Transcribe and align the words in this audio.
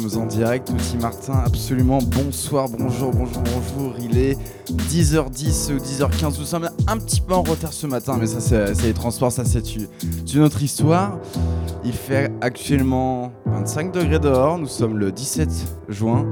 sommes 0.00 0.22
en 0.22 0.26
direct, 0.26 0.68
Outil 0.70 0.98
Martin, 0.98 1.42
absolument 1.46 1.98
bonsoir, 1.98 2.68
bonjour, 2.68 3.12
bonjour, 3.12 3.42
bonjour. 3.42 3.94
Il 3.98 4.18
est 4.18 4.36
10h10 4.90 5.72
ou 5.72 5.78
10h15. 5.78 6.38
Nous 6.38 6.44
sommes 6.44 6.68
un 6.86 6.98
petit 6.98 7.20
peu 7.20 7.32
en 7.32 7.42
retard 7.42 7.72
ce 7.72 7.86
matin, 7.86 8.18
mais 8.20 8.26
ça, 8.26 8.40
c'est 8.40 8.82
les 8.82 8.92
transports, 8.92 9.32
ça, 9.32 9.44
c'est 9.44 9.74
une 9.74 10.42
autre 10.42 10.62
histoire. 10.62 11.18
Il 11.84 11.94
fait 11.94 12.30
actuellement 12.42 13.32
25 13.46 13.92
degrés 13.92 14.18
dehors. 14.18 14.58
Nous 14.58 14.66
sommes 14.66 14.98
le 14.98 15.12
17 15.12 15.48
juin. 15.88 16.26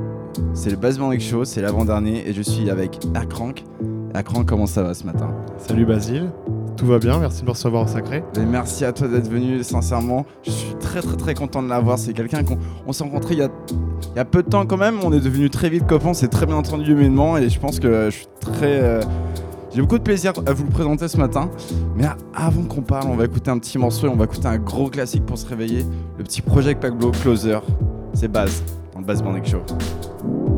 C'est 0.53 0.71
le 0.71 0.77
Basement 0.77 1.19
Show, 1.19 1.45
c'est 1.45 1.63
l'avant-dernier, 1.63 2.29
et 2.29 2.35
je 2.35 2.43
suis 2.43 2.69
avec 2.69 2.99
Akrank. 3.15 3.65
Akrank, 4.15 4.47
comment 4.47 4.67
ça 4.67 4.85
va 4.85 4.95
ce 4.95 5.05
matin 5.05 5.35
Salut 5.59 5.85
Basile. 5.85 6.31
Tout 6.77 6.87
va 6.87 7.01
bien, 7.01 7.19
merci 7.19 7.41
de 7.41 7.47
me 7.47 7.51
recevoir 7.51 7.83
au 7.83 7.87
sacré. 7.89 8.23
merci 8.49 8.85
à 8.85 8.93
toi 8.93 9.09
d'être 9.09 9.29
venu, 9.29 9.65
sincèrement. 9.65 10.25
Je 10.45 10.53
suis 10.53 10.75
très 10.77 11.03
très 11.03 11.17
très 11.17 11.35
content 11.35 11.65
de 11.65 11.69
l'avoir. 11.69 11.99
C'est 11.99 12.13
quelqu'un 12.13 12.45
qu'on 12.45 12.93
s'est 12.93 13.03
rencontré 13.03 13.35
il 13.35 13.41
y, 13.41 13.43
a, 13.43 13.49
il 14.15 14.17
y 14.17 14.21
a 14.21 14.25
peu 14.25 14.45
de 14.45 14.49
temps 14.49 14.67
quand 14.67 14.77
même. 14.77 15.01
On 15.03 15.13
est 15.13 15.21
devenu 15.21 15.51
très 15.51 15.69
vite 15.69 15.87
copains, 15.87 16.15
c'est 16.15 16.29
très 16.29 16.47
bien 16.47 16.55
entendu 16.55 16.93
humainement 16.93 17.37
et 17.37 17.49
je 17.49 17.59
pense 17.59 17.81
que 17.81 18.07
je 18.11 18.17
suis 18.17 18.27
très. 18.41 18.81
Euh, 18.81 19.01
j'ai 19.75 19.81
beaucoup 19.81 19.99
de 19.99 20.05
plaisir 20.05 20.33
à 20.47 20.53
vous 20.53 20.63
le 20.63 20.71
présenter 20.71 21.09
ce 21.09 21.17
matin. 21.17 21.51
Mais 21.97 22.07
avant 22.35 22.63
qu'on 22.63 22.83
parle, 22.83 23.09
on 23.11 23.17
va 23.17 23.25
écouter 23.25 23.51
un 23.51 23.59
petit 23.59 23.79
morceau 23.79 24.07
et 24.07 24.11
on 24.11 24.17
va 24.17 24.27
écouter 24.27 24.47
un 24.47 24.59
gros 24.59 24.91
classique 24.91 25.27
pour 25.27 25.39
se 25.39 25.47
réveiller. 25.47 25.85
Le 26.19 26.23
petit 26.23 26.41
Project 26.41 26.81
Pablo 26.81 27.11
Closer. 27.11 27.59
C'est 28.13 28.29
base 28.29 28.63
dans 28.93 29.01
le 29.01 29.07
Bass 29.07 29.23
Banding 29.23 29.45
Show. 29.45 30.54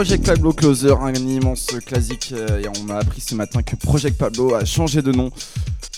Project 0.00 0.24
Pablo 0.24 0.54
Closer, 0.54 0.94
un 1.02 1.12
immense 1.12 1.66
classique. 1.84 2.32
euh, 2.34 2.60
et 2.62 2.68
on 2.68 2.84
m'a 2.84 2.96
appris 2.96 3.20
ce 3.20 3.34
matin 3.34 3.60
que 3.62 3.76
Project 3.76 4.16
Pablo 4.16 4.54
a 4.54 4.64
changé 4.64 5.02
de 5.02 5.12
nom. 5.12 5.24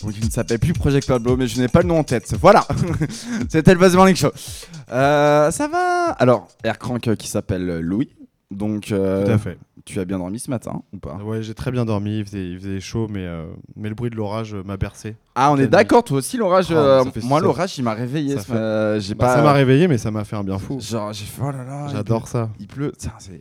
Donc 0.02 0.14
il 0.18 0.24
ne 0.24 0.30
s'appelle 0.30 0.58
plus 0.58 0.72
Project 0.72 1.06
Pablo, 1.06 1.36
mais 1.36 1.46
je 1.46 1.60
n'ai 1.60 1.68
pas 1.68 1.82
le 1.82 1.86
nom 1.86 2.00
en 2.00 2.02
tête. 2.02 2.34
Voilà 2.40 2.66
C'était 3.48 3.72
le 3.74 3.78
Buzz 3.78 3.94
Morning 3.94 4.16
Show. 4.16 4.32
Euh, 4.90 5.52
ça 5.52 5.68
va 5.68 6.06
Alors, 6.18 6.48
Aircrank 6.64 7.06
euh, 7.06 7.14
qui 7.14 7.28
s'appelle 7.28 7.70
euh, 7.70 7.80
Louis. 7.80 8.10
Donc, 8.50 8.90
euh, 8.92 9.24
Tout 9.24 9.30
à 9.32 9.38
fait. 9.38 9.56
tu 9.86 9.98
as 9.98 10.04
bien 10.04 10.18
dormi 10.18 10.38
ce 10.38 10.50
matin 10.50 10.82
ou 10.92 10.98
pas? 10.98 11.14
Ouais, 11.24 11.42
j'ai 11.42 11.54
très 11.54 11.70
bien 11.70 11.86
dormi, 11.86 12.18
il 12.18 12.24
faisait, 12.26 12.50
il 12.50 12.58
faisait 12.58 12.80
chaud, 12.80 13.06
mais, 13.08 13.24
euh, 13.24 13.46
mais 13.76 13.88
le 13.88 13.94
bruit 13.94 14.10
de 14.10 14.16
l'orage 14.16 14.54
m'a 14.66 14.76
bercé. 14.76 15.16
Ah, 15.34 15.50
on 15.52 15.56
est 15.56 15.68
d'accord, 15.68 16.04
toi 16.04 16.18
aussi, 16.18 16.36
l'orage. 16.36 16.66
Ah, 16.70 17.02
fait- 17.14 17.22
moi, 17.22 17.40
l'orage, 17.40 17.78
il 17.78 17.84
m'a 17.84 17.94
réveillé. 17.94 18.36
ça 18.36 18.42
fait- 18.42 18.52
ma- 18.52 18.98
J'ai 18.98 19.14
Bah, 19.14 19.34
pas. 19.42 19.52
Réveillé, 19.54 19.88
mais 19.88 19.96
ça 19.96 20.10
m'a 20.10 20.24
fait 20.24 20.36
un 20.36 20.44
bien 20.44 20.58
fou. 20.58 20.78
Genre, 20.80 21.14
j'ai 21.14 21.24
fait, 21.24 21.40
oh 21.42 21.50
là 21.50 21.64
là. 21.64 21.88
J'adore 21.90 22.28
ça. 22.28 22.50
Il 22.60 22.66
pleut. 22.66 22.92
Tiens, 22.98 23.14
c'est. 23.18 23.40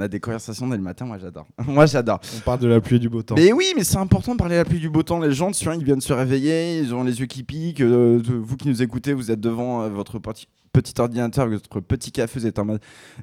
On 0.00 0.04
a 0.04 0.08
des 0.08 0.18
conversations 0.20 0.66
dès 0.66 0.76
le 0.76 0.82
matin, 0.82 1.04
moi 1.04 1.18
j'adore. 1.18 1.46
moi 1.66 1.84
j'adore. 1.86 2.20
On 2.36 2.40
parle 2.40 2.60
de 2.60 2.68
la 2.68 2.80
pluie 2.80 2.96
et 2.96 2.98
du 2.98 3.08
beau 3.10 3.22
temps. 3.22 3.34
Mais 3.36 3.52
oui, 3.52 3.72
mais 3.76 3.84
c'est 3.84 3.98
important 3.98 4.32
de 4.32 4.38
parler 4.38 4.54
de 4.54 4.60
la 4.60 4.64
pluie 4.64 4.80
du 4.80 4.88
beau 4.88 5.02
temps. 5.02 5.20
Les 5.20 5.32
gens, 5.32 5.52
sur 5.52 5.74
ils 5.74 5.84
viennent 5.84 6.00
se 6.00 6.12
réveiller, 6.12 6.78
ils 6.80 6.94
ont 6.94 7.04
les 7.04 7.20
yeux 7.20 7.26
qui 7.26 7.42
piquent. 7.42 7.82
euh, 7.82 8.20
vous 8.24 8.56
qui 8.56 8.68
nous 8.68 8.82
écoutez, 8.82 9.12
vous 9.12 9.30
êtes 9.30 9.40
devant 9.40 9.82
euh, 9.82 9.88
votre 9.90 10.18
petit, 10.18 10.48
petit 10.72 10.94
ordinateur, 10.98 11.48
votre 11.48 11.80
petit 11.80 12.12
café, 12.12 12.40
vous 12.40 12.46
êtes 12.46 12.58
en 12.58 12.64
mode 12.64 12.80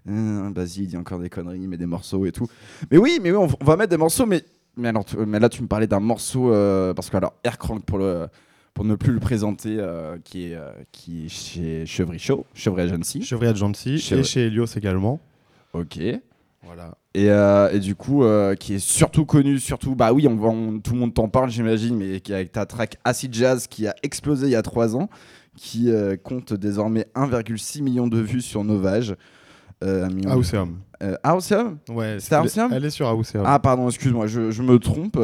euh, 0.07 0.49
Vas-y, 0.55 0.81
il 0.83 0.87
dit 0.87 0.97
encore 0.97 1.19
des 1.19 1.29
conneries, 1.29 1.59
il 1.61 1.67
met 1.67 1.77
des 1.77 1.85
morceaux 1.87 2.25
et 2.25 2.31
tout. 2.31 2.47
Mais 2.91 2.97
oui, 2.97 3.19
mais 3.21 3.31
oui, 3.31 3.37
on, 3.37 3.47
on 3.59 3.65
va 3.65 3.75
mettre 3.75 3.89
des 3.89 3.97
morceaux. 3.97 4.25
Mais, 4.25 4.43
mais, 4.75 4.89
alors, 4.89 5.05
tu- 5.05 5.17
mais 5.17 5.39
là, 5.39 5.49
tu 5.49 5.61
me 5.63 5.67
parlais 5.67 5.87
d'un 5.87 5.99
morceau. 5.99 6.53
euh, 6.53 6.93
parce 6.93 7.09
que, 7.09 7.17
alors, 7.17 7.33
Aircrank, 7.43 7.83
pour, 7.85 7.97
le, 7.97 8.27
pour 8.75 8.85
ne 8.85 8.93
plus 8.95 9.11
le 9.13 9.19
présenter, 9.19 9.77
euh, 9.79 10.17
qui, 10.23 10.51
est, 10.51 10.55
euh, 10.55 10.71
qui 10.91 11.25
est 11.25 11.29
chez 11.29 11.85
Chevry 11.87 12.19
Show, 12.19 12.45
Chevry 12.53 12.83
Agency. 12.83 13.23
Chevry 13.23 13.47
Agency 13.47 13.97
Chevry. 13.97 14.21
et 14.21 14.23
chez 14.23 14.45
Helios 14.47 14.65
également. 14.75 15.19
Ok. 15.73 15.99
Voilà. 16.63 16.97
Et, 17.13 17.29
euh, 17.29 17.71
et 17.71 17.79
du 17.79 17.95
coup, 17.95 18.23
euh, 18.23 18.55
qui 18.55 18.73
est 18.75 18.79
surtout 18.79 19.25
connu, 19.25 19.59
surtout, 19.59 19.95
bah 19.95 20.11
oui, 20.13 20.27
on, 20.27 20.79
tout 20.79 20.93
le 20.93 20.99
monde 20.99 21.13
t'en 21.13 21.29
parle, 21.29 21.49
j'imagine, 21.49 21.95
mais 21.95 22.19
qui 22.19 22.33
avec 22.33 22.51
ta 22.51 22.65
track 22.65 22.97
Acid 23.03 23.33
Jazz 23.33 23.67
qui 23.67 23.87
a 23.87 23.95
explosé 24.03 24.47
il 24.47 24.51
y 24.51 24.55
a 24.55 24.61
3 24.61 24.95
ans, 24.95 25.09
qui 25.55 25.89
euh, 25.89 26.17
compte 26.17 26.53
désormais 26.53 27.07
1,6 27.15 27.81
million 27.81 28.07
de 28.07 28.19
vues 28.19 28.41
sur 28.41 28.63
Novage. 28.63 29.15
Euh, 29.83 30.05
un 30.05 30.09
million 30.09 30.31
de- 30.31 30.35
Auseum. 30.39 30.79
Euh, 31.03 31.15
ah, 31.23 31.35
Ouais, 31.35 32.17
C'était 32.19 32.35
elle- 32.35 32.41
Auseum 32.45 32.71
Elle 32.73 32.85
est 32.85 32.89
sur 32.89 33.07
Auseum. 33.17 33.43
Ah, 33.45 33.59
pardon, 33.59 33.87
excuse-moi, 33.87 34.27
je, 34.27 34.51
je 34.51 34.63
me 34.63 34.79
trompe. 34.79 35.17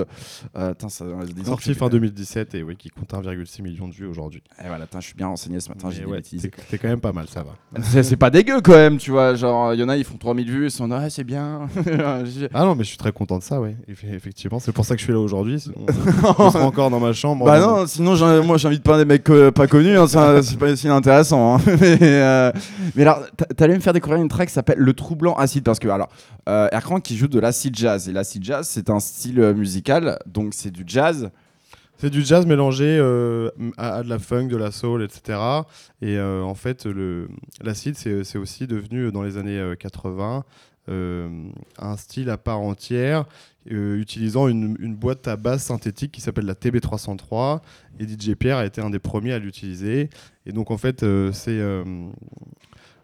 Euh, 0.55 0.73
ça, 0.87 1.05
Sorti 1.45 1.73
fin 1.73 1.89
2017 1.89 2.55
et 2.55 2.63
oui, 2.63 2.75
qui 2.75 2.89
compte 2.89 3.11
1,6 3.13 3.61
million 3.61 3.87
de 3.87 3.93
vues 3.93 4.05
aujourd'hui. 4.05 4.43
Et 4.63 4.67
voilà, 4.67 4.83
attends, 4.83 4.99
je 5.01 5.07
suis 5.07 5.15
bien 5.15 5.27
renseigné 5.27 5.59
ce 5.59 5.69
matin, 5.69 5.89
j'ai 5.89 6.05
ouais, 6.05 6.21
c'est 6.23 6.51
c'est 6.69 6.77
quand 6.77 6.87
même 6.89 6.99
pas 6.99 7.11
mal, 7.11 7.25
ça 7.27 7.43
va. 7.43 7.55
C'est 7.83 8.03
c'est 8.03 8.17
pas 8.17 8.29
dégueu 8.29 8.61
quand 8.61 8.73
même, 8.73 8.97
tu 8.97 9.11
vois. 9.11 9.33
Genre, 9.35 9.73
il 9.73 9.79
y 9.79 9.83
en 9.83 9.89
a, 9.89 9.97
ils 9.97 10.03
font 10.03 10.17
3000 10.17 10.49
vues, 10.51 10.65
ils 10.65 10.71
sont 10.71 10.89
ah, 10.91 11.09
c'est 11.09 11.23
bien. 11.23 11.67
Ah 12.53 12.65
non, 12.65 12.75
mais 12.75 12.83
je 12.83 12.89
suis 12.89 12.97
très 12.97 13.11
content 13.11 13.37
de 13.37 13.43
ça, 13.43 13.59
ouais. 13.59 13.75
Eff- 13.89 14.13
Effectivement, 14.13 14.59
c'est 14.59 14.71
pour 14.71 14.85
ça 14.85 14.95
que 14.95 14.99
je 14.99 15.05
suis 15.05 15.13
là 15.13 15.19
aujourd'hui. 15.19 15.59
sinon 15.59 15.75
je 15.87 15.93
serais 16.51 16.63
encore 16.63 16.89
dans 16.89 16.99
ma 16.99 17.13
chambre. 17.13 17.45
Bah 17.45 17.59
non, 17.59 17.85
sinon 17.87 18.15
moi 18.43 18.57
j'invite 18.57 18.83
pas 18.83 18.97
des 18.97 19.05
mecs 19.05 19.29
euh, 19.29 19.51
pas 19.51 19.67
connus, 19.67 19.97
hein, 19.97 20.07
c'est 20.07 20.57
pas 20.59 20.75
si 20.75 20.87
intéressant. 20.87 21.55
hein. 21.57 21.61
mais, 21.79 21.97
euh, 22.01 22.51
mais 22.95 23.01
alors, 23.03 23.21
t'a- 23.37 23.45
t'allais 23.45 23.75
me 23.75 23.79
faire 23.79 23.93
découvrir 23.93 24.21
une 24.21 24.27
track 24.29 24.47
qui 24.49 24.53
s'appelle 24.53 24.77
Le 24.77 24.93
Troublant 24.93 25.33
Acide 25.35 25.62
parce 25.63 25.79
que 25.79 25.87
alors, 25.87 26.09
euh, 26.49 26.69
qui 27.03 27.17
joue 27.17 27.27
de 27.27 27.39
l'acid 27.39 27.75
jazz 27.75 28.09
et 28.09 28.11
l'acid 28.11 28.43
jazz 28.43 28.67
c'est 28.67 28.89
un 28.89 28.99
style 28.99 29.39
euh, 29.39 29.53
musical, 29.53 30.19
donc 30.25 30.53
c'est 30.53 30.71
du 30.71 30.83
jazz. 30.85 31.31
C'est 31.97 32.09
du 32.09 32.21
jazz 32.21 32.45
mélangé 32.45 32.97
euh, 32.99 33.49
à, 33.77 34.03
de 34.03 34.09
la 34.09 34.19
funk, 34.19 34.47
de 34.47 34.57
la 34.57 34.71
soul, 34.71 35.03
etc. 35.03 35.39
Et 36.01 36.17
euh, 36.17 36.41
en 36.41 36.55
fait, 36.55 36.85
l'acide, 37.61 37.95
c'est 37.95 38.37
aussi 38.37 38.67
devenu, 38.67 39.09
dans 39.11 39.21
les 39.21 39.37
années 39.37 39.57
euh, 39.57 39.75
80, 39.75 40.43
euh, 40.89 41.29
un 41.77 41.95
style 41.95 42.29
à 42.29 42.37
part 42.37 42.59
entière, 42.59 43.25
utilisant 43.65 44.49
une, 44.49 44.75
une 44.81 44.95
boîte 44.95 45.29
à 45.29 45.37
basse 45.37 45.63
synthétique 45.63 46.11
qui 46.11 46.19
s'appelle 46.19 46.45
la 46.45 46.55
TB303. 46.55 47.61
Et 47.99 48.03
DJ 48.05 48.35
Pierre 48.35 48.57
a 48.57 48.65
été 48.65 48.81
un 48.81 48.89
des 48.89 48.99
premiers 48.99 49.31
à 49.31 49.39
l'utiliser. 49.39 50.09
Et 50.45 50.51
donc, 50.51 50.71
en 50.71 50.77
fait, 50.77 51.05
c'est... 51.31 51.61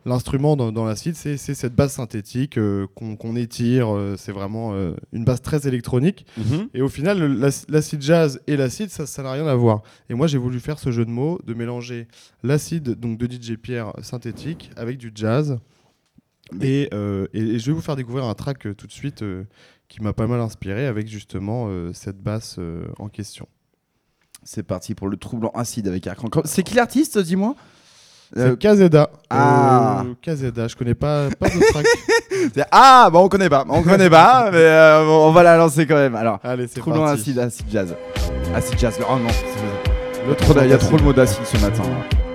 L'instrument 0.09 0.55
dans, 0.57 0.71
dans 0.71 0.85
l'acide, 0.85 1.15
c'est 1.15 1.37
cette 1.37 1.75
basse 1.75 1.93
synthétique 1.93 2.57
euh, 2.57 2.87
qu'on 2.95 3.35
étire. 3.35 3.95
euh, 3.95 4.15
c'est 4.17 4.31
vraiment 4.31 4.73
euh, 4.73 4.93
une 5.13 5.23
basse 5.23 5.41
très 5.41 5.67
électronique. 5.67 6.25
Et 6.73 6.81
au 6.81 6.89
final, 6.89 7.19
l'acide 7.69 8.01
jazz 8.01 8.41
et 8.47 8.57
l'acide, 8.57 8.89
ça 8.89 9.21
n'a 9.23 9.31
rien 9.31 9.45
à 9.45 9.53
voir. 9.55 9.83
Et 10.09 10.15
moi, 10.15 10.25
j'ai 10.25 10.39
voulu 10.39 10.59
faire 10.59 10.79
ce 10.79 10.89
jeu 10.91 11.05
de 11.05 11.11
mots 11.11 11.39
de 11.45 11.53
mélanger 11.53 12.07
l'acide 12.43 12.95
donc 12.99 13.19
de 13.19 13.27
DJ 13.31 13.55
Pierre 13.57 13.93
synthétique 14.01 14.71
avec 14.75 14.97
du 14.97 15.11
jazz. 15.13 15.59
Et, 16.61 16.89
et- 16.91 17.39
et 17.39 17.59
je 17.59 17.65
vais 17.67 17.73
vous 17.73 17.81
faire 17.81 17.95
découvrir 17.95 18.25
un 18.25 18.33
track 18.33 18.75
tout 18.75 18.87
de 18.87 18.91
suite 18.91 19.23
qui 19.89 20.01
m'a 20.01 20.13
pas 20.13 20.25
mal 20.25 20.41
inspiré 20.41 20.87
avec 20.87 21.07
justement 21.07 21.69
cette 21.93 22.17
basse 22.17 22.57
en 22.97 23.09
question. 23.09 23.47
C'est 24.43 24.63
parti 24.63 24.95
pour 24.95 25.07
Le 25.09 25.17
Troublant 25.17 25.51
Acide 25.53 25.87
avec 25.87 26.07
Aircrank. 26.07 26.33
C'est 26.45 26.63
qui 26.63 26.73
l'artiste, 26.73 27.19
dis-moi? 27.19 27.55
C'est 28.35 28.59
Kazeda. 28.59 29.09
ah. 29.29 30.03
Euh, 30.05 30.13
Kazeda, 30.21 30.67
je 30.67 30.75
connais 30.75 30.93
pas, 30.93 31.29
pas 31.39 31.49
de 31.49 31.71
track. 31.71 31.85
Ah, 32.71 33.09
bah 33.11 33.19
on 33.19 33.27
connaît 33.27 33.49
pas, 33.49 33.65
on 33.67 33.83
connaît 33.83 34.09
pas, 34.09 34.49
mais 34.51 34.57
euh, 34.59 35.03
on 35.05 35.31
va 35.31 35.43
la 35.43 35.57
lancer 35.57 35.85
quand 35.85 35.95
même. 35.95 36.15
Alors, 36.15 36.39
Allez, 36.43 36.67
c'est 36.67 36.81
parti. 36.81 37.21
Acide, 37.21 37.39
Acid 37.39 37.65
Jazz. 37.69 37.95
Acid 38.55 38.79
Jazz, 38.79 38.97
oh 39.01 39.15
non, 39.17 39.27
il 40.63 40.69
y 40.69 40.73
a 40.73 40.77
trop 40.77 40.97
le 40.97 41.03
mot 41.03 41.11
d'acide 41.13 41.45
ce 41.45 41.57
matin. 41.57 41.83
là. 41.83 42.28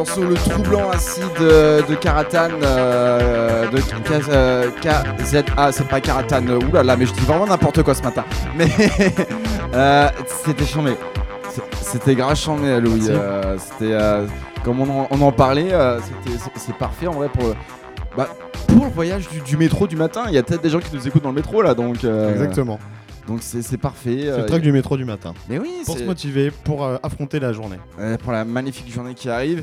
Morceau, 0.00 0.22
le 0.24 0.34
troublant 0.34 0.90
acide 0.90 1.22
euh, 1.40 1.82
de 1.82 1.94
Karatan, 1.94 2.48
euh, 2.62 3.68
de 3.70 3.78
K- 3.78 4.22
euh, 4.30 4.70
KZA, 4.80 5.72
c'est 5.72 5.86
pas 5.88 6.00
Karatan, 6.00 6.42
oulala, 6.68 6.96
mais 6.96 7.06
je 7.06 7.12
dis 7.12 7.20
vraiment 7.20 7.46
n'importe 7.46 7.82
quoi 7.82 7.94
ce 7.94 8.02
matin. 8.02 8.24
Mais 8.56 8.68
euh, 9.74 10.08
c'était 10.44 10.64
chambé. 10.66 10.96
C'était 11.80 12.14
grave 12.14 12.36
chambé, 12.36 12.80
Louis. 12.80 13.06
Euh, 13.08 13.56
c'était, 13.58 13.92
euh, 13.92 14.26
comme 14.64 14.80
on 14.80 14.88
en, 15.02 15.08
on 15.10 15.20
en 15.22 15.32
parlait, 15.32 15.70
c'était- 16.24 16.38
c'est- 16.56 16.72
parfait 16.78 17.06
en 17.06 17.12
vrai 17.12 17.28
pour 17.28 17.44
le, 17.48 17.54
bah, 18.16 18.28
pour 18.68 18.84
le 18.86 18.90
voyage 18.90 19.28
du, 19.28 19.40
du 19.40 19.56
métro 19.56 19.86
du 19.86 19.96
matin. 19.96 20.22
Il 20.28 20.34
y 20.34 20.38
a 20.38 20.42
peut-être 20.42 20.62
des 20.62 20.70
gens 20.70 20.78
qui 20.78 20.94
nous 20.94 21.06
écoutent 21.06 21.22
dans 21.24 21.30
le 21.30 21.34
métro 21.34 21.60
là, 21.62 21.74
donc 21.74 22.04
euh, 22.04 22.32
Exactement. 22.32 22.78
Donc 23.30 23.42
c'est 23.42 23.76
parfait. 23.76 24.22
C'est 24.22 24.28
euh, 24.28 24.38
le 24.38 24.46
truc 24.46 24.60
du 24.60 24.72
métro 24.72 24.96
du 24.96 25.04
matin. 25.04 25.34
mais 25.48 25.60
oui, 25.60 25.70
Pour 25.86 25.96
se 25.96 26.02
motiver, 26.02 26.50
pour 26.50 26.84
euh, 26.84 26.96
affronter 27.00 27.38
la 27.38 27.52
journée. 27.52 27.76
euh, 28.00 28.16
pour 28.16 28.32
la 28.32 28.44
magnifique 28.44 28.92
journée 28.92 29.14
qui 29.14 29.28
arrive. 29.28 29.62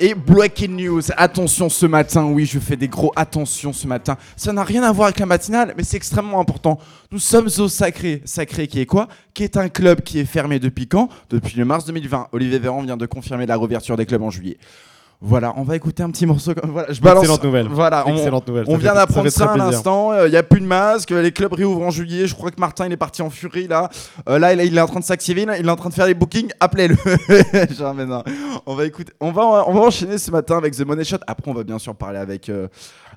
Et 0.00 0.14
breaking 0.14 0.70
news, 0.70 1.02
attention 1.18 1.68
ce 1.68 1.84
matin, 1.84 2.24
oui, 2.24 2.46
je 2.46 2.58
fais 2.58 2.76
des 2.76 2.88
gros 2.88 3.12
attention 3.14 3.74
ce 3.74 3.86
matin. 3.86 4.16
Ça 4.34 4.54
n'a 4.54 4.64
rien 4.64 4.82
à 4.82 4.90
voir 4.92 5.08
avec 5.08 5.18
la 5.20 5.26
matinale, 5.26 5.74
mais 5.76 5.84
c'est 5.84 5.98
extrêmement 5.98 6.40
important. 6.40 6.78
Nous 7.10 7.18
sommes 7.18 7.50
au 7.58 7.68
Sacré. 7.68 8.22
Sacré 8.24 8.66
qui 8.66 8.80
est 8.80 8.86
quoi? 8.86 9.08
Qui 9.34 9.44
est 9.44 9.58
un 9.58 9.68
club 9.68 10.00
qui 10.00 10.18
est 10.18 10.24
fermé 10.24 10.58
depuis 10.58 10.88
quand? 10.88 11.10
Depuis 11.28 11.58
le 11.58 11.66
mars 11.66 11.84
2020. 11.84 12.28
Olivier 12.32 12.58
Véran 12.60 12.80
vient 12.82 12.96
de 12.96 13.04
confirmer 13.04 13.44
la 13.44 13.58
réouverture 13.58 13.98
des 13.98 14.06
clubs 14.06 14.22
en 14.22 14.30
juillet. 14.30 14.56
Voilà, 15.24 15.54
on 15.56 15.62
va 15.62 15.76
écouter 15.76 16.02
un 16.02 16.10
petit 16.10 16.26
morceau. 16.26 16.52
comme- 16.52 16.72
Voilà, 16.72 16.92
je 16.92 17.00
balance. 17.00 17.20
Excellente 17.22 17.44
nouvelle. 17.44 17.68
Voilà, 17.68 18.04
on, 18.08 18.16
Excellente 18.16 18.48
nouvelle. 18.48 18.64
on 18.66 18.72
ça 18.72 18.78
vient 18.78 18.94
d'apprendre 18.94 19.28
ça, 19.28 19.46
très 19.46 19.54
à 19.60 19.64
l'instant. 19.70 20.24
Il 20.24 20.30
n'y 20.30 20.36
a 20.36 20.42
plus 20.42 20.60
de 20.60 20.66
masque. 20.66 21.10
Les 21.10 21.30
clubs 21.30 21.52
réouvrent 21.52 21.82
en 21.82 21.90
juillet. 21.90 22.26
Je 22.26 22.34
crois 22.34 22.50
que 22.50 22.58
Martin 22.60 22.86
il 22.86 22.92
est 22.92 22.96
parti 22.96 23.22
en 23.22 23.30
furie 23.30 23.68
là. 23.68 23.88
Euh, 24.28 24.38
là, 24.40 24.52
il, 24.52 24.60
est- 24.60 24.66
il 24.66 24.76
est 24.76 24.80
en 24.80 24.86
train 24.88 24.98
de 25.00 25.04
s'activer. 25.04 25.42
Il 25.58 25.66
est 25.66 25.70
en 25.70 25.76
train 25.76 25.90
de 25.90 25.94
faire 25.94 26.06
les 26.06 26.14
bookings. 26.14 26.50
Appelez-le. 26.58 26.96
On 28.66 28.74
va 28.74 28.84
écouter. 28.84 29.12
On 29.20 29.30
va, 29.30 29.64
on 29.68 29.72
va 29.74 29.80
enchaîner 29.80 30.18
ce 30.18 30.30
matin 30.30 30.58
avec 30.58 30.74
The 30.76 30.84
Money 30.84 31.04
Shot. 31.04 31.18
Après, 31.26 31.50
on 31.50 31.54
va 31.54 31.64
bien 31.64 31.78
sûr 31.78 31.94
parler 31.94 32.18
avec. 32.18 32.48
euh, 32.48 32.68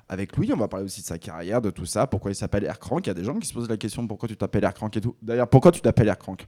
avec 0.08 0.36
Louis, 0.36 0.52
on 0.54 0.56
va 0.56 0.68
parler 0.68 0.86
aussi 0.86 1.00
de 1.00 1.06
sa 1.06 1.18
carrière, 1.18 1.60
de 1.60 1.70
tout 1.70 1.84
ça, 1.86 2.06
pourquoi 2.06 2.30
il 2.30 2.36
s'appelle 2.36 2.62
Aircrank. 2.64 3.04
Il 3.06 3.08
y 3.08 3.10
a 3.10 3.14
des 3.14 3.24
gens 3.24 3.34
qui 3.40 3.48
se 3.48 3.52
posent 3.52 3.68
la 3.68 3.76
question 3.76 4.04
de 4.04 4.08
pourquoi 4.08 4.28
tu 4.28 4.36
t'appelles 4.36 4.62
Aircrank 4.62 4.96
et 4.96 5.00
tout. 5.00 5.16
D'ailleurs, 5.20 5.48
pourquoi 5.48 5.72
tu 5.72 5.80
t'appelles 5.80 6.06
Aircrank 6.06 6.46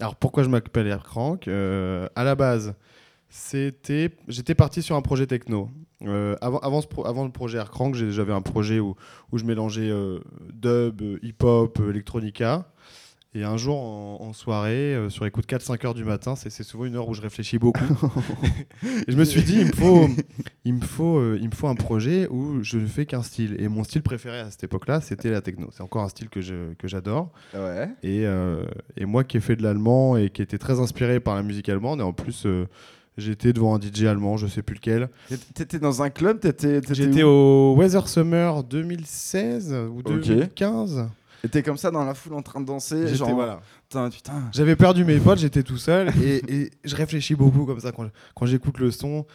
Alors 0.00 0.16
pourquoi 0.16 0.42
je 0.42 0.48
m'appelle 0.48 0.88
Aircrank 0.88 1.46
Euh, 1.46 2.08
À 2.16 2.24
la 2.24 2.34
base, 2.34 2.74
c'était, 3.28 4.10
j'étais 4.28 4.54
parti 4.54 4.82
sur 4.82 4.96
un 4.96 5.02
projet 5.02 5.26
techno. 5.26 5.68
Euh, 6.02 6.36
avant, 6.40 6.58
avant, 6.58 6.80
ce 6.82 6.86
pro- 6.86 7.06
avant 7.06 7.24
le 7.24 7.30
projet 7.32 7.58
Aircrank, 7.58 7.94
j'avais 7.94 8.32
un 8.32 8.42
projet 8.42 8.80
où, 8.80 8.94
où 9.32 9.38
je 9.38 9.44
mélangeais 9.44 9.88
euh, 9.90 10.20
dub, 10.52 11.02
hip-hop, 11.22 11.80
electronica. 11.88 12.70
Et 13.34 13.44
un 13.44 13.58
jour 13.58 13.76
en, 13.78 14.18
en 14.22 14.32
soirée, 14.32 14.94
euh, 14.94 15.10
sur 15.10 15.24
les 15.26 15.30
coups 15.30 15.46
de 15.46 15.54
4-5 15.56 15.84
heures 15.86 15.92
du 15.94 16.04
matin, 16.04 16.36
c'est 16.36 16.48
souvent 16.62 16.86
une 16.86 16.96
heure 16.96 17.06
où 17.06 17.12
je 17.12 17.20
réfléchis 17.20 17.58
beaucoup. 17.58 17.84
et 18.82 19.10
je 19.12 19.16
me 19.16 19.24
suis 19.24 19.42
dit, 19.42 19.58
il 19.60 19.66
me 19.66 19.72
faut, 19.72 20.08
il 20.64 20.72
me 20.74 20.80
faut, 20.80 21.34
il 21.34 21.46
me 21.50 21.54
faut 21.54 21.68
un 21.68 21.74
projet 21.74 22.28
où 22.30 22.62
je 22.62 22.78
ne 22.78 22.86
fais 22.86 23.04
qu'un 23.04 23.22
style. 23.22 23.56
Et 23.58 23.68
mon 23.68 23.84
style 23.84 24.02
préféré 24.02 24.38
à 24.40 24.50
cette 24.50 24.64
époque-là, 24.64 25.02
c'était 25.02 25.30
la 25.30 25.42
techno. 25.42 25.68
C'est 25.72 25.82
encore 25.82 26.02
un 26.02 26.08
style 26.08 26.30
que 26.30 26.40
je- 26.40 26.72
que 26.74 26.88
j'adore. 26.88 27.30
Ouais. 27.52 27.88
Et, 28.02 28.24
et 28.96 29.04
moi 29.04 29.22
qui 29.24 29.36
ai 29.36 29.40
fait 29.40 29.56
de 29.56 29.62
l'allemand 29.62 30.16
et 30.16 30.30
qui 30.30 30.40
était 30.40 30.58
très 30.58 30.80
inspiré 30.80 31.20
par 31.20 31.34
la 31.34 31.42
musique 31.42 31.68
allemande, 31.68 32.00
et 32.00 32.04
en 32.04 32.14
plus 32.14 32.46
j'étais 33.16 33.52
devant 33.52 33.74
un 33.76 33.80
DJ 33.80 34.04
allemand, 34.04 34.36
je 34.36 34.46
sais 34.46 34.62
plus 34.62 34.74
lequel. 34.74 35.08
T'étais 35.54 35.78
dans 35.78 36.02
un 36.02 36.10
club 36.10 36.40
J'étais 36.90 37.22
au 37.22 37.74
Weather 37.76 38.08
Summer 38.08 38.62
2016 38.64 39.72
ou 39.90 39.98
Ok. 40.00 40.04
2015. 40.26 41.08
T'étais 41.42 41.62
comme 41.62 41.76
ça 41.76 41.90
dans 41.90 42.04
la 42.04 42.14
foule 42.14 42.34
en 42.34 42.42
train 42.42 42.60
de 42.60 42.66
danser. 42.66 43.02
J'étais- 43.02 43.16
Genre, 43.18 43.34
voilà. 43.34 43.60
putain, 43.88 44.10
putain. 44.10 44.42
J'avais 44.52 44.74
perdu 44.74 45.04
mes 45.04 45.18
potes, 45.18 45.38
j'étais 45.38 45.62
tout 45.62 45.76
seul 45.76 46.08
et, 46.22 46.42
et 46.48 46.70
je 46.84 46.96
réfléchis 46.96 47.34
beaucoup 47.34 47.64
comme 47.66 47.78
ça 47.80 47.92
quand, 47.92 48.08
quand 48.34 48.46
j'écoute 48.46 48.78
le 48.78 48.90
son. 48.90 49.26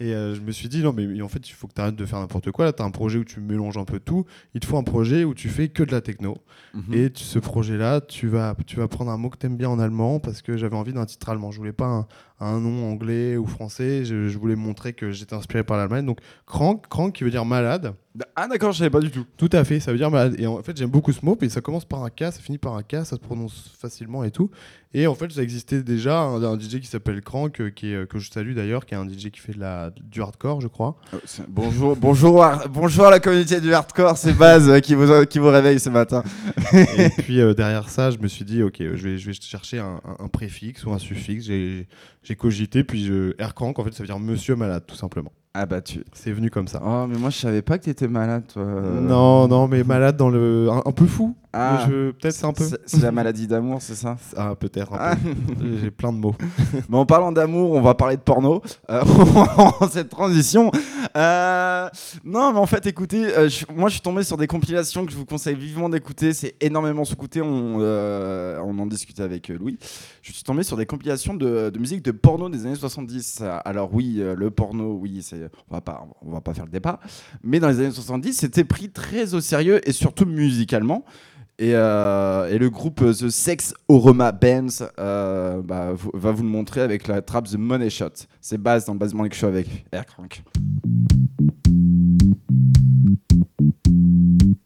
Et 0.00 0.12
euh, 0.12 0.34
je 0.34 0.40
me 0.40 0.50
suis 0.50 0.68
dit, 0.68 0.82
non, 0.82 0.92
mais 0.92 1.22
en 1.22 1.28
fait, 1.28 1.48
il 1.48 1.52
faut 1.52 1.68
que 1.68 1.72
tu 1.72 1.80
arrêtes 1.80 1.94
de 1.94 2.04
faire 2.04 2.18
n'importe 2.18 2.50
quoi. 2.50 2.64
Là, 2.64 2.72
tu 2.72 2.82
as 2.82 2.84
un 2.84 2.90
projet 2.90 3.20
où 3.20 3.24
tu 3.24 3.38
mélanges 3.38 3.78
un 3.78 3.84
peu 3.84 4.00
tout. 4.00 4.24
Il 4.52 4.58
te 4.60 4.66
faut 4.66 4.76
un 4.76 4.82
projet 4.82 5.22
où 5.22 5.34
tu 5.34 5.48
fais 5.48 5.68
que 5.68 5.84
de 5.84 5.92
la 5.92 6.00
techno. 6.00 6.36
Mhm. 6.74 6.82
Et 6.94 7.10
tu- 7.12 7.22
ce 7.22 7.38
projet-là, 7.38 8.00
tu 8.00 8.26
vas, 8.26 8.56
tu 8.66 8.74
vas 8.74 8.88
prendre 8.88 9.12
un 9.12 9.16
mot 9.16 9.30
que 9.30 9.38
tu 9.38 9.46
aimes 9.46 9.56
bien 9.56 9.68
en 9.68 9.78
allemand 9.78 10.18
parce 10.18 10.42
que 10.42 10.56
j'avais 10.56 10.74
envie 10.74 10.92
d'un 10.92 11.06
titre 11.06 11.28
allemand. 11.28 11.52
Je 11.52 11.58
voulais 11.58 11.72
pas 11.72 11.86
un, 11.86 12.06
un 12.46 12.60
nom 12.60 12.90
anglais 12.90 13.36
ou 13.36 13.46
français. 13.46 14.04
Je, 14.04 14.28
je 14.28 14.38
voulais 14.38 14.56
montrer 14.56 14.92
que 14.92 15.10
j'étais 15.12 15.34
inspiré 15.34 15.64
par 15.64 15.76
l'Allemagne. 15.76 16.06
Donc, 16.06 16.18
Crank, 16.46 16.86
Crank 16.88 17.12
qui 17.14 17.24
veut 17.24 17.30
dire 17.30 17.44
malade. 17.44 17.94
Ah 18.36 18.46
d'accord, 18.46 18.70
je 18.70 18.78
savais 18.78 18.90
pas 18.90 19.00
du 19.00 19.10
tout. 19.10 19.24
Tout 19.36 19.50
à 19.52 19.64
fait, 19.64 19.80
ça 19.80 19.90
veut 19.90 19.98
dire 19.98 20.10
malade. 20.10 20.36
Et 20.38 20.46
en 20.46 20.62
fait, 20.62 20.76
j'aime 20.76 20.90
beaucoup 20.90 21.10
ce 21.12 21.24
mot. 21.24 21.34
Puis 21.34 21.50
ça 21.50 21.60
commence 21.60 21.84
par 21.84 22.04
un 22.04 22.10
K, 22.10 22.20
ça 22.30 22.32
finit 22.40 22.58
par 22.58 22.74
un 22.76 22.82
K, 22.84 22.98
ça 23.04 23.04
se 23.06 23.16
prononce 23.16 23.74
facilement 23.76 24.22
et 24.22 24.30
tout. 24.30 24.50
Et 24.96 25.08
en 25.08 25.16
fait, 25.16 25.32
ça 25.32 25.42
existait 25.42 25.82
déjà 25.82 26.20
un, 26.20 26.40
un 26.44 26.56
DJ 26.56 26.78
qui 26.78 26.86
s'appelle 26.86 27.20
Crank, 27.22 27.60
euh, 27.60 27.70
qui 27.70 27.90
est, 27.90 27.94
euh, 27.96 28.06
que 28.06 28.20
je 28.20 28.30
salue 28.30 28.54
d'ailleurs, 28.54 28.86
qui 28.86 28.94
est 28.94 28.96
un 28.96 29.08
DJ 29.08 29.30
qui 29.32 29.40
fait 29.40 29.52
de 29.54 29.58
la, 29.58 29.90
du 29.90 30.22
hardcore, 30.22 30.60
je 30.60 30.68
crois. 30.68 30.94
Euh, 31.12 31.18
Bonjour, 31.48 31.96
bonjour, 32.00 32.46
bonjour 32.70 33.06
à 33.06 33.10
la 33.10 33.18
communauté 33.18 33.60
du 33.60 33.74
hardcore, 33.74 34.16
c'est 34.16 34.34
Baz 34.34 34.68
euh, 34.68 34.78
qui 34.78 34.94
vous, 34.94 35.26
qui 35.26 35.40
vous 35.40 35.48
réveille 35.48 35.80
ce 35.80 35.90
matin. 35.90 36.22
et 36.72 37.08
puis 37.18 37.38
derrière 37.56 37.88
ça, 37.88 38.12
je 38.12 38.18
me 38.18 38.28
suis 38.28 38.44
dit, 38.44 38.62
ok, 38.62 38.76
je 38.78 39.08
vais, 39.08 39.18
je 39.18 39.26
vais 39.26 39.32
chercher 39.32 39.80
un, 39.80 40.00
un- 40.04 40.24
un 40.24 40.28
préfixe 40.28 40.84
ou 40.86 40.92
un 40.92 41.00
suffixe. 41.00 41.46
J'ai 41.46 41.88
cogité, 42.36 42.84
puis 42.84 43.04
je, 43.04 43.34
Aircrank, 43.38 43.78
en 43.78 43.84
fait, 43.84 43.92
ça 43.92 44.02
veut 44.02 44.06
dire 44.06 44.18
monsieur 44.18 44.56
malade, 44.56 44.84
tout 44.86 44.96
simplement. 44.96 45.32
Ah 45.56 45.66
bah 45.66 45.80
tu. 45.80 46.04
C'est 46.12 46.32
venu 46.32 46.50
comme 46.50 46.66
ça. 46.66 46.82
Oh 46.84 47.06
mais 47.08 47.16
moi 47.16 47.30
je 47.30 47.38
savais 47.38 47.62
pas 47.62 47.78
que 47.78 47.84
t'étais 47.84 48.08
malade 48.08 48.42
toi. 48.52 48.64
Non, 48.64 49.46
non, 49.46 49.68
mais 49.68 49.84
malade 49.84 50.16
dans 50.16 50.28
le. 50.28 50.68
Un, 50.68 50.82
un 50.84 50.92
peu 50.92 51.06
fou. 51.06 51.36
Ah. 51.56 51.84
Peut-être 51.88 52.34
c'est 52.34 52.44
un 52.46 52.52
peu. 52.52 52.64
C'est 52.86 53.00
la 53.00 53.12
maladie 53.12 53.46
d'amour, 53.46 53.80
c'est 53.80 53.94
ça? 53.94 54.16
Ah, 54.36 54.56
peut-être 54.58 54.90
Ah. 54.98 55.14
peu. 55.14 55.64
J'ai 55.80 55.92
plein 55.92 56.12
de 56.12 56.18
mots. 56.18 56.34
Mais 56.88 56.96
en 56.98 57.06
parlant 57.06 57.30
d'amour, 57.30 57.70
on 57.70 57.80
va 57.80 57.94
parler 57.94 58.16
de 58.16 58.22
porno. 58.22 58.60
Euh, 58.90 59.04
cette 59.92 60.08
transition. 60.08 60.72
Euh, 61.16 61.88
non, 62.24 62.52
mais 62.52 62.58
en 62.58 62.66
fait, 62.66 62.84
écoutez, 62.86 63.24
euh, 63.36 63.48
je- 63.48 63.64
moi 63.72 63.88
je 63.88 63.94
suis 63.94 64.02
tombé 64.02 64.24
sur 64.24 64.36
des 64.36 64.48
compilations 64.48 65.06
que 65.06 65.12
je 65.12 65.16
vous 65.16 65.24
conseille 65.24 65.54
vivement 65.54 65.88
d'écouter. 65.88 66.32
C'est 66.32 66.56
énormément 66.60 67.04
sous-coûté. 67.04 67.40
On, 67.40 67.76
euh, 67.78 68.58
on 68.64 68.76
en 68.80 68.86
discutait 68.86 69.22
avec 69.22 69.46
Louis. 69.48 69.78
Je 70.22 70.32
suis 70.32 70.42
tombé 70.42 70.64
sur 70.64 70.76
des 70.76 70.86
compilations 70.86 71.34
de, 71.34 71.70
de 71.70 71.78
musique 71.78 72.02
de 72.02 72.10
porno 72.10 72.48
des 72.48 72.66
années 72.66 72.74
70. 72.74 73.44
Alors, 73.64 73.94
oui, 73.94 74.20
le 74.36 74.50
porno, 74.50 74.98
oui, 75.00 75.20
c'est, 75.22 75.43
on, 75.70 75.74
va 75.74 75.80
pas, 75.80 76.06
on 76.22 76.30
va 76.30 76.40
pas 76.40 76.54
faire 76.54 76.64
le 76.64 76.70
débat. 76.70 77.00
Mais 77.42 77.60
dans 77.60 77.68
les 77.68 77.80
années 77.80 77.90
70, 77.90 78.34
c'était 78.34 78.64
pris 78.64 78.90
très 78.90 79.34
au 79.34 79.40
sérieux 79.40 79.86
et 79.88 79.92
surtout 79.92 80.26
musicalement. 80.26 81.04
Et, 81.58 81.74
euh, 81.74 82.50
et 82.50 82.58
le 82.58 82.68
groupe 82.68 83.00
euh, 83.02 83.12
The 83.12 83.28
Sex 83.28 83.74
Oroma 83.88 84.32
Bands 84.32 84.84
euh, 84.98 85.62
bah, 85.62 85.92
va 86.12 86.32
vous 86.32 86.42
le 86.42 86.48
montrer 86.48 86.80
avec 86.80 87.06
la 87.06 87.22
trappe 87.22 87.48
The 87.48 87.56
Money 87.56 87.90
Shot. 87.90 88.26
C'est 88.40 88.58
base 88.58 88.86
dans 88.86 88.96
Base 88.96 89.14
Morning 89.14 89.32
Show 89.32 89.46
avec 89.46 89.86
Aircrank. 89.92 90.42
Thank 93.86 94.63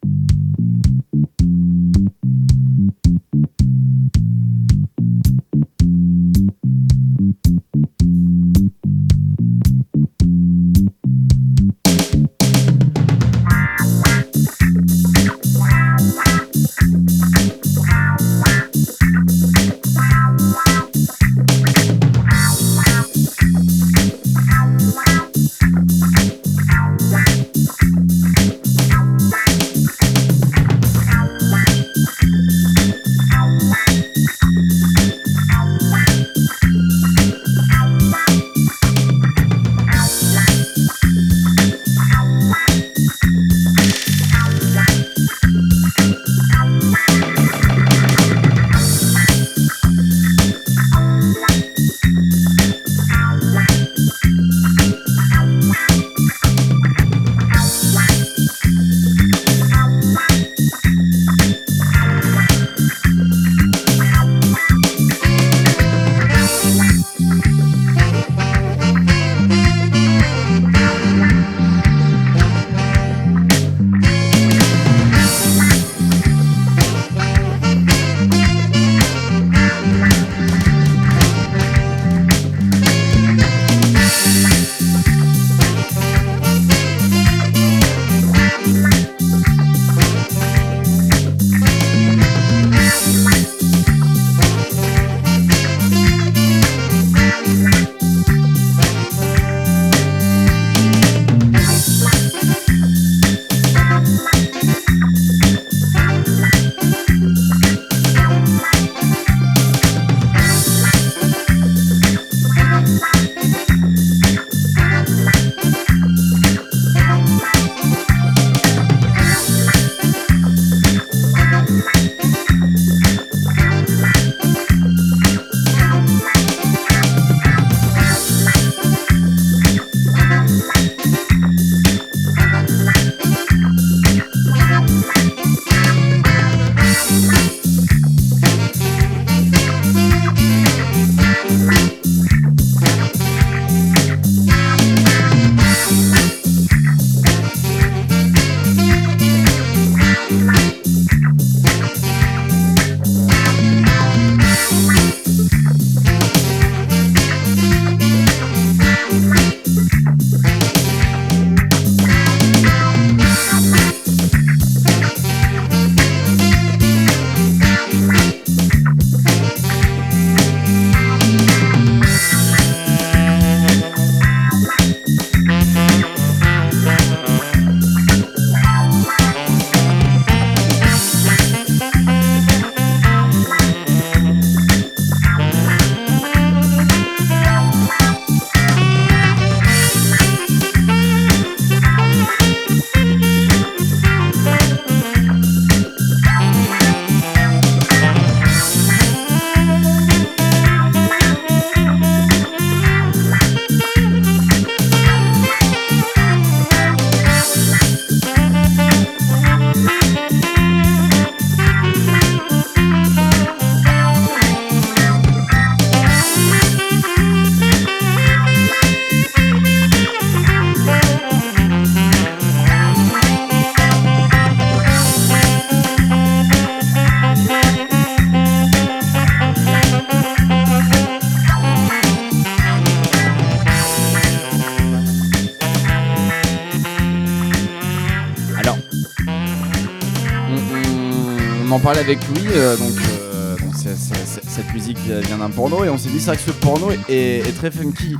parlait 241.88 242.00
avec 242.00 242.18
Louis, 242.28 242.46
euh, 242.54 242.76
donc, 242.76 242.92
euh, 243.32 243.56
cette 243.74 244.74
musique 244.74 244.98
vient 244.98 245.38
d'un 245.38 245.48
porno 245.48 245.84
et 245.84 245.88
on 245.88 245.96
s'est 245.96 246.10
dit 246.10 246.20
c'est 246.20 246.26
vrai 246.26 246.36
que 246.36 246.42
ce 246.42 246.50
porno 246.50 246.90
est, 247.08 247.38
est 247.48 247.56
très 247.56 247.70
funky. 247.70 248.12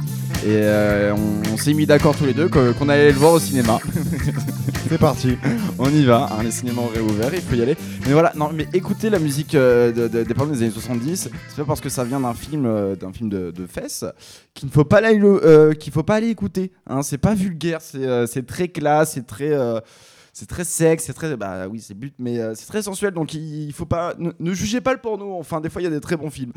Et 0.47 0.47
euh, 0.47 1.13
on, 1.15 1.53
on 1.53 1.57
s'est 1.59 1.75
mis 1.75 1.85
d'accord 1.85 2.17
tous 2.17 2.25
les 2.25 2.33
deux 2.33 2.49
qu'on 2.49 2.89
allait 2.89 3.13
le 3.13 3.19
voir 3.19 3.35
au 3.35 3.39
cinéma. 3.39 3.79
C'est 4.89 4.97
parti. 4.97 5.37
On 5.79 5.91
y 5.91 6.03
va, 6.07 6.31
hein, 6.33 6.43
les 6.45 6.51
cinémas 6.51 6.81
ont 6.81 6.87
réouvert, 6.95 7.29
il 7.35 7.43
faut 7.43 7.57
y 7.57 7.61
aller. 7.61 7.77
Mais 8.07 8.13
voilà, 8.15 8.33
non, 8.37 8.49
mais 8.55 8.67
écoutez 8.73 9.11
la 9.11 9.19
musique 9.19 9.55
euh, 9.55 9.93
de- 9.93 10.09
de- 10.09 10.23
des 10.25 10.33
pornos 10.33 10.57
des 10.57 10.63
années 10.65 10.73
70, 10.73 11.29
c'est 11.49 11.57
pas 11.57 11.65
parce 11.67 11.83
que 11.83 11.91
ça 11.91 12.05
vient 12.05 12.21
d'un 12.21 12.33
film, 12.33 12.65
euh, 12.65 12.97
d'un 12.97 13.13
film 13.13 13.29
de, 13.29 13.51
de 13.51 13.67
fesses 13.67 14.07
qu'il 14.55 14.69
ne 14.69 14.73
faut 14.73 14.85
pas 14.85 14.99
aller, 14.99 15.19
le- 15.19 15.75
qu'il 15.79 15.93
faut 15.93 16.05
pas 16.05 16.15
aller 16.15 16.29
écouter. 16.31 16.73
Hein, 16.89 17.03
c'est 17.03 17.19
pas 17.19 17.35
vulgaire, 17.35 17.81
c'est 17.83 18.47
très 18.47 18.69
classe, 18.69 19.13
c'est 19.15 19.27
très, 19.27 19.51
c'est 20.39 20.47
très 20.47 20.63
sexe, 20.63 21.05
c'est 21.07 21.13
très, 21.15 21.37
bah 21.37 21.67
oui, 21.67 21.81
c'est 21.81 21.95
but, 21.95 22.15
mais 22.19 22.39
euh, 22.39 22.55
c'est 22.55 22.67
très 22.67 22.83
sensuel. 22.83 23.13
Donc 23.13 23.35
il, 23.35 23.67
il 23.67 23.73
faut 23.73 23.87
pas, 23.87 24.15
ne, 24.19 24.31
ne 24.39 24.53
jugez 24.55 24.81
pas 24.81 24.93
le 24.93 25.01
porno. 25.01 25.35
Enfin, 25.37 25.61
des 25.61 25.69
fois 25.69 25.83
il 25.83 25.85
y 25.85 25.89
a 25.89 25.91
des 25.91 26.01
très 26.01 26.17
bons 26.17 26.31
films. 26.31 26.53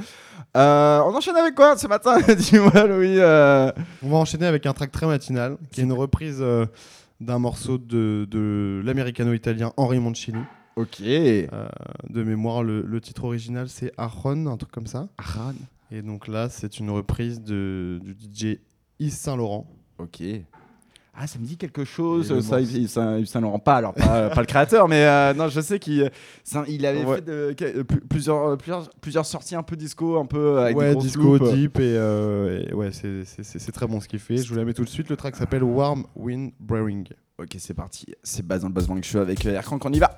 Euh, 0.56 1.00
on 1.06 1.16
enchaîne 1.16 1.36
avec 1.36 1.56
quoi 1.56 1.76
ce 1.78 1.88
matin 1.88 2.20
Dis-moi, 2.38 2.86
Louis. 2.86 3.16
euh. 3.18 3.72
On 4.04 4.10
va 4.10 4.18
enchaîner 4.18 4.46
avec 4.46 4.68
un 4.68 4.74
track 4.74 4.92
très 4.92 5.08
matinal, 5.08 5.58
qui 5.72 5.82
est 5.82 5.84
une 5.84 5.94
reprise 5.94 6.44
d'un 7.20 7.40
morceau 7.40 7.80
de, 7.80 8.28
de 8.30 8.82
l'américano-italien 8.86 9.74
Henri 9.78 10.00
Mancini. 10.00 10.42
Ok. 10.76 11.02
De 11.02 12.24
mémoire, 12.24 12.64
le, 12.64 12.84
le 12.84 13.02
titre 13.02 13.24
original 13.24 13.68
c'est 13.68 13.92
Aron, 13.98 14.46
un 14.46 14.58
truc 14.58 14.72
comme 14.72 14.88
ça. 14.88 15.08
Aran. 15.18 15.54
Et 15.92 16.02
donc 16.04 16.28
là, 16.28 16.50
c'est 16.50 16.80
une 16.80 16.90
reprise 16.92 17.42
de, 17.42 18.00
du 18.04 18.14
DJ 18.14 18.60
Yves 19.00 19.12
Saint-Laurent. 19.14 19.68
Ok. 19.98 20.22
Ah, 21.14 21.28
ça 21.28 21.38
me 21.40 21.46
dit 21.46 21.58
quelque 21.58 21.84
chose, 21.84 22.40
ça, 22.42 22.62
Yves 22.62 22.88
Saint 22.88 23.42
Laurent. 23.42 23.60
Pas, 23.60 23.76
alors, 23.76 23.94
pas, 23.94 24.30
pas 24.30 24.40
le 24.40 24.46
créateur, 24.48 24.88
mais 24.88 25.04
euh, 25.06 25.34
non, 25.34 25.50
je 25.50 25.60
sais 25.60 25.78
qu'il 25.78 26.10
ça- 26.44 26.64
il 26.70 26.86
avait 26.86 27.04
Ouais. 27.04 27.16
fait 27.18 27.22
de- 27.26 27.54
que- 27.54 27.66
euh, 27.80 27.84
pl- 27.84 28.00
plusieurs, 28.10 28.48
euh, 28.52 28.56
plusieurs, 28.56 28.90
plusieurs 29.02 29.26
sorties 29.26 29.56
un 29.56 29.62
peu 29.64 29.76
disco, 29.76 30.18
un 30.18 30.26
peu 30.26 30.60
avec 30.60 30.78
ouais, 30.78 30.96
disco, 30.96 31.38
loupes. 31.38 31.54
deep, 31.54 31.80
et, 31.80 31.96
euh, 31.98 32.64
et 32.66 32.74
ouais, 32.74 32.92
c'est- 32.94 33.72
très 33.74 33.88
bon 33.88 34.00
ce 34.00 34.08
qu'il 34.08 34.20
fait. 34.20 34.38
Je 34.38 34.48
vous 34.50 34.56
la 34.56 34.64
mets 34.64 34.74
tout 34.74 34.86
de 34.86 34.90
suite. 34.90 35.10
Le 35.10 35.18
track 35.18 35.36
s'appelle 35.36 35.64
Warm 35.64 36.06
Wind 36.16 36.52
Brewing. 36.62 37.06
Ok, 37.38 37.56
c'est 37.58 37.74
parti. 37.74 38.06
C'est 38.24 38.46
base 38.48 38.62
dans 38.62 38.70
le 38.70 38.74
Bang 38.74 39.04
Show 39.04 39.20
avec 39.20 39.46
Aircrank, 39.46 39.84
on 39.86 39.92
y 39.92 40.00
va. 40.00 40.18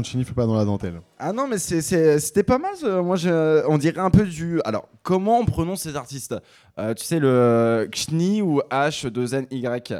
Mancini 0.00 0.24
fait 0.24 0.34
pas 0.34 0.46
dans 0.46 0.54
la 0.56 0.64
dentelle. 0.64 1.00
Ah 1.18 1.32
non, 1.32 1.46
mais 1.46 1.58
c'était 1.58 2.42
pas 2.42 2.58
mal. 2.58 2.72
Moi, 3.02 3.16
je- 3.16 3.64
on 3.68 3.78
dirait 3.78 4.00
un 4.00 4.10
peu 4.10 4.24
du. 4.24 4.60
Alors, 4.64 4.88
comment 5.02 5.38
on 5.38 5.44
prononce 5.44 5.82
ces 5.82 5.94
artistes? 5.96 6.34
Euh, 6.78 6.94
Tu 6.94 7.04
sais, 7.04 7.18
le 7.18 7.88
Xni 7.90 8.42
ou 8.42 8.60
H2NY. 8.70 9.94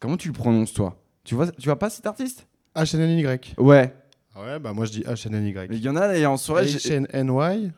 Comment 0.00 0.16
tu 0.16 0.28
le 0.28 0.34
prononces, 0.34 0.72
toi? 0.72 0.96
Tu 1.24 1.34
vois, 1.34 1.48
tu 1.50 1.64
vois 1.68 1.78
pas 1.78 1.90
cet 1.90 2.06
artiste? 2.06 2.46
HNNY. 2.74 3.24
Ouais. 3.58 3.94
Ouais, 4.34 4.58
bah 4.58 4.72
moi 4.72 4.86
je 4.86 4.92
dis 4.92 5.04
HNNY. 5.04 5.52
Mais 5.68 5.76
il 5.76 5.82
y 5.82 5.88
en 5.90 5.96
a, 5.96 6.16
et 6.16 6.24
en 6.24 6.38
soirée. 6.38 6.64
HNNY. 6.66 7.70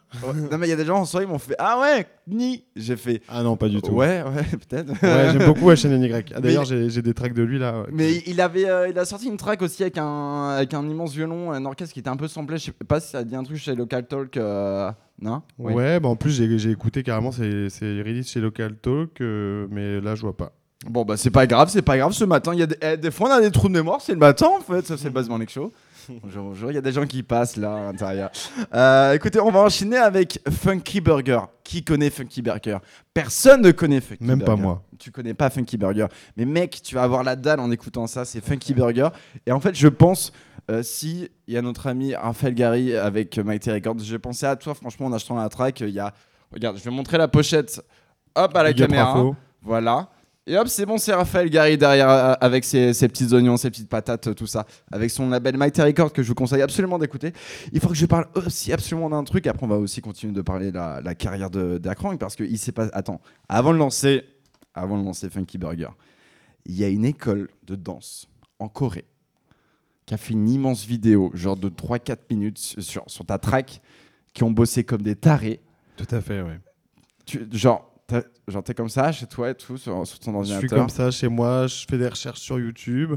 Non, 0.53 0.59
mais 0.59 0.67
il 0.67 0.71
y 0.71 0.73
a 0.73 0.77
des 0.77 0.85
gens 0.85 0.99
en 1.01 1.05
soirée, 1.05 1.27
ils 1.27 1.29
m'ont 1.29 1.39
fait 1.41 1.57
Ah 1.59 1.81
ouais, 1.81 2.07
Xni 2.31 2.65
J'ai 2.77 2.97
fait. 2.97 3.23
Ah 3.29 3.43
non, 3.43 3.57
pas 3.57 3.69
du 3.69 3.83
tout. 3.83 3.91
Ouais, 3.93 4.23
ouais, 4.23 4.45
peut-être. 4.69 4.91
Ouais, 5.03 5.33
j'aime 5.33 5.47
beaucoup 5.47 5.69
HNNY. 5.71 6.13
Ah, 6.35 6.41
D'ailleurs, 6.41 6.65
Mais- 6.71 6.89
j'ai 6.91 7.03
des 7.03 7.13
tracks 7.13 7.35
de 7.35 7.43
lui 7.43 7.59
là. 7.59 7.81
ouais. 7.81 7.87
Mais 7.93 8.23
il 8.27 8.41
avait, 8.41 8.69
euh, 8.69 8.89
il 8.89 8.97
a 8.99 9.05
sorti 9.05 9.27
une 9.27 9.37
track 9.37 9.63
aussi 9.63 9.83
avec 9.83 9.99
un, 9.99 10.51
avec 10.51 10.73
un 10.75 10.89
immense 10.89 11.13
violon, 11.13 11.51
un 11.51 11.65
orchestre 11.65 11.93
qui 11.93 12.01
était 12.01 12.09
un 12.11 12.17
peu 12.17 12.29
semblé. 12.29 12.57
Je 12.59 12.67
sais 12.67 12.73
pas 12.87 13.01
si 13.01 13.11
ça 13.11 13.25
dit 13.25 13.35
un 13.35 13.43
truc 13.43 13.57
chez 13.57 13.75
Local 13.75 14.07
Talk. 14.07 14.37
euh, 14.37 14.91
Non? 15.21 15.43
Oui. 15.59 15.73
Ouais, 15.73 15.99
bah 15.99 16.09
en 16.09 16.17
plus 16.17 16.31
j'ai 16.31 16.71
écouté 16.71 17.03
carrément, 17.03 17.33
c'est 17.33 17.69
c'est 17.69 18.01
release 18.03 18.29
chez 18.31 18.41
Local 18.41 18.75
Talk, 18.77 19.21
euh, 19.21 19.67
mais 19.71 20.01
là 20.01 20.15
je 20.15 20.21
vois 20.23 20.37
pas. 20.37 20.53
Bon 20.89 21.05
bah 21.05 21.17
c'est 21.17 21.31
pas 21.31 21.47
grave, 21.47 21.69
c'est 21.71 21.83
pas 21.83 21.97
grave. 21.97 22.13
Ce 22.13 22.25
matin, 22.25 22.53
il 22.53 22.61
y 22.61 22.63
a 22.63 22.67
des, 22.67 22.77
eh, 22.83 22.97
des 22.97 23.11
fois 23.11 23.29
on 23.31 23.33
a 23.33 23.41
des 23.41 23.51
trous 23.51 23.69
de 23.69 23.73
mémoire, 23.73 24.01
c'est 24.01 24.13
le 24.13 24.19
matin 24.19 24.49
en 24.57 24.61
fait. 24.61 24.87
Ça 24.87 24.97
c'est 24.97 25.05
le 25.09 25.11
Basement 25.15 25.39
Show. 25.49 25.73
Bonjour, 26.23 26.45
bonjour. 26.45 26.71
Il 26.71 26.75
y 26.75 26.79
a 26.79 26.81
des 26.81 26.93
gens 26.93 27.07
qui 27.07 27.23
passent 27.23 27.57
là 27.57 27.75
à 27.77 27.83
l'intérieur. 27.85 28.31
Euh, 28.75 29.13
écoutez, 29.15 29.41
on 29.41 29.51
va 29.51 29.61
enchaîner 29.61 29.97
avec 29.97 30.39
Funky 30.51 31.01
Burger. 31.01 31.41
Qui 31.63 31.83
connaît 31.85 32.11
Funky 32.11 32.43
Burger? 32.43 32.79
Personne 33.13 33.63
ne 33.63 33.71
connaît 33.71 34.01
Funky 34.01 34.23
Même 34.25 34.39
Burger. 34.41 34.53
pas 34.53 34.57
moi. 34.57 34.83
Tu 34.99 35.11
connais 35.11 35.35
pas 35.35 35.51
Funky 35.51 35.77
Burger. 35.79 36.07
Mais 36.37 36.45
mec, 36.45 36.81
tu 36.83 36.95
vas 36.95 37.03
avoir 37.05 37.23
la 37.23 37.37
dalle 37.37 37.61
en 37.61 37.71
écoutant 37.71 38.07
ça. 38.07 38.25
C'est 38.25 38.43
Funky 38.45 38.75
Burger. 38.75 39.09
Et 39.47 39.53
en 39.53 39.61
fait, 39.61 39.75
je 39.75 39.89
pense. 39.89 40.33
euh, 40.71 40.83
si 40.83 41.29
il 41.47 41.55
y 41.55 41.57
a 41.57 41.63
notre 41.63 41.87
ami 41.87 42.15
Raphaël 42.15 42.55
Gary 42.55 42.95
avec 42.97 43.39
Mighty 43.39 43.71
Records, 43.71 43.99
j'ai 44.01 44.19
pensé 44.19 44.47
à 44.47 44.57
toi 44.57 44.75
franchement 44.75 45.07
en 45.07 45.13
achetant 45.13 45.37
la 45.37 45.49
track. 45.49 45.81
Il 45.81 45.91
y 45.91 46.01
a, 46.01 46.13
regarde, 46.53 46.77
je 46.79 46.83
vais 46.85 46.91
montrer 46.91 47.19
la 47.19 47.29
pochette. 47.29 47.83
Hop 48.35 48.57
à 48.57 48.63
la 48.63 48.73
caméra. 48.73 49.25
Voilà. 49.63 50.09
Et 50.47 50.59
hop, 50.59 50.69
c'est 50.69 50.85
bon, 50.85 50.99
c'est 50.99 51.15
Raphaël 51.15 51.49
Gary 51.49 51.79
derrière 51.79 52.11
euh, 52.11 52.35
avec 52.39 52.65
ses, 52.65 52.93
ses 52.93 53.09
petits 53.09 53.33
oignons, 53.33 53.57
ses 53.57 53.71
petites 53.71 53.89
patates, 53.89 54.35
tout 54.35 54.47
ça. 54.47 54.67
Avec 54.93 55.11
son 55.11 55.31
label 55.31 55.57
Mighty 55.57 55.81
Records 55.81 56.13
que 56.13 56.23
je 56.23 56.29
vous 56.29 56.35
conseille 56.35 56.61
absolument 56.61 56.99
d'écouter. 56.99 57.33
Il 57.73 57.81
faut 57.81 57.89
que 57.89 57.95
je 57.95 58.05
parle 58.05 58.27
aussi 58.35 58.71
absolument 58.71 59.09
d'un 59.09 59.25
truc. 59.25 59.47
Après, 59.47 59.65
on 59.65 59.69
va 59.69 59.79
aussi 59.79 60.03
continuer 60.03 60.35
de 60.35 60.43
parler 60.43 60.71
de 60.71 60.77
la, 60.77 61.01
la 61.03 61.15
carrière 61.15 61.49
d'Akrank 61.49 62.19
parce 62.19 62.37
qu'il 62.37 62.59
s'est 62.59 62.73
pas. 62.73 62.89
Attends, 62.93 63.23
avant 63.49 63.73
de 63.73 63.79
lancer, 63.79 64.25
avant 64.75 64.99
de 64.99 65.05
lancer 65.05 65.31
Funky 65.31 65.57
Burger, 65.57 65.91
il 66.67 66.75
y 66.75 66.85
a 66.85 66.89
une 66.89 67.07
école 67.07 67.49
de 67.67 67.75
danse 67.75 68.29
en 68.59 68.69
Corée 68.69 69.07
qui 70.07 70.15
a 70.15 70.17
fait 70.19 70.35
une 70.35 70.49
immense 70.49 70.85
vidéo, 70.85 71.31
genre 71.33 71.57
de 71.57 71.69
3-4 71.69 72.19
minutes 72.31 72.59
sur, 72.59 73.05
sur 73.07 73.25
ta 73.25 73.39
track, 73.39 73.81
qui 74.35 74.43
ont 74.43 74.51
bossé 74.51 74.85
comme 74.85 75.03
des 75.03 75.17
tarés. 75.17 75.61
Tout 75.97 76.07
à 76.11 76.21
fait. 76.21 76.45
Tu, 77.25 77.47
genre, 77.53 77.94
genre, 78.49 78.63
t'es 78.63 78.75
comme 78.75 78.91
ça 78.91 79.11
chez 79.13 79.27
toi 79.27 79.51
et 79.51 79.55
tout, 79.55 79.79
sur, 79.79 80.07
sur 80.07 80.19
ton 80.19 80.33
Je 80.33 80.37
ordinateur. 80.37 80.61
suis 80.61 80.69
comme 80.69 80.89
ça 80.91 81.11
chez 81.11 81.29
moi, 81.29 81.67
je 81.67 81.87
fais 81.89 81.97
des 81.97 82.07
recherches 82.09 82.41
sur 82.41 82.59
YouTube 82.59 83.13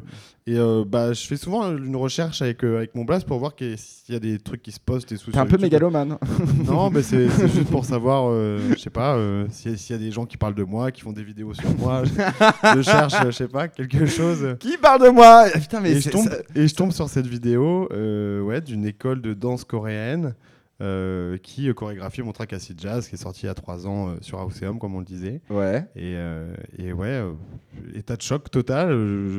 et 0.45 0.57
euh, 0.57 0.85
bah 0.87 1.11
je 1.11 1.27
fais 1.27 1.35
souvent 1.35 1.75
une 1.75 1.95
recherche 1.97 2.41
avec 2.41 2.63
euh, 2.63 2.77
avec 2.77 2.95
mon 2.95 3.03
blast 3.03 3.27
pour 3.27 3.37
voir 3.37 3.51
s'il 3.57 4.13
y 4.13 4.15
a 4.15 4.19
des 4.19 4.39
trucs 4.39 4.61
qui 4.61 4.71
se 4.71 4.79
postent 4.79 5.11
et 5.11 5.17
sous. 5.17 5.31
T'es 5.31 5.39
un 5.39 5.45
peu 5.45 5.57
mégalomane. 5.57 6.17
Non, 6.65 6.89
mais 6.89 7.01
c'est 7.03 7.27
juste 7.49 7.69
pour 7.69 7.83
savoir, 7.83 8.29
euh, 8.29 8.59
je 8.71 8.79
sais 8.79 8.89
pas, 8.89 9.15
euh, 9.17 9.45
s'il 9.49 9.71
y, 9.71 9.73
a- 9.73 9.77
s'il 9.77 9.95
y 9.95 9.99
a 9.99 10.01
des 10.01 10.11
gens 10.11 10.25
qui 10.25 10.37
parlent 10.37 10.55
de 10.55 10.63
moi, 10.63 10.91
qui 10.91 11.01
font 11.01 11.11
des 11.11 11.23
vidéos 11.23 11.53
sur 11.53 11.69
moi. 11.77 12.03
je, 12.05 12.77
je 12.77 12.81
cherche, 12.81 13.13
euh, 13.15 13.25
je 13.25 13.31
sais 13.31 13.47
pas, 13.49 13.67
quelque 13.67 14.05
chose. 14.05 14.55
Qui 14.59 14.77
parle 14.77 15.03
de 15.03 15.09
moi? 15.09 15.47
Ah, 15.53 15.59
Putain, 15.59 15.81
mais 15.81 15.91
Et 15.91 16.01
je, 16.01 16.09
tombe, 16.09 16.29
ça- 16.29 16.37
et 16.55 16.65
je 16.67 16.75
tombe 16.75 16.91
sur 16.93 17.09
cette 17.09 17.27
vidéo 17.27 17.89
euh, 17.91 18.41
ouais, 18.41 18.61
d'une 18.61 18.85
école 18.85 19.21
de 19.21 19.33
danse 19.33 19.65
coréenne 19.65 20.33
euh, 20.81 21.37
qui 21.37 21.73
chorégraphie 21.73 22.21
mon 22.21 22.31
track 22.33 22.53
Acid 22.53 22.79
Jazz 22.79 23.07
qui 23.07 23.15
est 23.15 23.17
sorti 23.17 23.41
il 23.43 23.45
y 23.47 23.49
a 23.49 23.53
3 23.55 23.87
ans 23.87 24.09
euh, 24.09 24.11
sur 24.21 24.39
Houseum, 24.39 24.77
comme 24.77 24.93
on 24.95 24.99
le 24.99 25.05
disait. 25.05 25.41
Ouais. 25.49 25.85
Et, 25.95 26.13
euh, 26.15 26.53
et 26.77 26.93
ouais, 26.93 27.07
euh, 27.07 27.31
état 27.95 28.15
de 28.15 28.21
choc 28.21 28.49
total. 28.51 28.89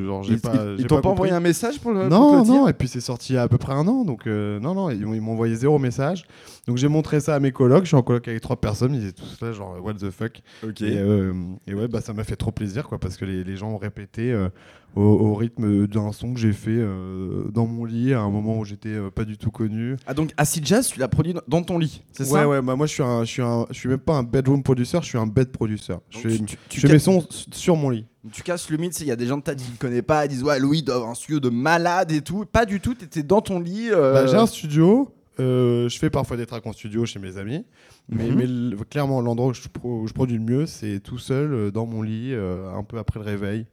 genre, 0.05 0.23
j'ai 0.23 0.33
Ils, 0.33 0.41
pas, 0.41 0.65
ils- 0.77 0.85
t'ont 0.85 0.95
pas 0.97 1.01
pas 1.03 1.09
envoyé 1.09 1.31
un 1.33 1.39
message 1.39 1.79
pour 1.79 1.91
le 1.91 2.01
pour 2.01 2.09
te 2.09 2.13
Non, 2.13 2.41
dire 2.43 2.53
non, 2.53 2.67
et 2.67 2.73
puis 2.73 2.87
c'est 2.87 2.99
sorti 3.01 3.33
il 3.33 3.35
y 3.37 3.39
a 3.39 3.43
à 3.43 3.47
peu 3.47 3.57
près 3.57 3.73
un 3.73 3.87
an, 3.87 4.03
donc 4.03 4.25
non, 4.25 4.73
non, 4.73 4.89
ils 4.89 4.99
ils 5.01 5.21
m'ont 5.21 5.31
envoyé 5.33 5.55
zéro 5.55 5.79
message. 5.79 6.25
Donc 6.69 6.77
j'ai 6.77 6.87
montré 6.87 7.19
ça 7.19 7.33
à 7.33 7.39
mes 7.39 7.51
colocs, 7.51 7.85
je 7.85 7.87
suis 7.87 7.95
en 7.97 8.03
coloc 8.03 8.27
avec 8.27 8.41
trois 8.41 8.55
personnes, 8.61 8.93
ils 8.93 9.07
étaient 9.07 9.23
tous 9.23 9.41
là, 9.41 9.51
genre 9.53 9.75
what 9.83 9.95
the 9.95 10.11
fuck. 10.11 10.39
Ok. 10.63 10.81
Et, 10.83 10.99
euh, 10.99 11.33
et 11.65 11.73
ouais, 11.73 11.87
bah 11.87 11.99
ça 11.99 12.13
m'a 12.13 12.23
fait 12.23 12.35
trop 12.35 12.51
plaisir, 12.51 12.87
quoi, 12.87 12.99
parce 12.99 13.17
que 13.17 13.25
les, 13.25 13.43
les 13.43 13.57
gens 13.57 13.71
ont 13.71 13.77
répété 13.79 14.31
euh, 14.31 14.49
au, 14.95 15.01
au 15.01 15.33
rythme 15.33 15.87
d'un 15.87 16.11
son 16.11 16.31
que 16.35 16.39
j'ai 16.39 16.53
fait 16.53 16.69
euh, 16.77 17.45
dans 17.51 17.65
mon 17.65 17.85
lit 17.85 18.13
à 18.13 18.19
un 18.21 18.29
moment 18.29 18.59
où 18.59 18.65
j'étais 18.65 18.95
pas 19.15 19.25
du 19.25 19.35
tout 19.39 19.49
connu. 19.49 19.95
Ah, 20.05 20.13
donc 20.13 20.31
Acid 20.37 20.63
Jazz, 20.63 20.89
tu 20.89 20.99
l'as 20.99 21.07
produit 21.07 21.33
dans- 21.47 21.63
ton 21.63 21.79
lit, 21.79 22.03
c'est 22.11 22.23
Ouais, 22.25 22.29
ça? 22.41 22.47
Ouais, 22.47 22.61
bah 22.61 22.75
moi 22.75 22.85
je 22.85 22.93
suis, 22.93 23.01
un, 23.03 23.21
je, 23.25 23.31
suis 23.31 23.41
un, 23.41 23.65
je 23.71 23.75
suis 23.75 23.89
même 23.89 23.97
pas 23.97 24.13
un 24.13 24.23
bedroom 24.23 24.61
producer, 24.61 24.99
je 25.01 25.07
suis 25.07 25.17
un 25.17 25.25
bed 25.25 25.51
producer. 25.51 25.95
Je 26.11 26.19
fais, 26.19 26.29
tu, 26.37 26.45
tu- 26.69 26.81
tu 26.81 26.87
mes 26.87 26.99
sons 26.99 27.25
sur 27.51 27.77
mon 27.77 27.89
lit. 27.89 28.05
tu 28.31 28.43
casses 28.43 28.69
le 28.69 28.77
mythe, 28.77 28.99
il 29.01 29.07
y 29.07 29.11
a 29.11 29.15
des 29.15 29.25
gens 29.25 29.37
de 29.37 29.41
ta 29.43 29.55
qui 29.55 29.71
ne 29.71 29.77
connaissent 29.77 30.03
pas, 30.03 30.25
ils 30.25 30.29
disent 30.29 30.43
Ouais, 30.43 30.59
Louis 30.59 30.83
doit 30.83 30.95
avoir 30.95 31.09
un 31.09 31.15
studio 31.15 31.39
de 31.39 31.49
malade 31.49 32.11
et 32.11 32.21
tout. 32.21 32.45
Pas 32.45 32.65
du 32.67 32.79
tout, 32.79 32.93
t'étais 32.93 33.23
dans 33.23 33.41
ton 33.41 33.59
lit. 33.59 33.89
Bah, 33.91 34.27
j'ai 34.27 34.35
un 34.37 34.45
studio, 34.45 35.11
euh, 35.39 35.89
je 35.89 35.97
fais 35.99 36.09
parfois 36.09 36.37
des 36.37 36.45
tracks 36.45 36.65
en 36.65 36.73
studio 36.73 37.05
chez 37.05 37.19
mes 37.19 37.37
amis, 37.37 37.65
mais, 38.09 38.29
Mhm. 38.29 38.69
mais 38.79 38.85
clairement 38.89 39.21
l'endroit 39.21 39.47
où 39.49 39.53
je, 39.53 39.67
pro- 39.67 40.01
où 40.01 40.07
je 40.07 40.13
produis 40.13 40.37
le 40.37 40.43
mieux, 40.43 40.65
c'est 40.65 40.99
tout 40.99 41.17
seul 41.19 41.53
euh, 41.53 41.71
dans 41.71 41.85
mon 41.85 42.01
lit, 42.01 42.33
euh, 42.33 42.71
un 42.73 42.83
peu 42.83 42.97
après 42.97 43.19
le 43.19 43.25
réveil, 43.25 43.65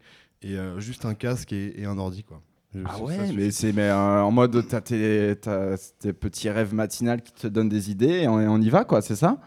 et 0.42 0.56
euh, 0.56 0.78
juste 0.80 1.04
un 1.04 1.14
casque 1.14 1.52
et, 1.52 1.80
et 1.80 1.84
un 1.86 1.98
ordi. 1.98 2.22
Quoi. 2.22 2.40
Je- 2.74 2.80
Ah 2.86 3.00
ouais, 3.02 3.32
mais 3.34 3.50
c'est 3.50 3.72
mais 3.72 3.90
en 3.90 4.30
mode 4.30 4.64
t'as 4.68 4.80
tes, 4.80 5.34
petits 6.12 6.50
rêves 6.50 6.74
matinales 6.74 7.22
qui 7.22 7.32
te 7.32 7.46
donnent 7.46 7.68
des 7.68 7.90
idées 7.90 8.20
et 8.22 8.28
on, 8.28 8.40
et 8.40 8.46
on 8.48 8.60
y 8.60 8.68
va 8.70 8.84
quoi, 8.84 9.00
c'est 9.02 9.16
ça? 9.16 9.38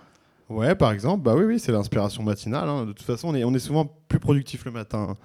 Ouais, 0.50 0.74
par 0.74 0.92
exemple, 0.92 1.24
bah 1.24 1.36
oui, 1.36 1.44
oui, 1.44 1.60
c'est 1.60 1.72
l'inspiration 1.72 2.24
matinale. 2.24 2.68
hein. 2.68 2.86
De 2.88 2.92
toute 2.92 3.06
façon, 3.06 3.28
on 3.30 3.36
est, 3.36 3.44
on 3.44 3.54
est 3.54 3.60
souvent 3.60 3.86
plus 4.08 4.18
productif 4.20 4.66
le 4.66 4.72
matin. 4.72 5.10
hein. 5.12 5.16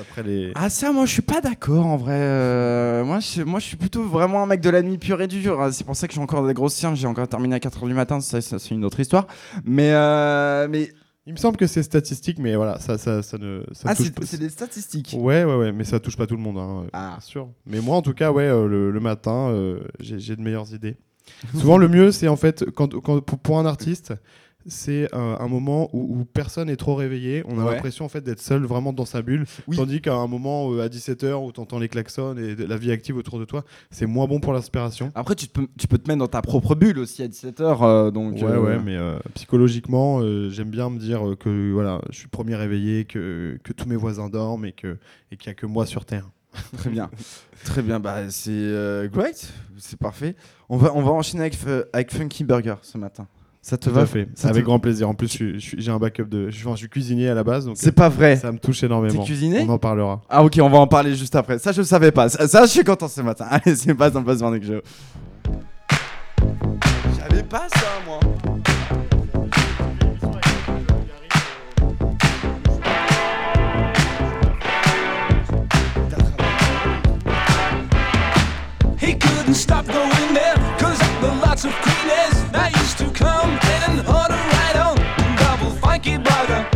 Après 0.00 0.22
les. 0.22 0.52
Ah 0.54 0.70
ça, 0.70 0.92
moi 0.92 1.06
je 1.06 1.12
suis 1.12 1.22
pas 1.22 1.40
d'accord 1.40 1.86
en 1.86 1.96
vrai. 1.96 2.14
Euh, 2.16 3.04
moi, 3.04 3.20
je, 3.20 3.42
moi 3.42 3.60
je 3.60 3.66
suis 3.66 3.76
plutôt 3.76 4.02
vraiment 4.04 4.42
un 4.42 4.46
mec 4.46 4.60
de 4.60 4.70
la 4.70 4.82
nuit 4.82 4.98
pur 4.98 5.20
et 5.20 5.26
dur. 5.28 5.60
Ah, 5.60 5.72
C'est 5.72 5.84
pour 5.84 5.96
ça 5.96 6.08
que 6.08 6.14
j'ai 6.14 6.20
encore 6.20 6.46
des 6.46 6.54
grosses 6.54 6.74
siens. 6.74 6.94
J'ai 6.94 7.06
encore 7.06 7.28
terminé 7.28 7.54
à 7.56 7.58
4h 7.58 7.86
du 7.86 7.94
matin. 7.94 8.20
Ça, 8.20 8.40
ça, 8.40 8.58
c'est 8.58 8.74
une 8.74 8.84
autre 8.84 9.00
histoire. 9.00 9.26
Mais 9.64 9.92
euh, 9.92 10.66
mais 10.70 10.90
Il 11.26 11.32
me 11.34 11.38
semble 11.38 11.56
que 11.56 11.66
c'est 11.68 11.82
statistique, 11.84 12.38
mais 12.40 12.56
voilà, 12.56 12.80
ça, 12.80 12.98
ça, 12.98 13.22
ça 13.22 13.38
ne. 13.38 13.62
Ça 13.72 13.88
ah 13.90 13.94
c'est 13.94 14.12
pas- 14.14 14.26
c'est 14.26 14.38
des 14.38 14.48
statistiques. 14.48 15.14
Ouais, 15.18 15.44
ouais, 15.44 15.54
ouais, 15.56 15.72
mais 15.72 15.84
ça 15.84 16.00
touche 16.00 16.16
pas 16.16 16.26
tout 16.26 16.36
le 16.36 16.42
monde, 16.42 16.58
hein, 16.58 16.86
Ah. 16.92 17.10
bien 17.12 17.20
sûr. 17.20 17.48
Mais 17.66 17.80
moi, 17.80 17.96
en 17.96 18.02
tout 18.02 18.12
cas, 18.14 18.32
ouais, 18.32 18.42
euh, 18.48 18.66
le, 18.66 18.90
le 18.90 19.00
matin, 19.00 19.48
euh, 19.50 19.80
j'ai 20.00 20.18
j'ai 20.18 20.34
de 20.36 20.40
meilleures 20.42 20.74
idées. 20.74 20.96
Souvent, 21.56 21.78
le 21.78 21.86
mieux, 21.88 22.10
c'est 22.10 22.26
en 22.28 22.34
fait, 22.36 22.64
quand, 22.74 22.92
quand- 23.00 23.20
pour, 23.20 23.38
pour 23.38 23.58
un 23.60 23.66
artiste, 23.66 24.14
c'est 24.66 25.08
euh, 25.14 25.36
un 25.38 25.48
moment 25.48 25.88
où, 25.92 26.18
où 26.20 26.24
personne 26.24 26.70
est 26.70 26.76
trop 26.76 26.94
réveillé. 26.94 27.42
On 27.46 27.58
a 27.58 27.64
Ouais. 27.64 27.74
l'impression 27.74 28.04
en 28.04 28.08
fait 28.08 28.20
d'être 28.22 28.40
seul 28.40 28.64
vraiment 28.64 28.92
dans 28.92 29.04
sa 29.04 29.22
bulle. 29.22 29.44
Oui. 29.68 29.76
Tandis 29.76 30.00
qu'à 30.00 30.14
un 30.14 30.26
moment 30.26 30.72
euh, 30.72 30.82
à 30.84 30.88
17h 30.88 31.34
où 31.44 31.52
tu 31.52 31.60
entends 31.60 31.78
les 31.78 31.88
klaxons 31.88 32.36
et 32.36 32.54
de- 32.54 32.64
la 32.64 32.76
vie 32.76 32.90
active 32.92 33.16
autour 33.16 33.38
de 33.38 33.44
toi, 33.44 33.64
c'est 33.90 34.06
moins 34.06 34.26
bon 34.26 34.40
pour 34.40 34.52
l'inspiration. 34.52 35.10
Après, 35.14 35.34
tu, 35.34 35.46
peux, 35.46 35.66
tu 35.78 35.86
peux 35.88 35.98
te 35.98 36.08
mettre 36.08 36.20
dans 36.20 36.28
ta 36.28 36.42
propre 36.42 36.74
bulle 36.74 36.98
aussi 36.98 37.22
à 37.22 37.28
17h. 37.28 38.10
donc, 38.12 38.34
Ouais, 38.34 38.42
euh, 38.44 38.60
ouais, 38.60 38.78
mais 38.84 38.96
euh, 38.96 39.18
psychologiquement, 39.34 40.20
euh, 40.20 40.50
j'aime 40.50 40.70
bien 40.70 40.90
me 40.90 40.98
dire 40.98 41.26
euh, 41.28 41.36
que 41.36 41.72
voilà, 41.72 42.00
je 42.10 42.16
suis 42.16 42.24
le 42.24 42.30
premier 42.30 42.56
réveillé, 42.56 43.04
que, 43.04 43.58
que 43.62 43.72
tous 43.72 43.86
mes 43.88 43.96
voisins 43.96 44.28
dorment 44.28 44.64
et 44.66 44.72
qu'il 44.72 44.96
n'y 45.32 45.48
a 45.50 45.54
que 45.54 45.66
moi 45.66 45.86
sur 45.86 46.04
Terre. 46.04 46.28
Très 46.76 46.90
bien. 46.90 47.10
Très 47.64 47.80
bien. 47.82 47.98
Bah, 47.98 48.28
c'est 48.28 48.50
euh, 48.50 49.08
great. 49.08 49.50
C'est 49.78 49.98
parfait. 49.98 50.36
On 50.68 50.76
va, 50.76 50.92
on 50.94 51.02
va 51.02 51.10
enchaîner 51.12 51.44
avec, 51.44 51.56
euh, 51.66 51.84
avec 51.94 52.12
Funky 52.12 52.44
Burger 52.44 52.74
ce 52.82 52.98
matin. 52.98 53.26
Ça 53.64 53.76
te 53.76 53.88
Tout 53.88 53.94
va 53.94 54.02
à 54.02 54.06
fait. 54.06 54.28
ça 54.34 54.48
te- 54.48 54.52
Avec 54.54 54.64
grand 54.64 54.80
plaisir. 54.80 55.08
En 55.08 55.14
plus, 55.14 55.38
j'ai 55.58 55.90
un 55.92 55.98
backup 55.98 56.24
de. 56.24 56.50
Je 56.50 56.56
suis, 56.56 56.66
enfin, 56.66 56.74
je 56.74 56.80
suis 56.80 56.88
cuisinier 56.88 57.28
à 57.28 57.34
la 57.34 57.44
base, 57.44 57.64
donc 57.64 57.76
C'est 57.78 57.92
pas 57.92 58.08
vrai. 58.08 58.32
euh, 58.32 58.36
ça 58.36 58.50
me 58.50 58.58
touche 58.58 58.82
énormément. 58.82 59.20
T'es 59.20 59.24
cuisinier? 59.24 59.60
On 59.60 59.68
en 59.68 59.78
parlera. 59.78 60.20
Ah 60.28 60.42
ok, 60.42 60.58
on 60.60 60.68
va 60.68 60.78
en 60.78 60.88
parler 60.88 61.14
juste 61.14 61.36
après. 61.36 61.60
Ça, 61.60 61.70
je 61.70 61.82
savais 61.82 62.10
pas. 62.10 62.28
Ça, 62.28 62.48
ça, 62.48 62.62
je 62.66 62.70
suis 62.70 62.82
content 62.84 63.06
ce 63.06 63.20
matin. 63.20 63.46
Allez, 63.50 63.76
c'est 63.76 63.94
pas 63.94 64.16
un 64.18 64.22
passe 64.22 64.42
que 64.58 64.66
je. 64.66 64.74
J'avais 67.16 67.44
pas 67.44 67.68
ça, 67.72 67.86
moi. 68.04 68.18
He 78.98 79.14
couldn't 79.14 79.54
stop 79.54 79.86
going 79.86 80.34
there, 80.34 80.54
cause 80.78 80.98
the 81.20 81.32
lots 81.44 81.64
of 81.64 81.72
cleaners 81.82 82.31
come 83.14 83.58
order 84.06 84.34
right 84.34 84.76
on 84.76 84.96
double 85.36 85.70
funky. 85.76 86.16
Funky 86.16 86.16
burger. 86.16 86.66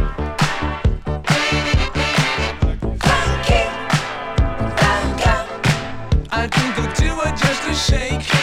I 6.30 6.48
think 6.48 6.78
it 6.78 6.96
just 7.40 7.90
shake. 7.90 8.35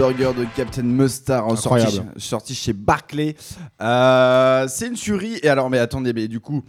Burger 0.00 0.30
de 0.34 0.46
Captain 0.56 0.82
Mustard, 0.84 1.58
sorti, 1.58 1.84
chez- 1.90 2.02
sorti 2.16 2.54
chez 2.54 2.72
Barclay. 2.72 3.34
Euh, 3.82 4.66
c'est 4.66 4.86
une 4.86 4.94
tuerie. 4.94 5.38
Et 5.42 5.48
alors, 5.50 5.68
mais 5.68 5.76
attendez, 5.76 6.14
mais 6.14 6.26
du 6.26 6.40
coup, 6.40 6.62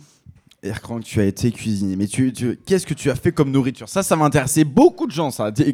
Aircrank, 0.62 1.02
tu 1.06 1.22
as 1.22 1.24
été 1.24 1.50
cuisinier. 1.54 1.96
Mais 1.96 2.08
tu, 2.08 2.34
tu- 2.34 2.58
qu'est-ce 2.66 2.86
que 2.86 2.94
tu 2.94 3.10
as 3.10 3.16
fait 3.16 3.32
comme 3.32 3.50
nourriture? 3.50 3.88
Ça, 3.88 4.04
ça 4.04 4.18
va 4.18 4.26
intéresser 4.26 4.66
beaucoup 4.66 5.08
de 5.08 5.14
gens, 5.14 5.32
ça. 5.32 5.50
Qu'est-ce 5.54 5.70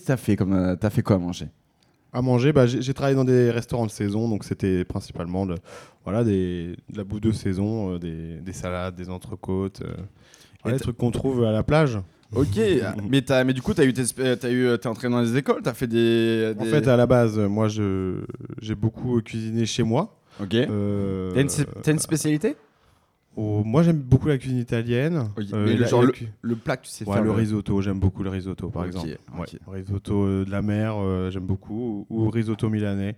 que 0.00 0.06
tu 0.06 0.12
as 0.12 0.16
fait 0.16 0.36
comme. 0.36 0.52
euh, 0.52 0.76
T'as 0.76 0.90
fait 0.90 1.02
quoi 1.02 1.16
à 1.16 1.18
manger? 1.18 1.48
À 2.12 2.22
manger, 2.22 2.52
bah, 2.52 2.68
j'ai 2.68 2.80
j'ai 2.80 2.94
travaillé 2.94 3.16
dans 3.16 3.24
des 3.24 3.50
restaurants 3.50 3.86
de 3.86 3.90
saison, 3.90 4.28
donc 4.28 4.44
c'était 4.44 4.84
principalement 4.84 5.46
de, 5.46 5.56
voilà, 6.04 6.22
des, 6.22 6.76
de 6.88 6.96
la 6.98 7.02
bouffe 7.02 7.20
de 7.20 7.32
saison, 7.32 7.94
euh, 7.94 7.98
des, 7.98 8.36
des 8.40 8.52
salades, 8.52 8.94
des 8.94 9.10
entrecôtes, 9.10 9.82
euh, 9.82 10.70
des 10.70 10.78
trucs 10.78 10.96
qu'on 10.98 11.10
trouve 11.10 11.42
à 11.42 11.50
la 11.50 11.64
plage. 11.64 11.98
Ok, 12.34 12.58
mais, 13.10 13.22
t'as- 13.22 13.44
mais 13.44 13.52
du 13.52 13.62
coup, 13.62 13.74
t'as 13.74 13.84
eu 13.84 13.92
tes, 13.92 14.04
spé- 14.04 14.36
t'as 14.38 14.50
eu, 14.50 14.76
t'es 14.78 14.86
entré 14.88 15.08
dans 15.08 15.20
les 15.20 15.36
écoles, 15.36 15.60
t'as 15.62 15.74
fait 15.74 15.86
des. 15.86 16.52
En 16.58 16.64
fait, 16.64 16.86
à 16.88 16.96
la 16.96 17.06
base, 17.06 17.38
euh, 17.38 17.48
moi, 17.48 17.68
j'ai 17.68 18.74
beaucoup 18.74 19.20
cuisiné 19.22 19.66
chez 19.66 19.82
moi. 19.82 20.18
ok. 20.40 20.54
Euh, 20.54 21.32
T'as 21.32 21.40
une, 21.42 21.92
une 21.94 21.98
spécialité? 21.98 22.56
au- 23.36 23.64
moi, 23.64 23.82
j'aime 23.82 23.98
beaucoup 23.98 24.28
la 24.28 24.38
cuisine 24.38 24.58
italienne. 24.58 25.28
Ok, 25.36 25.44
Euh, 25.52 25.66
mais 25.66 25.74
le 25.74 25.82
la- 25.82 25.86
genre 25.88 26.00
la 26.02 26.06
le- 26.06 26.12
cu- 26.12 26.28
Le 26.42 26.54
plat 26.56 26.76
que 26.76 26.84
tu 26.84 26.90
sais 26.90 27.04
Ouais, 27.04 27.14
faire. 27.14 27.24
le 27.24 27.32
risotto, 27.32 27.80
j'aime 27.82 27.98
beaucoup 27.98 28.22
le 28.22 28.30
risotto, 28.30 28.68
par 28.70 28.84
exemple. 28.84 29.16
Ouais, 29.36 29.46
risotto 29.72 30.22
euh, 30.24 30.44
de 30.44 30.50
la 30.50 30.62
mer, 30.62 30.94
euh, 30.96 31.30
j'aime 31.30 31.46
beaucoup, 31.46 32.06
ou, 32.10 32.26
ou 32.26 32.30
risotto 32.30 32.68
milanais. 32.70 33.16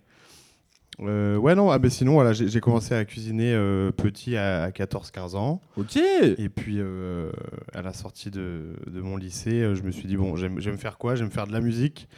Euh, 1.01 1.37
ouais, 1.37 1.55
non, 1.55 1.71
ah, 1.71 1.79
ben 1.79 1.91
sinon, 1.91 2.15
voilà, 2.15 2.33
j'ai 2.33 2.61
commencé 2.61 2.95
à 2.95 3.05
cuisiner 3.05 3.53
euh, 3.55 3.93
petit 3.93 4.37
à, 4.37 4.63
à 4.65 4.71
14-15 4.71 5.37
ans. 5.37 5.61
Ok. 5.77 5.97
Et 5.97 6.49
puis, 6.49 6.77
euh, 6.79 7.31
à 7.75 7.83
la 7.83 7.93
sortie 7.93 8.31
de, 8.31 8.77
de 8.87 9.01
mon 9.01 9.17
lycée, 9.17 9.75
je 9.75 9.83
me 9.83 9.91
suis 9.91 10.09
dit, 10.09 10.17
bon, 10.17 10.37
j'aime 10.37 10.79
faire 10.79 10.97
quoi? 10.99 11.15
J'aime 11.15 11.31
faire 11.31 11.47
de 11.47 11.53
la 11.53 11.61
musique. 11.61 12.09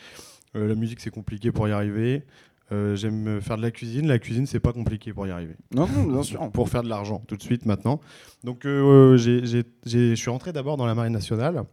La 0.55 0.75
musique, 0.75 1.01
c'est 1.01 1.11
compliqué 1.11 1.51
pour 1.53 1.69
y 1.69 1.73
arriver. 1.73 2.23
J'aime 2.71 3.41
faire 3.41 3.57
de 3.57 3.63
la 3.63 3.71
cuisine. 3.71 4.07
La 4.07 4.19
cuisine, 4.19 4.47
c'est 4.47 4.61
pas 4.61 4.73
compliqué 4.73 5.13
pour 5.13 5.27
y 5.27 5.31
arriver. 5.31 5.57
Non, 5.75 5.87
non, 5.89 6.05
bien 6.05 6.23
sûr. 6.23 6.49
Pour 6.53 6.69
faire 6.69 6.83
de 6.83 6.89
l'argent, 6.89 7.23
tout 7.27 7.37
de 7.37 7.43
suite, 7.43 7.67
maintenant. 7.67 8.01
Donc, 8.45 8.61
je 8.65 10.15
suis 10.17 10.31
rentré 10.31 10.53
d'abord 10.53 10.77
dans 10.77 10.87
la 10.87 10.95
Marine 10.95 11.13
nationale. 11.13 11.65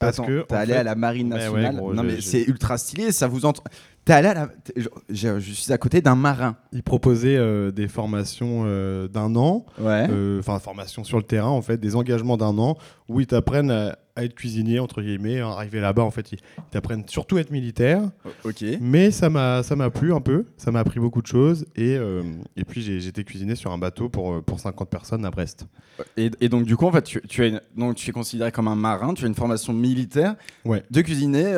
Parce 0.00 0.18
Attends, 0.20 0.26
que, 0.26 0.42
t'es 0.42 0.54
allé 0.54 0.72
fait- 0.72 0.78
à 0.78 0.82
la 0.84 0.94
marine 0.94 1.32
Ouais, 1.34 1.48
ouais, 1.48 1.62
nationale. 1.62 1.76
gros, 1.76 1.92
non 1.92 2.04
mais 2.04 2.20
c'est 2.20 2.44
ultra 2.44 2.78
stylé, 2.78 3.10
ça 3.10 3.26
vous 3.26 3.44
entend. 3.44 3.64
T'es 4.06 4.12
allé 4.12 4.28
à 4.28 4.34
la. 4.34 4.48
je, 4.76 4.88
je- 5.10 5.40
je 5.40 5.52
suis 5.52 5.72
à 5.72 5.78
côté 5.78 6.00
d'un 6.00 6.14
marin. 6.14 6.56
Ils 6.72 6.84
proposaient 6.84 7.36
euh, 7.36 7.72
des 7.72 7.88
formations 7.88 8.62
euh, 8.64 9.08
d'un 9.08 9.34
an, 9.34 9.66
Ouais. 9.80 10.06
euh, 10.08 10.38
enfin 10.38 10.58
formations 10.60 11.02
sur 11.04 11.16
le 11.18 11.24
terrain 11.24 11.48
en 11.50 11.60
fait, 11.60 11.76
des 11.78 11.96
engagements 11.96 12.36
d'un 12.36 12.56
an 12.56 12.76
où 13.08 13.18
ils 13.20 13.26
t'apprennent 13.26 13.72
à, 13.72 13.98
à 14.14 14.22
être 14.24 14.34
cuisinier 14.36 14.78
entre 14.78 15.02
guillemets. 15.02 15.40
Arrivé 15.40 15.80
là-bas 15.80 16.04
en 16.04 16.12
fait, 16.12 16.30
ils 16.30 16.38
t'apprennent 16.70 17.02
surtout 17.08 17.36
à 17.36 17.40
être 17.40 17.50
militaire. 17.50 18.00
ok. 18.44 18.64
Mais 18.80 19.10
ça 19.10 19.28
m'a 19.28 19.64
ça 19.64 19.74
m'a 19.74 19.90
plu 19.90 20.14
un 20.14 20.20
peu, 20.20 20.44
ça 20.56 20.70
m'a 20.70 20.78
appris 20.78 21.00
beaucoup 21.00 21.20
de 21.20 21.26
choses 21.26 21.66
et 21.74 21.96
euh, 21.96 22.22
et 22.56 22.64
puis 22.64 22.82
j'étais 23.00 23.24
cuisiné 23.24 23.56
sur 23.56 23.72
un 23.72 23.78
bateau 23.78 24.08
pour 24.08 24.40
pour 24.44 24.60
50 24.60 24.88
personnes 24.88 25.24
à 25.24 25.32
Brest. 25.32 25.66
Et, 26.16 26.30
et 26.40 26.48
donc 26.48 26.64
du 26.64 26.76
coup 26.76 26.86
en 26.86 26.92
fait 26.92 27.02
tu, 27.02 27.20
tu 27.28 27.42
as 27.42 27.46
une- 27.46 27.60
donc 27.76 27.96
tu 27.96 28.08
es 28.08 28.12
considéré 28.12 28.52
comme 28.52 28.68
un 28.68 28.76
marin, 28.76 29.14
tu 29.14 29.24
as 29.24 29.28
une 29.28 29.34
formation 29.34 29.72
militaire 29.72 30.36
Ouais. 30.64 30.84
de 30.92 31.00
cuisinier 31.00 31.52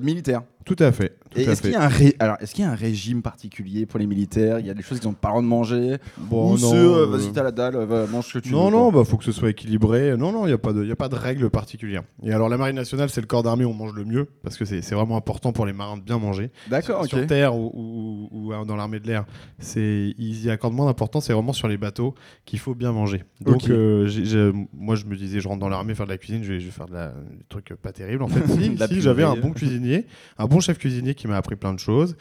militaire. 0.00 0.42
Tout 0.68 0.76
à 0.84 0.92
fait. 0.92 1.16
Tout 1.30 1.40
Et 1.40 1.48
à 1.48 1.52
est-ce 1.52 1.62
qu'il 1.62 1.70
fait. 1.70 1.76
y 1.76 1.80
a 1.80 1.82
un 1.84 1.88
ré- 1.88 2.16
alors 2.18 2.36
est-ce 2.40 2.54
qu'il 2.54 2.64
y 2.64 2.66
a 2.66 2.70
un 2.70 2.74
régime 2.74 3.22
particulier 3.22 3.86
pour 3.86 3.98
les 3.98 4.06
militaires? 4.06 4.60
Il 4.60 4.66
y 4.66 4.70
a 4.70 4.74
des 4.74 4.82
choses 4.82 4.98
qu'ils 5.00 5.08
ont 5.08 5.12
pas 5.14 5.28
le 5.28 5.32
droit 5.32 5.42
de 5.42 5.46
manger 5.46 5.96
Bon, 6.18 6.54
ou 6.54 6.58
non, 6.58 6.74
euh, 6.74 7.02
euh, 7.02 7.06
vas-y 7.06 7.32
t'as 7.32 7.42
la 7.42 7.50
dalle, 7.52 7.74
euh, 7.76 7.86
va, 7.86 8.06
mange 8.06 8.26
ce 8.28 8.34
que 8.34 8.38
tu 8.38 8.52
non, 8.52 8.66
veux. 8.66 8.70
non, 8.72 8.90
quoi. 8.92 9.00
bah 9.02 9.08
faut 9.08 9.16
que 9.16 9.24
ce 9.24 9.32
soit 9.32 9.50
équilibré. 9.50 10.16
Non, 10.16 10.30
non, 10.32 10.44
il 10.44 10.48
n'y 10.48 10.54
a 10.54 10.58
pas 10.58 10.72
de, 10.72 10.84
y 10.84 10.90
a 10.92 10.96
pas 10.96 11.08
de 11.08 11.14
règle 11.16 11.50
particulière. 11.50 12.02
Et 12.22 12.32
alors 12.32 12.48
la 12.48 12.56
marine 12.56 12.76
nationale, 12.76 13.10
c'est 13.10 13.20
le 13.20 13.26
corps 13.26 13.42
d'armée 13.42 13.64
où 13.64 13.70
on 13.70 13.74
mange 13.74 13.94
le 13.94 14.04
mieux 14.04 14.26
parce 14.42 14.56
que 14.56 14.64
c'est 14.64 14.80
c'est 14.82 14.94
vraiment 14.94 15.16
important 15.16 15.52
pour 15.52 15.66
les 15.66 15.72
marins 15.72 15.96
de 15.96 16.02
bien 16.02 16.18
manger. 16.18 16.50
D'accord, 16.68 17.04
sur 17.06 17.18
ok. 17.18 17.26
terre 17.26 17.56
ou, 17.56 17.70
ou- 17.74 18.50
ou, 18.52 18.64
dans 18.64 18.76
l'armée 18.76 19.00
de 19.00 19.06
l'air, 19.06 19.24
c'est 19.58 20.14
ils 20.18 20.44
y 20.44 20.50
accordent 20.50 20.74
moins 20.74 20.86
d'importance. 20.86 21.26
C'est 21.26 21.32
vraiment 21.32 21.52
sur 21.52 21.68
les 21.68 21.78
bateaux 21.78 22.14
qu'il 22.44 22.58
faut 22.58 22.74
bien 22.74 22.92
manger. 22.92 23.24
Donc 23.40 23.56
Ok. 23.64 23.70
euh, 23.70 24.06
j'ai- 24.06 24.24
j'ai- 24.24 24.52
moi 24.72 24.94
je 24.96 25.04
me 25.06 25.16
disais, 25.16 25.40
je 25.40 25.48
rentre 25.48 25.60
dans 25.60 25.68
l'armée 25.68 25.94
faire 25.94 26.06
de 26.06 26.10
la 26.10 26.18
cuisine, 26.18 26.42
je 26.42 26.52
vais, 26.52 26.60
je 26.60 26.66
vais 26.66 26.70
faire 26.70 26.86
de 26.86 26.94
la, 26.94 27.08
des 27.08 27.44
trucs 27.48 27.72
pas 27.80 27.92
terribles. 27.92 28.22
En 28.22 28.28
fait, 28.28 28.40
si, 28.60 28.76
si, 28.94 29.00
j'avais 29.00 29.24
un 29.24 29.36
bon 29.36 29.52
cuisinier, 29.52 30.06
un 30.38 30.46
bon 30.46 30.57
chef 30.60 30.78
cuisinier 30.78 31.14
qui 31.14 31.26
m'a 31.28 31.36
appris 31.36 31.56
plein 31.56 31.72
de 31.74 31.78
choses, 31.78 32.16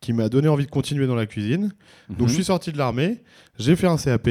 qui 0.00 0.12
m'a 0.12 0.28
donné 0.28 0.48
envie 0.48 0.64
de 0.66 0.70
continuer 0.70 1.06
dans 1.06 1.14
la 1.14 1.26
cuisine. 1.26 1.72
Donc 2.08 2.22
Mhm. 2.22 2.28
je 2.28 2.34
suis 2.34 2.44
sorti 2.44 2.72
de 2.72 2.78
l'armée, 2.78 3.18
j'ai 3.58 3.76
fait 3.76 3.86
un 3.86 3.96
CAP. 3.96 4.28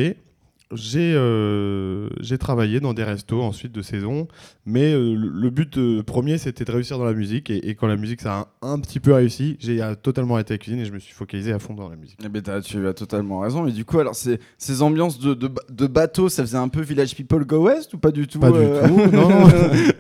J'ai 0.72 1.14
euh, 1.16 2.10
travaillé 2.40 2.80
dans 2.80 2.94
des 2.94 3.04
restos 3.04 3.42
ensuite 3.42 3.72
de 3.72 3.82
saison, 3.82 4.28
mais 4.68 4.94
euh, 4.94 5.16
le, 5.16 5.50
but 5.50 5.78
euh, 5.80 6.04
premier 6.04 6.38
c'était 6.38 6.64
de 6.64 6.72
réussir 6.72 7.00
dans 7.00 7.06
la 7.06 7.14
musique 7.14 7.50
et, 7.50 7.70
et 7.70 7.74
quand 7.74 7.88
la 7.88 7.96
musique 7.96 8.22
ça 8.22 8.34
a 8.62 8.68
un, 8.68 8.74
un 8.74 8.80
petit 8.80 9.00
peu 9.00 9.14
réussi, 9.14 9.58
j'ai 9.60 9.82
euh, 9.82 9.96
totalement 9.96 10.36
arrêté 10.36 10.54
la 10.54 10.58
cuisine 10.60 10.80
et 10.80 10.86
je 10.86 10.92
me 10.94 11.00
suis 11.00 11.14
focalisé 11.14 11.52
à 11.52 11.58
fond 11.58 11.74
dans 11.74 11.90
la 11.90 11.96
musique. 11.96 12.20
Eh 12.24 12.30
ben, 12.30 12.44
tu 12.62 12.88
as 12.88 12.94
totalement 12.94 13.40
raison. 13.40 13.64
Mais 13.64 13.72
du 13.72 13.84
coup, 13.84 13.98
alors, 14.00 14.14
ces, 14.14 14.40
ces 14.60 14.84
ambiances 14.84 15.18
de, 15.20 15.34
de, 15.34 15.48
ba- 15.48 15.64
de 15.72 15.88
bateau, 15.88 16.30
ça 16.30 16.44
faisait 16.44 16.58
un 16.58 16.68
peu 16.70 16.82
Village 16.82 17.16
People 17.16 17.46
Go 17.46 17.66
West 17.66 17.96
ou 17.96 17.98
pas 17.98 18.12
du 18.12 18.28
tout 18.28 18.40
Pas 18.40 18.52
du 18.52 18.58
tout, 18.58 19.16
non, 19.16 19.28
non. 19.28 19.48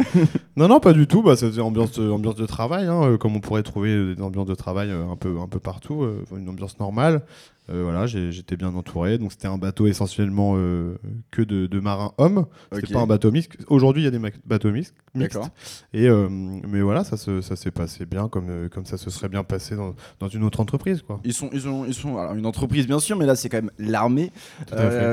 non, 0.55 0.67
non, 0.67 0.79
pas 0.79 0.93
du 0.93 1.07
tout. 1.07 1.23
Bah, 1.23 1.35
ça 1.35 1.47
faisait 1.47 1.61
ambiance 1.61 1.93
de, 1.99 2.07
ambiance 2.11 2.35
de 2.35 2.45
travail, 2.45 2.85
hein, 2.85 3.17
comme 3.19 3.35
on 3.35 3.39
pourrait 3.39 3.63
trouver 3.63 4.13
des 4.15 4.21
ambiances 4.21 4.45
de 4.47 4.53
travail 4.55 4.91
un 4.91 5.15
peu, 5.15 5.39
un 5.39 5.47
peu 5.47 5.59
partout, 5.59 6.05
une 6.37 6.47
ambiance 6.47 6.79
normale. 6.79 7.23
Euh, 7.71 7.83
voilà, 7.83 8.07
j'étais 8.07 8.57
bien 8.57 8.73
entouré. 8.73 9.17
Donc 9.17 9.31
c'était 9.31 9.47
un 9.47 9.57
bateau 9.57 9.85
essentiellement 9.87 10.53
euh, 10.57 10.97
que 11.31 11.41
de, 11.41 11.67
de 11.67 11.79
marins 11.79 12.13
hommes. 12.17 12.45
C'était 12.71 12.87
pas 12.93 12.99
un 13.01 13.07
bateau 13.07 13.31
mixte. 13.31 13.51
Aujourd'hui, 13.67 14.01
il 14.01 14.05
y 14.05 14.07
a 14.07 14.11
des 14.11 14.19
bateaux 14.45 14.71
mixtes. 14.71 14.95
Et 15.93 16.07
euh, 16.07 16.27
mais 16.29 16.81
voilà, 16.81 17.03
ça 17.03 17.17
se- 17.17 17.41
ça 17.41 17.55
s'est 17.55 17.71
passé 17.71 18.05
bien, 18.05 18.27
comme, 18.27 18.69
comme 18.69 18.85
ça 18.85 18.97
se 18.97 19.09
serait 19.09 19.29
bien 19.29 19.43
passé 19.43 19.75
dans, 19.75 19.95
dans 20.19 20.27
une 20.27 20.43
autre 20.43 20.59
entreprise, 20.59 21.01
quoi. 21.01 21.19
Ils 21.23 21.33
sont, 21.33 21.49
ils 21.53 21.61
sont, 21.61 21.85
ils 21.85 21.93
sont. 21.93 22.17
Alors, 22.17 22.33
une 22.35 22.45
entreprise, 22.45 22.87
bien 22.87 22.99
sûr, 22.99 23.17
mais 23.17 23.25
là, 23.25 23.35
c'est 23.35 23.49
quand 23.49 23.57
même 23.57 23.71
l'armée. 23.79 24.31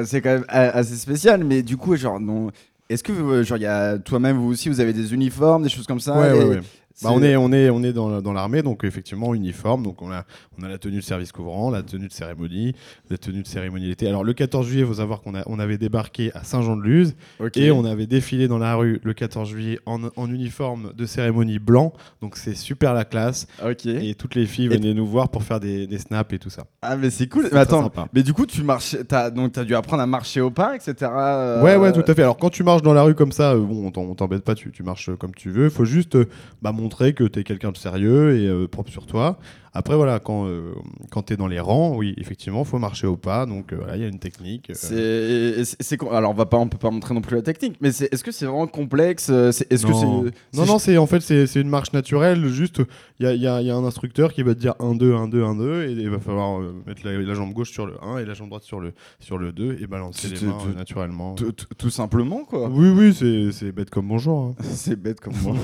C'est 0.06 0.20
quand 0.20 0.30
même 0.30 0.44
assez 0.48 0.96
spécial. 0.96 1.44
Mais 1.44 1.62
du 1.62 1.76
coup, 1.76 1.96
genre, 1.96 2.20
non. 2.20 2.50
Est-ce 2.88 3.02
que, 3.02 3.42
genre, 3.42 3.58
il 3.58 3.62
y 3.62 3.66
a 3.66 3.98
toi-même, 3.98 4.36
vous 4.36 4.48
aussi, 4.48 4.68
vous 4.68 4.78
avez 4.80 4.92
des 4.92 5.12
uniformes, 5.12 5.64
des 5.64 5.68
choses 5.68 5.86
comme 5.86 5.98
ça? 5.98 6.16
Ouais, 6.20 6.30
et 6.30 6.32
ouais, 6.38 6.44
ouais. 6.50 6.60
Bah, 7.02 7.10
on 7.12 7.22
est, 7.22 7.36
on 7.36 7.52
est, 7.52 7.68
on 7.70 7.82
est 7.82 7.92
dans, 7.92 8.22
dans 8.22 8.32
l'armée, 8.32 8.62
donc 8.62 8.84
effectivement 8.84 9.34
uniforme. 9.34 9.82
Donc 9.82 10.00
on 10.02 10.10
a, 10.10 10.24
on 10.58 10.62
a 10.64 10.68
la 10.68 10.78
tenue 10.78 10.96
de 10.96 11.00
service 11.02 11.30
couvrant, 11.32 11.70
la 11.70 11.82
tenue 11.82 12.08
de 12.08 12.12
cérémonie, 12.12 12.74
la 13.10 13.18
tenue 13.18 13.42
de 13.42 13.46
cérémonie 13.46 13.88
d'été. 13.88 14.08
Alors 14.08 14.24
le 14.24 14.32
14 14.32 14.66
juillet, 14.66 14.82
il 14.82 14.86
faut 14.86 14.94
savoir 14.94 15.20
qu'on 15.20 15.34
a, 15.34 15.42
on 15.46 15.58
avait 15.58 15.76
débarqué 15.78 16.30
à 16.34 16.42
Saint-Jean-de-Luz 16.42 17.14
et 17.54 17.70
on 17.70 17.84
avait 17.84 18.06
défilé 18.06 18.48
dans 18.48 18.58
la 18.58 18.74
rue 18.76 19.00
le 19.04 19.12
14 19.14 19.48
juillet 19.48 19.78
en, 19.86 19.98
en 20.16 20.30
uniforme 20.30 20.92
de 20.96 21.04
cérémonie 21.06 21.58
blanc. 21.58 21.92
Donc 22.22 22.36
c'est 22.36 22.54
super 22.54 22.94
la 22.94 23.04
classe. 23.04 23.46
Et 23.86 24.14
toutes 24.14 24.34
les 24.34 24.46
filles 24.46 24.66
Et- 24.66 24.76
venaient 24.76 24.94
nous 24.94 25.06
voir 25.06 25.28
pour 25.28 25.42
faire 25.42 25.60
des, 25.60 25.86
des 25.86 25.98
snaps 25.98 26.32
et 26.32 26.38
tout 26.38 26.50
ça. 26.50 26.64
Ah, 26.82 26.96
mais 26.96 27.10
c'est 27.10 27.28
cool. 27.28 27.48
Mais 27.52 27.58
attends, 27.58 27.82
sympa. 27.82 28.08
mais 28.14 28.22
du 28.22 28.32
coup, 28.32 28.46
tu 28.46 28.62
marches. 28.62 28.96
T'as, 29.06 29.30
donc, 29.30 29.52
t'as 29.52 29.64
dû 29.64 29.74
apprendre 29.74 30.02
à 30.02 30.06
marcher 30.06 30.40
au 30.40 30.50
pas, 30.50 30.74
etc. 30.76 30.94
euh, 31.02 31.62
Ouais, 31.62 31.76
ouais, 31.76 31.92
tout 31.92 32.04
à 32.06 32.14
fait. 32.14 32.22
Alors, 32.22 32.36
quand 32.38 32.50
tu 32.50 32.62
marches 32.62 32.82
dans 32.82 32.94
la 32.94 33.02
rue 33.02 33.14
comme 33.14 33.32
ça, 33.32 33.52
euh, 33.52 33.60
bon, 33.60 33.92
on 33.94 34.14
t'embête 34.14 34.42
pas, 34.44 34.54
tu, 34.54 34.70
tu 34.72 34.82
marches 34.82 35.10
comme 35.18 35.34
tu 35.34 35.50
veux. 35.50 35.64
Il 35.64 35.70
faut 35.70 35.84
juste 35.84 36.16
euh, 36.16 36.26
bah, 36.62 36.72
montrer 36.86 37.14
que 37.14 37.24
tu 37.24 37.40
es 37.40 37.44
quelqu'un 37.44 37.72
de 37.72 37.76
sérieux 37.76 38.38
et 38.38 38.46
euh, 38.46 38.68
propre 38.68 38.92
sur 38.92 39.06
toi. 39.06 39.38
Après, 39.76 39.94
voilà, 39.96 40.18
quand, 40.20 40.46
euh, 40.46 40.72
quand 41.10 41.22
tu 41.24 41.34
es 41.34 41.36
dans 41.36 41.46
les 41.46 41.60
rangs, 41.60 41.94
oui, 41.96 42.14
effectivement, 42.18 42.60
il 42.60 42.66
faut 42.66 42.78
marcher 42.78 43.06
au 43.06 43.16
pas. 43.16 43.46
Donc, 43.46 43.72
euh, 43.72 43.76
voilà, 43.76 43.96
il 43.96 44.02
y 44.02 44.04
a 44.04 44.08
une 44.08 44.18
technique. 44.18 44.70
euh. 44.70 45.64
C'est, 45.64 46.02
alors 46.10 46.30
on 46.30 46.34
va 46.34 46.46
pas, 46.46 46.56
on 46.56 46.68
peut 46.68 46.78
pas 46.78 46.90
montrer 46.90 47.14
non 47.14 47.20
plus 47.20 47.36
la 47.36 47.42
technique, 47.42 47.76
mais 47.80 47.92
c'est, 47.92 48.12
est-ce 48.12 48.24
que 48.24 48.32
c'est 48.32 48.46
vraiment 48.46 48.66
complexe 48.66 49.28
euh, 49.30 49.52
c'est- 49.52 49.70
Est-ce 49.72 49.86
que 49.86 49.90
non. 49.92 49.98
c'est, 50.00 50.06
non, 50.06 50.30
c'est- 50.64 50.66
non, 50.72 50.78
c'est 50.78 50.96
en 50.98 51.06
fait 51.06 51.20
c'est 51.20 51.46
c'est 51.46 51.60
une 51.60 51.68
marche 51.68 51.92
naturelle. 51.92 52.46
Juste, 52.48 52.80
il 53.20 53.26
y 53.26 53.28
a, 53.28 53.34
y 53.34 53.46
a- 53.46 53.60
y 53.62 53.70
a 53.70 53.76
un 53.76 53.84
instructeur 53.84 54.32
qui 54.32 54.42
va 54.42 54.54
te 54.54 54.60
dire 54.60 54.74
1, 54.80 54.94
2, 54.94 55.14
1, 55.14 55.28
2, 55.28 55.42
1, 55.44 55.54
2, 55.56 55.84
et 55.84 55.92
il 55.92 56.08
va 56.10 56.18
falloir 56.18 56.60
mettre 56.86 57.02
la, 57.04 57.12
la 57.18 57.34
jambe 57.34 57.52
gauche 57.52 57.70
sur 57.70 57.86
le 57.86 57.94
1 58.02 58.18
et 58.18 58.24
la 58.24 58.34
jambe 58.34 58.48
droite 58.48 58.62
sur 58.64 58.80
le, 58.80 58.92
sur 59.20 59.38
le 59.38 59.52
2 59.52 59.78
et 59.80 59.86
balancer 59.86 60.28
les 60.28 60.40
mains 60.46 60.56
tu- 60.70 60.76
naturellement. 60.76 61.34
tout, 61.34 61.90
simplement 61.90 62.44
quoi. 62.44 62.68
Oui, 62.70 62.88
oui, 62.90 63.14
c'est 63.14 63.52
c'est 63.52 63.72
bête 63.72 63.90
comme 63.90 64.08
bonjour. 64.08 64.54
hein. 64.58 64.62
C'est 64.74 64.96
bête 64.96 65.20
comme 65.20 65.34
moi. 65.42 65.54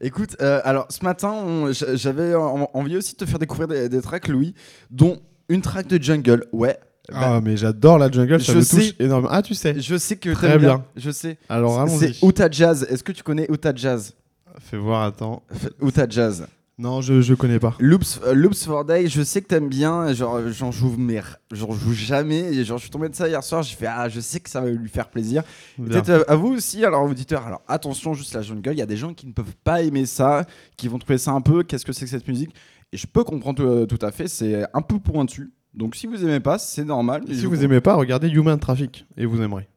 Écoute, 0.00 0.36
alors 0.40 0.86
ce 0.90 1.04
matin, 1.04 1.70
j'avais 1.94 2.34
en- 2.34 2.70
envie 2.72 2.96
aussi 2.96 3.16
de 3.16 3.25
te 3.26 3.30
faire 3.30 3.38
découvrir 3.38 3.68
des, 3.68 3.88
des 3.88 4.00
tracks, 4.00 4.28
Louis, 4.28 4.54
dont 4.90 5.20
une 5.48 5.60
track 5.60 5.86
de 5.86 6.02
jungle. 6.02 6.44
Ouais. 6.52 6.78
Ah, 7.12 7.40
mais 7.40 7.56
j'adore 7.56 7.98
la 7.98 8.10
jungle, 8.10 8.42
ça 8.42 8.52
je 8.52 8.58
me 8.58 8.62
sais. 8.62 8.76
touche 8.76 8.94
énormément. 8.98 9.32
Ah, 9.32 9.42
tu 9.42 9.54
sais. 9.54 9.80
je 9.80 9.96
sais 9.96 10.16
que 10.16 10.30
Très 10.30 10.58
bien. 10.58 10.84
Je 10.96 11.10
sais. 11.10 11.38
Alors, 11.48 11.80
allons-y. 11.80 12.14
C'est 12.14 12.26
Utah 12.26 12.50
Jazz. 12.50 12.86
Est-ce 12.90 13.04
que 13.04 13.12
tu 13.12 13.22
connais 13.22 13.46
Utah 13.48 13.72
Jazz? 13.74 14.14
Fais 14.58 14.76
voir, 14.76 15.02
attends. 15.02 15.42
Utah 15.80 16.08
Jazz. 16.08 16.46
Non, 16.78 17.00
je, 17.00 17.22
je 17.22 17.32
connais 17.32 17.58
pas. 17.58 17.74
Loops, 17.78 18.20
euh, 18.26 18.34
Loops 18.34 18.66
for 18.66 18.84
Day, 18.84 19.08
je 19.08 19.22
sais 19.22 19.40
que 19.40 19.46
t'aimes 19.46 19.70
bien, 19.70 20.12
genre 20.12 20.36
euh, 20.36 20.52
j'en 20.52 20.70
joue 20.70 20.94
mais 20.98 21.22
j'en 21.50 21.72
joue 21.72 21.94
jamais, 21.94 22.52
et 22.52 22.64
genre 22.64 22.76
je 22.76 22.82
suis 22.82 22.90
tombé 22.90 23.08
de 23.08 23.14
ça 23.14 23.26
hier 23.26 23.42
soir, 23.42 23.62
j'ai 23.62 23.74
fait 23.74 23.86
ah 23.86 24.10
je 24.10 24.20
sais 24.20 24.40
que 24.40 24.50
ça 24.50 24.60
va 24.60 24.68
lui 24.68 24.90
faire 24.90 25.08
plaisir. 25.08 25.42
Peut-être 25.82 26.10
euh, 26.10 26.24
à 26.28 26.36
vous 26.36 26.48
aussi, 26.48 26.84
alors 26.84 27.02
auditeurs, 27.04 27.46
alors 27.46 27.62
attention 27.66 28.12
juste 28.12 28.34
la 28.34 28.42
jungle, 28.42 28.72
il 28.72 28.78
y 28.78 28.82
a 28.82 28.86
des 28.86 28.98
gens 28.98 29.14
qui 29.14 29.26
ne 29.26 29.32
peuvent 29.32 29.54
pas 29.64 29.80
aimer 29.80 30.04
ça, 30.04 30.44
qui 30.76 30.88
vont 30.88 30.98
trouver 30.98 31.16
ça 31.16 31.30
un 31.30 31.40
peu, 31.40 31.62
qu'est-ce 31.62 31.86
que 31.86 31.94
c'est 31.94 32.04
que 32.04 32.10
cette 32.10 32.28
musique? 32.28 32.54
Et 32.92 32.96
je 32.96 33.06
peux 33.06 33.24
comprendre 33.24 33.64
euh, 33.64 33.86
tout 33.86 33.98
à 34.00 34.12
fait, 34.12 34.28
c'est 34.28 34.64
un 34.72 34.82
peu 34.82 34.98
pointu, 34.98 35.52
donc 35.74 35.94
si 35.94 36.06
vous 36.06 36.24
aimez 36.24 36.40
pas, 36.40 36.58
c'est 36.58 36.84
normal. 36.84 37.22
Si 37.28 37.44
vous 37.44 37.50
comprends. 37.50 37.64
aimez 37.64 37.80
pas, 37.80 37.94
regardez 37.94 38.28
Human 38.28 38.58
Traffic 38.58 39.06
et 39.16 39.26
vous 39.26 39.42
aimerez. 39.42 39.68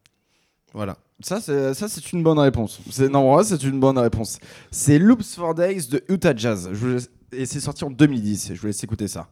Voilà. 0.74 0.98
Ça, 1.22 1.42
c'est 1.42 1.74
ça, 1.74 1.90
c'est 1.90 2.14
une 2.14 2.24
bonne 2.24 2.40
réponse. 2.40 2.80
C'est 2.90 3.10
non, 3.10 3.44
c'est 3.44 3.62
une 3.64 3.80
bonne 3.80 3.98
réponse. 3.98 4.40
C'est 4.72 4.98
Loops 4.98 5.36
for 5.36 5.54
Days 5.54 5.88
de 5.88 6.02
Utah 6.08 6.34
Jazz. 6.36 6.70
Je 6.72 6.78
vous 6.78 6.94
laisse 6.94 7.10
et 7.32 7.46
c'est 7.46 7.60
sorti 7.60 7.84
en 7.84 7.92
2010. 7.92 8.54
Je 8.54 8.62
vous 8.62 8.68
laisse 8.68 8.84
écouter 8.84 9.08
ça. 9.08 9.30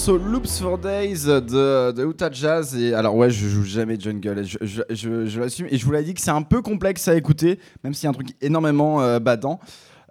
Morceau 0.00 0.16
Loops 0.16 0.58
for 0.58 0.78
Days 0.78 1.26
de, 1.26 1.92
de 1.92 2.06
Utah 2.06 2.30
Jazz. 2.32 2.74
Et 2.74 2.94
alors, 2.94 3.14
ouais, 3.16 3.28
je 3.28 3.46
joue 3.46 3.64
jamais 3.64 4.00
jungle. 4.00 4.42
Je, 4.46 4.56
je, 4.88 5.26
je, 5.26 5.40
l'assume. 5.40 5.66
Et 5.70 5.76
je 5.76 5.84
vous 5.84 5.92
l'ai 5.92 6.02
dit 6.02 6.14
que 6.14 6.22
c'est 6.22 6.30
un 6.30 6.40
peu 6.40 6.62
complexe 6.62 7.06
à 7.06 7.14
écouter, 7.16 7.58
même 7.84 7.92
s'il 7.92 8.04
y 8.04 8.06
a 8.06 8.10
un 8.10 8.14
truc 8.14 8.28
énormément 8.40 9.02
euh, 9.02 9.18
badant. 9.18 9.60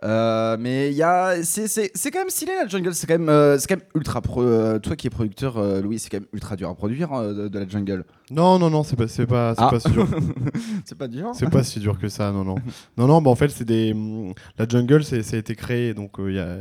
Euh, 0.03 0.55
mais 0.59 0.91
il 0.91 0.95
y 0.95 1.03
a, 1.03 1.43
c'est, 1.43 1.89
quand 2.11 2.19
même 2.19 2.29
stylé 2.29 2.53
la 2.55 2.67
jungle, 2.67 2.93
c'est 2.93 3.05
quand 3.05 3.17
même, 3.19 3.27
euh, 3.29 3.57
c'est 3.57 3.67
quand 3.67 3.75
même 3.75 3.85
ultra 3.95 4.21
pro. 4.21 4.41
euh, 4.41 4.79
toi 4.79 4.95
qui 4.95 5.07
es 5.07 5.09
producteur, 5.09 5.61
Louis, 5.81 5.99
c'est 5.99 6.09
quand 6.09 6.19
même 6.21 6.27
ultra 6.33 6.55
dur 6.55 6.69
à 6.69 6.75
produire 6.75 7.11
hein, 7.11 7.33
de, 7.33 7.47
de 7.49 7.59
la 7.59 7.67
jungle. 7.67 8.05
Non, 8.31 8.59
non, 8.59 8.69
non, 8.69 8.83
c'est 8.83 8.95
pas, 8.95 9.07
c'est 9.07 9.25
pas, 9.25 9.55
c'est 9.55 9.61
Ah. 9.63 9.69
pas 9.69 9.79
si 9.79 9.89
dur. 9.91 10.07
c'est 10.85 10.97
pas 10.97 11.07
dur. 11.07 11.31
C'est 11.33 11.49
pas 11.49 11.63
si 11.63 11.79
dur 11.79 11.99
que 11.99 12.07
ça, 12.07 12.31
non, 12.31 12.43
non. 12.45 12.55
Non, 12.97 13.07
non, 13.07 13.21
bah 13.21 13.29
en 13.31 13.35
fait, 13.35 13.49
c'est 13.49 13.65
des. 13.65 13.91
hum, 13.91 14.33
La 14.57 14.67
jungle, 14.67 15.03
c'est, 15.03 15.21
ça 15.23 15.35
a 15.35 15.39
été 15.39 15.55
créé, 15.55 15.93
donc 15.93 16.11
il 16.19 16.33
y 16.35 16.39
a 16.39 16.57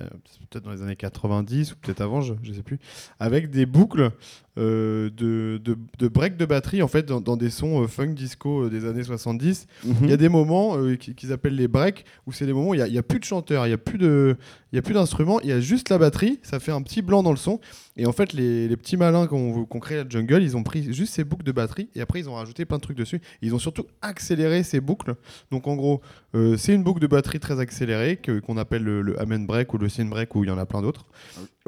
peut-être 0.51 0.65
dans 0.65 0.73
les 0.73 0.83
années 0.83 0.97
90 0.97 1.73
ou 1.73 1.77
peut-être 1.77 2.01
avant, 2.01 2.21
je, 2.23 2.35
je 2.43 2.53
sais 2.53 2.63
plus, 2.63 2.79
avec 3.21 3.51
des 3.51 3.67
boucles 3.67 4.11
de, 4.59 5.59
de, 5.63 5.77
de 5.99 6.09
break 6.09 6.37
de 6.37 6.45
batterie, 6.47 6.83
en 6.83 6.89
fait, 6.89 7.05
dans, 7.07 7.21
dans 7.21 7.37
des 7.37 7.51
sons 7.51 7.83
euh, 7.83 7.87
funk 7.87 8.09
disco 8.15 8.65
euh, 8.65 8.71
des 8.71 8.85
années 8.87 9.05
70. 9.05 9.67
Il 10.03 10.11
y 10.11 10.13
a 10.13 10.17
des 10.17 10.29
moments 10.29 10.77
euh, 10.77 10.97
qui- 10.97 11.15
qu'ils 11.15 11.33
appellent 11.33 11.55
les 11.55 11.69
breaks 11.69 12.05
où 12.27 12.33
c'est 12.33 12.47
des 12.47 12.53
moments 12.53 12.71
où 12.71 12.75
il 12.75 12.79
n'y 12.79 12.83
a, 12.83 12.89
il 12.89 12.95
y 12.95 12.99
a 12.99 13.03
plus 13.03 13.19
de 13.21 13.25
chanteurs, 13.25 13.67
il 13.67 13.71
n'y 13.71 13.75
a 13.75 13.79
plus 13.79 13.99
de, 13.99 14.37
il 14.73 14.77
y 14.77 14.79
a 14.79 14.83
plus 14.83 14.95
d'instruments, 14.95 15.41
il 15.41 15.49
y 15.49 15.53
a 15.53 15.61
juste 15.61 15.89
la 15.91 15.99
batterie, 15.99 16.41
ça 16.43 16.61
fait 16.61 16.73
un 16.73 16.83
petit 16.83 17.03
blanc 17.03 17.23
dans 17.23 17.31
le 17.31 17.37
son. 17.37 17.61
Et 17.97 18.07
en 18.07 18.13
fait, 18.13 18.33
les, 18.33 18.69
les 18.69 18.77
petits 18.77 18.97
malins 18.97 19.27
qu'on 19.27 19.65
qu'on 19.65 19.81
crée 19.81 19.97
la 19.97 20.09
jungle, 20.09 20.43
ils 20.43 20.57
ont 20.57 20.63
pris 20.63 20.93
juste 20.93 21.15
ces 21.15 21.25
boucles 21.25 21.45
de 21.45 21.53
batterie 21.53 21.89
et 21.95 22.01
après 22.01 22.21
ils 22.21 22.29
ont 22.29 22.35
rajouté 22.35 22.65
plein 22.65 22.77
de 22.77 22.83
trucs 22.83 22.97
dessus. 22.97 23.21
Ils 23.43 23.55
ont 23.55 23.59
surtout 23.59 23.85
accéléré 24.03 24.63
ces 24.63 24.81
boucles. 24.81 25.15
Donc 25.51 25.67
en 25.67 25.75
gros, 25.77 26.01
euh, 26.35 26.57
c'est 26.57 26.75
une 26.75 26.83
boucle 26.85 27.01
de 27.01 27.07
batterie 27.09 27.41
très 27.41 27.59
accélérée 27.61 28.21
qu'on 28.47 28.57
appelle 28.57 28.83
le, 28.85 29.03
le 29.03 29.21
amen 29.21 29.47
break 29.47 29.75
ou 29.75 29.79
le 29.79 29.89
sin 29.89 30.05
break 30.05 30.35
où 30.37 30.45
il 30.45 30.49
y 30.49 30.51
en 30.51 30.59
a 30.59 30.67
plein 30.67 30.83
d'autres. 30.83 31.07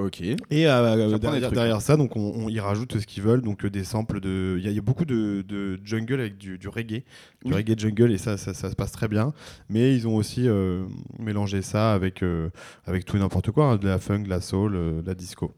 Ok. 0.05 0.21
Et 0.23 0.37
euh, 0.67 1.11
J'apprends 1.11 1.33
des 1.33 1.41
derrière, 1.51 1.81
ça, 1.83 1.97
donc 1.97 2.17
on, 2.17 2.33
on- 2.35 2.49
ils 2.49 2.61
rajoutent 2.61 2.99
ce 2.99 3.07
qu'ils 3.07 3.23
veulent, 3.23 3.43
donc 3.43 3.65
euh, 3.65 3.71
des 3.71 3.85
samples 3.85 4.21
de. 4.21 4.57
Il 4.59 4.65
y, 4.65 4.69
a- 4.69 4.73
y 4.73 4.81
beaucoup 4.81 5.05
de, 5.05 5.43
de 5.47 5.79
jungle 5.85 6.21
avec 6.21 6.39
du, 6.39 6.59
du 6.59 6.69
reggae, 6.69 7.03
du 7.45 7.53
Oui. 7.53 7.55
reggae 7.55 7.79
jungle, 7.79 8.13
et 8.13 8.19
ça, 8.19 8.37
ça, 8.37 8.55
ça 8.55 8.71
se 8.71 8.75
passe 8.77 8.93
très 8.93 9.09
bien. 9.09 9.33
Mais 9.69 9.95
ils 9.95 10.09
ont 10.09 10.17
aussi 10.17 10.49
euh, 10.49 10.85
mélangé 11.19 11.63
ça 11.63 11.93
avec, 11.93 12.23
euh, 12.23 12.51
avec 12.87 13.05
tout 13.05 13.17
et 13.17 13.21
n'importe 13.21 13.51
quoi, 13.51 13.67
hein, 13.67 13.77
de 13.77 13.87
la 13.87 13.99
funk, 13.99 14.21
de 14.21 14.29
la 14.31 14.41
soul, 14.41 14.75
euh, 14.75 15.03
de 15.03 15.07
la 15.07 15.15
disco. 15.15 15.53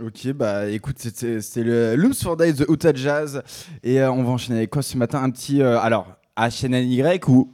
Ok, 0.00 0.32
bah 0.32 0.68
écoute, 0.70 0.96
c'était 0.98 1.62
le 1.62 1.96
Loops 1.96 2.22
for 2.22 2.36
Days 2.36 2.54
de 2.54 2.64
Utah 2.68 2.94
Jazz. 2.94 3.42
Et 3.82 4.00
euh, 4.00 4.10
on 4.10 4.22
va 4.22 4.30
enchaîner 4.30 4.58
avec 4.58 4.70
quoi 4.70 4.82
ce 4.82 4.96
matin? 4.96 5.22
Un 5.22 5.30
petit. 5.30 5.60
euh, 5.60 5.78
alors, 5.78 6.06
HNNY 6.38 7.02
ou 7.28 7.50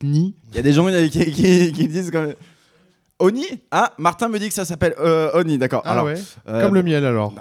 Kni 0.00 0.34
Il 0.50 0.56
y 0.56 0.58
a 0.58 0.62
des 0.62 0.72
gens 0.72 0.86
qui, 0.86 1.10
qui, 1.10 1.30
qui- 1.32 1.72
qui 1.72 1.88
disent 1.88 2.10
comme. 2.10 2.32
Oni 3.22 3.46
Ah, 3.70 3.92
Martin 3.98 4.28
me 4.28 4.38
dit 4.38 4.48
que 4.48 4.54
ça 4.54 4.64
s'appelle 4.64 4.94
euh, 4.98 5.30
Oni, 5.34 5.58
d'accord. 5.58 5.82
Alors, 5.86 6.04
ouais 6.06 6.14
euh, 6.48 6.60
Comme 6.62 6.74
le 6.74 6.82
miel 6.82 7.04
alors. 7.04 7.32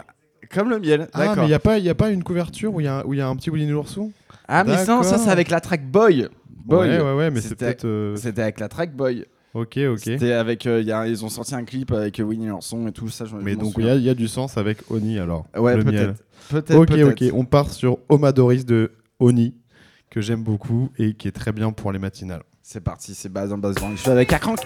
comme 0.54 0.70
le 0.70 0.80
miel, 0.80 1.08
ah, 1.14 1.20
mais 1.20 1.26
d'accord. 1.28 1.44
il 1.46 1.48
n'y 1.48 1.54
a, 1.54 1.60
pas- 1.60 1.78
y 1.80 1.90
a 1.90 1.96
pas 1.96 2.10
une 2.10 2.24
couverture 2.24 2.74
où 2.74 2.82
il 2.82 2.84
y, 2.84 3.16
y 3.18 3.22
a 3.22 3.28
un 3.28 3.36
petit 3.36 3.50
Winnie 3.50 3.72
l'ourson? 3.72 4.12
Ah, 4.48 4.64
mais 4.64 4.78
ça, 4.78 5.02
ça 5.04 5.18
c'est 5.18 5.30
avec 5.30 5.50
la 5.50 5.60
track 5.62 5.86
Boy. 5.90 6.28
Boy. 6.66 6.90
Ouais, 6.90 7.02
ouais, 7.02 7.14
ouais, 7.16 7.32
mais 7.32 7.42
c'est 7.42 7.56
peut-être. 7.56 7.86
euh, 7.86 8.16
C'était 8.18 8.42
avec 8.44 8.60
la 8.60 8.68
track 8.68 8.94
Boy. 8.96 9.26
Ok, 9.54 9.78
ok. 9.78 10.00
C'était 10.00 10.34
avec. 10.34 10.66
euh, 10.68 10.82
y 10.82 10.92
a- 10.92 11.08
ils 11.08 11.26
ont 11.26 11.30
sorti 11.30 11.56
un 11.56 11.64
clip 11.66 11.92
avec 11.92 12.22
Winnie 12.24 12.48
Lançon 12.48 12.88
et 12.88 12.92
tout 12.92 13.10
ça. 13.10 13.26
Mais 13.42 13.56
donc 13.56 13.74
il 13.78 13.86
y, 13.86 14.02
y 14.04 14.10
a 14.10 14.14
du 14.14 14.28
sens 14.28 14.58
avec 14.58 14.78
Oni 14.92 15.20
alors. 15.20 15.46
Ouais, 15.58 15.76
peut-être. 15.82 16.22
Peut-être. 16.50 16.76
Ok, 16.78 16.88
peut-être. 16.90 17.30
ok. 17.30 17.34
On 17.34 17.46
part 17.46 17.70
sur 17.72 17.98
Omadoris 18.10 18.66
de 18.66 18.92
Oni, 19.20 19.56
que 20.10 20.22
j'aime 20.22 20.44
beaucoup 20.44 20.90
et 20.98 21.14
qui 21.14 21.28
est 21.28 21.32
très 21.34 21.52
bien 21.52 21.72
pour 21.72 21.92
les 21.92 22.00
matinales. 22.00 22.44
C'est 22.62 22.82
parti, 22.82 23.14
c'est 23.16 23.30
base 23.30 23.52
en 23.52 23.58
base. 23.58 23.76
Je 23.96 24.02
suis 24.02 24.10
avec 24.10 24.32
Akrank. 24.34 24.60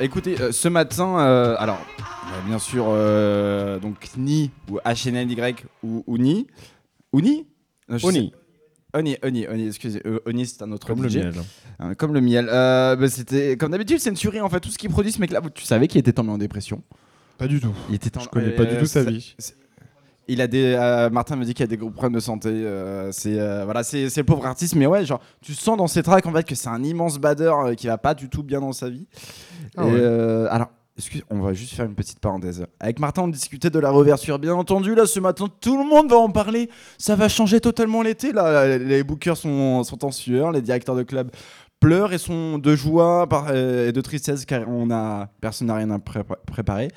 Écoutez, 0.00 0.40
euh, 0.40 0.52
ce 0.52 0.68
matin, 0.68 1.18
euh, 1.20 1.54
alors 1.58 1.78
euh, 1.98 2.46
bien 2.48 2.58
sûr, 2.58 2.86
euh, 2.88 3.78
donc 3.78 3.96
Ni 4.16 4.50
ou 4.70 4.78
HNLY 4.84 5.54
ou 5.82 6.04
Uni. 6.08 6.46
Uni 7.12 7.46
Non, 7.88 7.98
je 7.98 8.06
Oni. 8.06 8.18
sais- 8.32 8.36
Oni, 8.98 9.16
Oni, 9.22 9.46
Oni, 9.48 9.66
excusez, 9.68 10.02
euh, 10.06 10.18
Oni 10.26 10.46
c'est 10.46 10.62
un 10.62 10.72
autre 10.72 10.86
Comme 10.86 11.02
le 11.02 11.08
DJ. 11.08 11.16
miel. 11.18 11.32
Euh, 11.80 11.94
comme 11.94 12.12
le 12.12 12.20
miel. 12.20 12.48
Euh, 12.50 12.96
bah, 12.96 13.08
c'était 13.08 13.56
comme 13.56 13.70
d'habitude, 13.72 13.98
c'est 14.00 14.10
une 14.10 14.16
tuerie 14.16 14.40
en 14.40 14.48
fait. 14.48 14.60
Tout 14.60 14.70
ce 14.70 14.78
qu'il 14.78 14.90
produit, 14.90 15.12
ce 15.12 15.20
mec-là, 15.20 15.40
tu 15.54 15.64
savais 15.64 15.86
qu'il 15.88 15.98
était 16.00 16.12
tombé 16.12 16.30
en 16.30 16.38
dépression. 16.38 16.82
Pas 17.38 17.46
du 17.46 17.60
tout. 17.60 17.72
Il 17.88 17.94
était 17.94 18.16
en- 18.18 18.20
Je 18.20 18.28
connais 18.28 18.50
pas 18.50 18.64
du 18.64 18.76
tout 18.78 18.86
sa 18.86 19.02
vie. 19.04 19.34
Il 20.30 20.40
a 20.40 20.46
des. 20.46 20.74
euh, 20.78 21.10
Martin 21.10 21.36
me 21.36 21.44
dit 21.44 21.54
qu'il 21.54 21.64
a 21.64 21.66
des 21.66 21.76
gros 21.76 21.90
problèmes 21.90 22.14
de 22.14 22.20
santé. 22.20 22.48
euh, 22.50 23.10
c'est 23.12 23.38
euh, 23.38 23.64
voilà, 23.64 23.82
c'est 23.82 24.04
le 24.16 24.24
pauvre 24.24 24.46
artiste, 24.46 24.74
mais 24.76 24.86
ouais, 24.86 25.04
genre, 25.04 25.20
tu 25.42 25.54
sens 25.54 25.76
dans 25.76 25.86
ses 25.88 26.02
tracks 26.02 26.24
en 26.26 26.32
fait 26.32 26.44
que 26.44 26.54
c'est 26.54 26.68
un 26.68 26.82
immense 26.82 27.18
bader 27.18 27.52
qui 27.76 27.86
va 27.88 27.98
pas 27.98 28.14
du 28.14 28.28
tout 28.28 28.42
bien 28.42 28.60
dans 28.60 28.72
sa 28.72 28.88
vie. 28.88 29.06
Ah 29.76 29.86
Et, 29.86 29.90
ouais. 29.92 30.46
alors, 30.50 30.68
excuse, 30.96 31.22
on 31.30 31.40
va 31.40 31.52
juste 31.52 31.74
faire 31.74 31.86
une 31.86 31.94
petite 31.94 32.20
parenthèse. 32.20 32.64
Avec 32.78 32.98
Martin, 33.00 33.22
on 33.22 33.28
discutait 33.28 33.70
de 33.70 33.78
la 33.78 33.90
reverture. 33.90 34.38
Bien 34.38 34.54
entendu, 34.54 34.94
là, 34.94 35.06
ce 35.06 35.18
matin, 35.20 35.46
tout 35.60 35.76
le 35.76 35.84
monde 35.88 36.10
va 36.10 36.16
en 36.18 36.30
parler. 36.30 36.70
Ça 36.98 37.16
va 37.16 37.28
changer 37.28 37.60
totalement 37.60 38.02
l'été. 38.02 38.32
Là, 38.32 38.78
les 38.78 39.02
bookers 39.02 39.36
sont, 39.36 39.82
sont 39.84 40.04
en 40.04 40.10
sueur, 40.10 40.52
les 40.52 40.62
directeurs 40.62 40.94
de 40.96 41.02
club 41.02 41.30
pleurent 41.80 42.12
et 42.12 42.18
sont 42.18 42.58
de 42.58 42.76
joie 42.76 43.26
et 43.54 43.90
de 43.92 44.00
tristesse 44.02 44.44
car 44.44 44.68
on 44.68 44.90
a 44.90 45.28
personne 45.40 45.68
n'a 45.68 45.76
rien 45.76 45.90
à 45.90 45.98
pré- 45.98 46.20
préparer. 46.46 46.88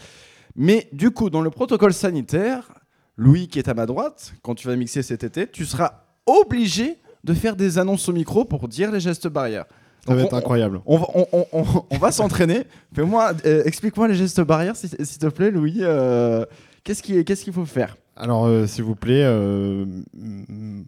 Mais 0.56 0.90
du 0.92 1.10
coup, 1.12 1.30
dans 1.30 1.42
le 1.42 1.50
protocole 1.50 1.94
sanitaire, 1.94 2.70
Louis 3.18 3.48
qui 3.48 3.60
est 3.60 3.68
à 3.70 3.74
ma 3.74 3.86
droite, 3.86 4.34
quand 4.42 4.56
tu 4.56 4.68
vas 4.68 4.76
mixer 4.76 5.04
cet 5.04 5.24
été, 5.24 5.48
tu 5.48 5.66
seras 5.66 6.04
obligé 6.26 6.98
de 7.24 7.34
faire 7.34 7.56
des 7.56 7.78
annonces 7.78 8.08
au 8.10 8.14
micro 8.14 8.44
pour 8.46 8.68
dire 8.68 8.92
les 8.92 9.00
gestes 9.00 9.28
barrières. 9.28 9.66
Ça 10.06 10.16
va 10.16 10.24
être 10.24 10.34
incroyable. 10.34 10.82
on 10.86 10.98
va, 10.98 11.06
on, 11.16 11.26
on- 11.32 11.46
on- 11.54 11.84
on 11.90 11.98
va 11.98 12.12
s'entraîner. 12.12 12.64
Fais-moi, 12.94 13.32
euh, 13.46 13.64
explique-moi 13.66 14.08
les 14.10 14.16
gestes 14.16 14.42
barrières, 14.42 14.76
s'il 14.76 14.90
te 14.98 15.28
plaît, 15.28 15.50
Louis. 15.52 15.78
Euh, 15.80 16.46
qu'est-ce 16.84 17.02
qui- 17.02 17.24
qu'est-ce 17.24 17.44
qu'il 17.46 17.54
faut 17.54 17.66
faire 17.66 17.96
Alors, 18.18 18.46
euh, 18.46 18.68
s'il 18.68 18.84
vous 18.84 18.96
plaît, 18.96 19.24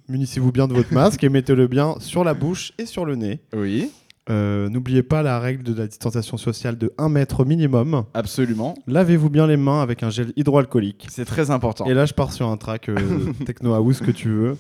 munissez-vous 0.10 0.52
bien 0.52 0.68
de 0.68 0.74
votre 0.74 0.94
masque 0.94 1.24
et 1.24 1.30
mettez-le 1.30 1.68
bien 1.68 1.96
sur 2.00 2.24
la 2.24 2.34
bouche 2.34 2.74
et 2.78 2.86
sur 2.86 3.06
le 3.06 3.16
nez. 3.16 3.40
Oui, 3.56 3.92
Euh, 4.30 4.70
N'oubliez 4.70 5.04
pas 5.04 5.22
la 5.22 5.40
règle 5.40 5.64
de 5.64 5.74
la 5.74 5.88
distanciation 5.88 6.38
sociale 6.38 6.78
de 6.78 6.92
1 6.98 7.10
mètre 7.10 7.46
minimum. 7.46 8.06
absolument. 8.14 8.74
Lavez-vous 8.88 9.30
bien 9.30 9.46
les 9.48 9.58
mains 9.58 9.82
avec 9.82 10.02
un 10.04 10.10
gel 10.10 10.34
hydroalcoolique. 10.36 11.06
C'est 11.10 11.26
très 11.26 11.52
important. 11.52 11.86
Et 11.86 11.94
là, 11.94 12.06
je 12.06 12.14
pars 12.14 12.34
sur 12.34 12.48
un 12.50 12.58
track 12.58 12.90
euh, 12.90 12.96
techno 13.46 13.74
house 13.74 14.00
que 14.02 14.12
tu 14.12 14.30
veux. 14.30 14.58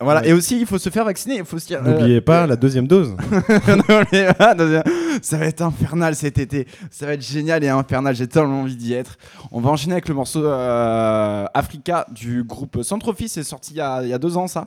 Voilà. 0.00 0.20
Ouais. 0.20 0.28
Et 0.28 0.32
aussi, 0.32 0.60
il 0.60 0.66
faut 0.66 0.78
se 0.78 0.90
faire 0.90 1.04
vacciner. 1.04 1.36
Il 1.38 1.44
faut 1.44 1.58
se 1.58 1.66
dire. 1.66 1.80
euh, 1.84 1.90
N'oubliez 1.98 2.20
pas 2.20 2.46
la 2.46 2.56
deuxième 2.56 2.86
dose. 2.86 3.16
non, 3.68 4.02
mais, 4.12 4.28
ah, 4.38 4.54
non, 4.54 4.82
ça 5.22 5.38
va 5.38 5.46
être 5.46 5.62
infernal 5.62 6.14
cet 6.14 6.38
été. 6.38 6.66
Ça 6.90 7.06
va 7.06 7.14
être 7.14 7.22
génial 7.22 7.64
et 7.64 7.68
infernal. 7.68 8.14
J'ai 8.14 8.26
tellement 8.28 8.60
envie 8.62 8.76
d'y 8.76 8.92
être. 8.94 9.16
On 9.50 9.60
va 9.60 9.70
enchaîner 9.70 9.94
avec 9.94 10.08
le 10.08 10.14
morceau 10.14 10.44
euh, 10.44 11.46
Africa 11.54 12.06
du 12.10 12.44
groupe 12.44 12.82
Centroffice. 12.82 13.32
C'est 13.32 13.42
sorti 13.42 13.72
il 13.72 13.78
y, 13.78 13.80
a, 13.80 14.02
il 14.02 14.08
y 14.08 14.12
a 14.14 14.18
deux 14.18 14.36
ans, 14.36 14.46
ça. 14.48 14.66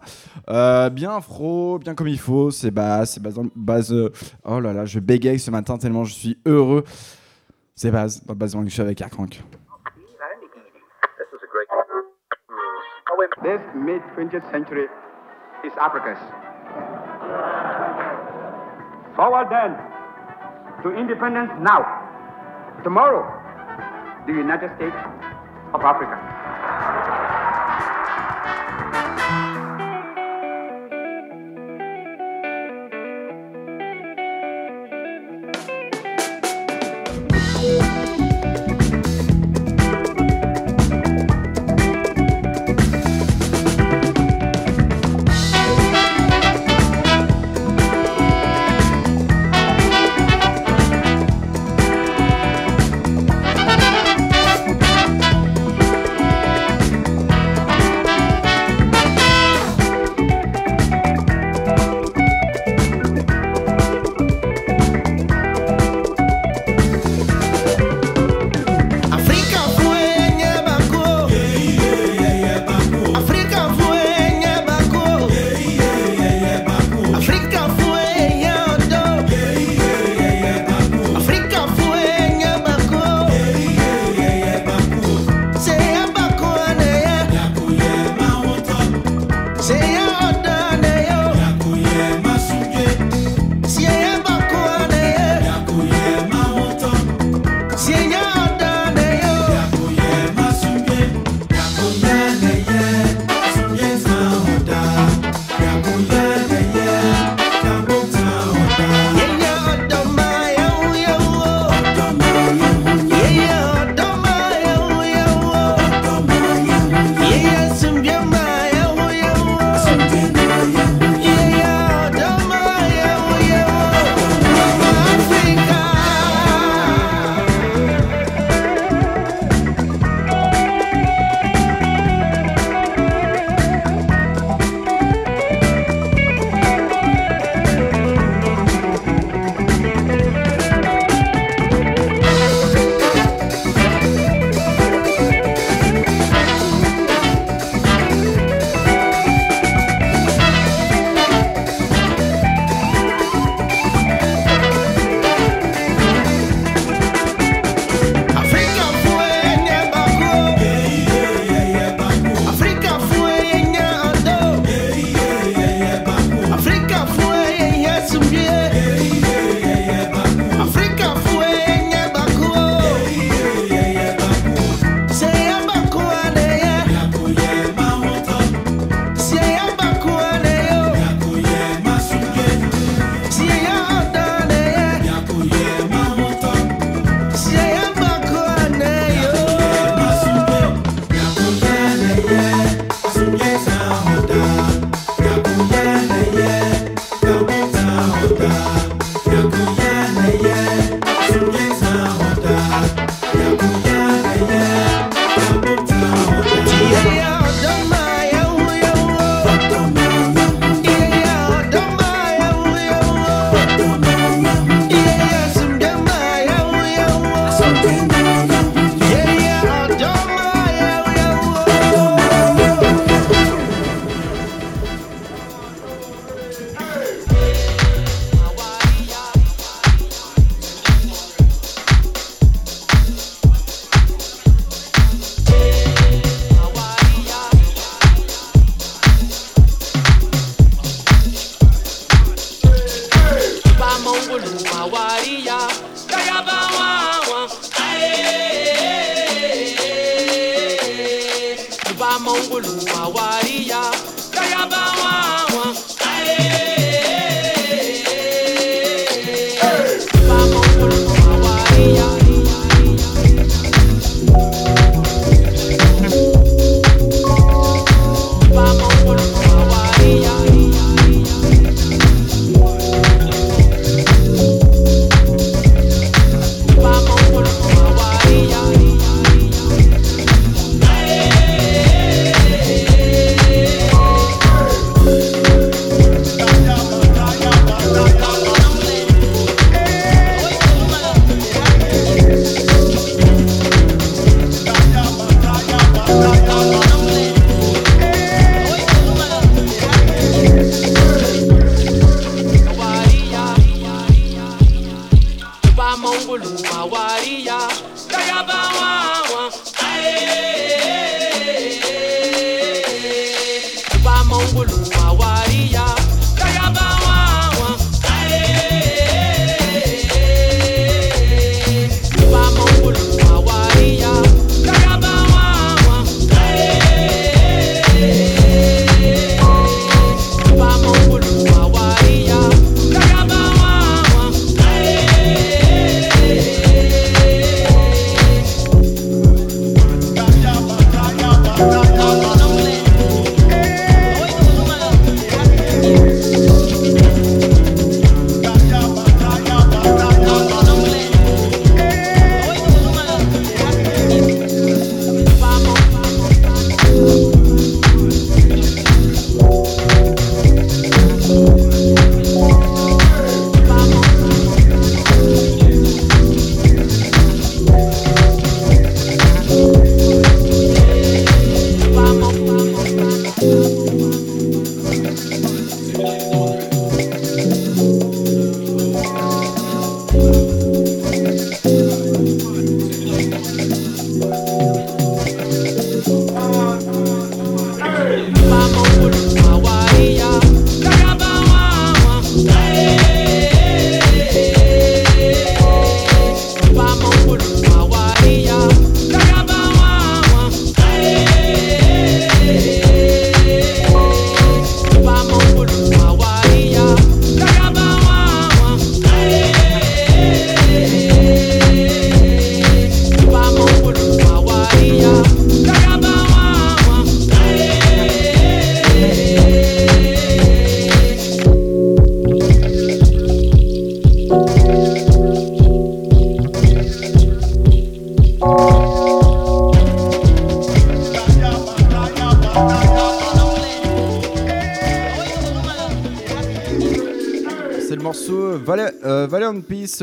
Euh, 0.49 0.89
bien 0.89 1.15
afro, 1.15 1.79
bien 1.79 1.93
comme 1.95 2.07
il 2.07 2.19
faut. 2.19 2.51
C'est 2.51 2.71
base. 2.71 3.11
C'est 3.11 3.21
base, 3.23 3.35
base 3.55 3.93
euh, 3.93 4.11
oh 4.45 4.59
là 4.59 4.73
là, 4.73 4.85
je 4.85 4.99
bégaye 4.99 5.39
ce 5.39 5.51
matin 5.51 5.77
tellement 5.77 6.03
je 6.03 6.13
suis 6.13 6.37
heureux. 6.45 6.83
C'est 7.75 7.91
base. 7.91 8.23
Dans 8.25 8.35
base, 8.35 8.55
je 8.65 8.69
suis 8.69 8.81
avec 8.81 8.99
Air 9.01 9.09
Crank. 9.09 9.41
This 13.43 13.61
mid 13.75 14.01
20th 14.15 14.49
century 14.51 14.87
is 15.63 15.73
Africa's. 15.79 16.17
Forward 19.15 19.47
then 19.51 19.77
to 20.81 20.97
independence 20.97 21.51
now. 21.59 21.81
Tomorrow, 22.83 23.21
the 24.25 24.33
United 24.33 24.71
States 24.75 24.95
of 25.73 25.81
Africa. 25.81 26.17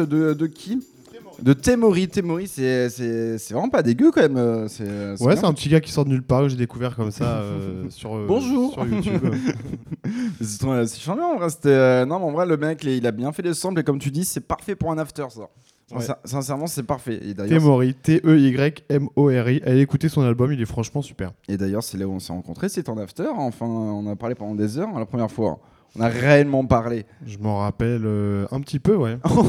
De, 0.01 0.33
de 0.35 0.47
qui 0.47 0.81
De 1.43 1.53
Temori. 1.53 2.09
Temori, 2.09 2.49
c'est 2.49 2.89
vraiment 3.51 3.69
pas 3.69 3.83
dégueu 3.83 4.11
quand 4.11 4.23
même. 4.23 4.37
euh, 4.37 4.67
Ouais, 5.21 5.37
c'est 5.37 5.45
un 5.45 5.53
petit 5.53 5.69
gars 5.69 5.81
qui 5.81 5.93
sort 5.93 6.05
de 6.05 6.11
nulle 6.11 6.23
part 6.23 6.43
que 6.43 6.49
j'ai 6.49 6.57
découvert 6.57 6.97
comme 6.97 7.11
ça 7.11 7.39
euh, 7.41 7.85
sur, 7.91 8.15
euh, 8.17 8.25
Bonjour. 8.27 8.73
sur 8.73 8.87
YouTube. 8.87 9.23
C'est 10.41 10.99
charmant 11.01 11.35
en 11.35 11.37
vrai. 11.39 11.49
euh, 11.67 12.05
Non, 12.07 12.19
mais 12.19 12.25
en 12.27 12.33
vrai, 12.33 12.47
le 12.47 12.57
mec, 12.57 12.83
il 12.85 13.07
a 13.07 13.11
bien 13.13 13.33
fait 13.33 13.43
les 13.43 13.55
samples 13.55 13.81
et 13.81 13.85
comme 13.85 13.99
tu 13.99 14.11
dis, 14.11 14.25
c'est 14.25 14.41
parfait 14.41 14.75
pour 14.75 14.91
un 14.91 14.99
after 14.99 15.27
ça. 15.31 15.49
Ouais. 15.95 16.05
Sincèrement, 16.25 16.67
c'est 16.67 16.83
parfait. 16.83 17.19
Temori, 17.49 17.95
T-E-Y-M-O-R-I. 17.95 19.63
Allez 19.65 19.81
écouter 19.81 20.09
son 20.09 20.23
album, 20.23 20.53
il 20.53 20.61
est 20.61 20.67
franchement 20.67 21.03
super. 21.03 21.33
Et 21.49 21.57
d'ailleurs, 21.57 21.83
c'est 21.83 21.97
là 21.99 22.07
où 22.07 22.13
on 22.13 22.19
s'est 22.21 22.33
rencontrés, 22.33 22.69
c'est 22.69 22.89
en 22.89 22.99
after. 22.99 23.27
Enfin, 23.37 23.67
on 23.67 24.07
a 24.11 24.17
parlé 24.17 24.35
pendant 24.35 24.55
des 24.55 24.79
heures 24.79 24.89
la 24.99 25.07
première 25.07 25.31
fois. 25.31 25.59
On 25.97 26.01
a 26.03 26.09
réellement 26.09 26.65
parlé. 26.65 27.07
Je 27.27 27.39
m'en 27.39 27.59
rappelle 27.59 28.03
euh, 28.05 28.47
un 28.53 28.61
petit 28.61 28.79
peu, 28.79 28.95
ouais. 28.95 29.17
oh 29.25 29.43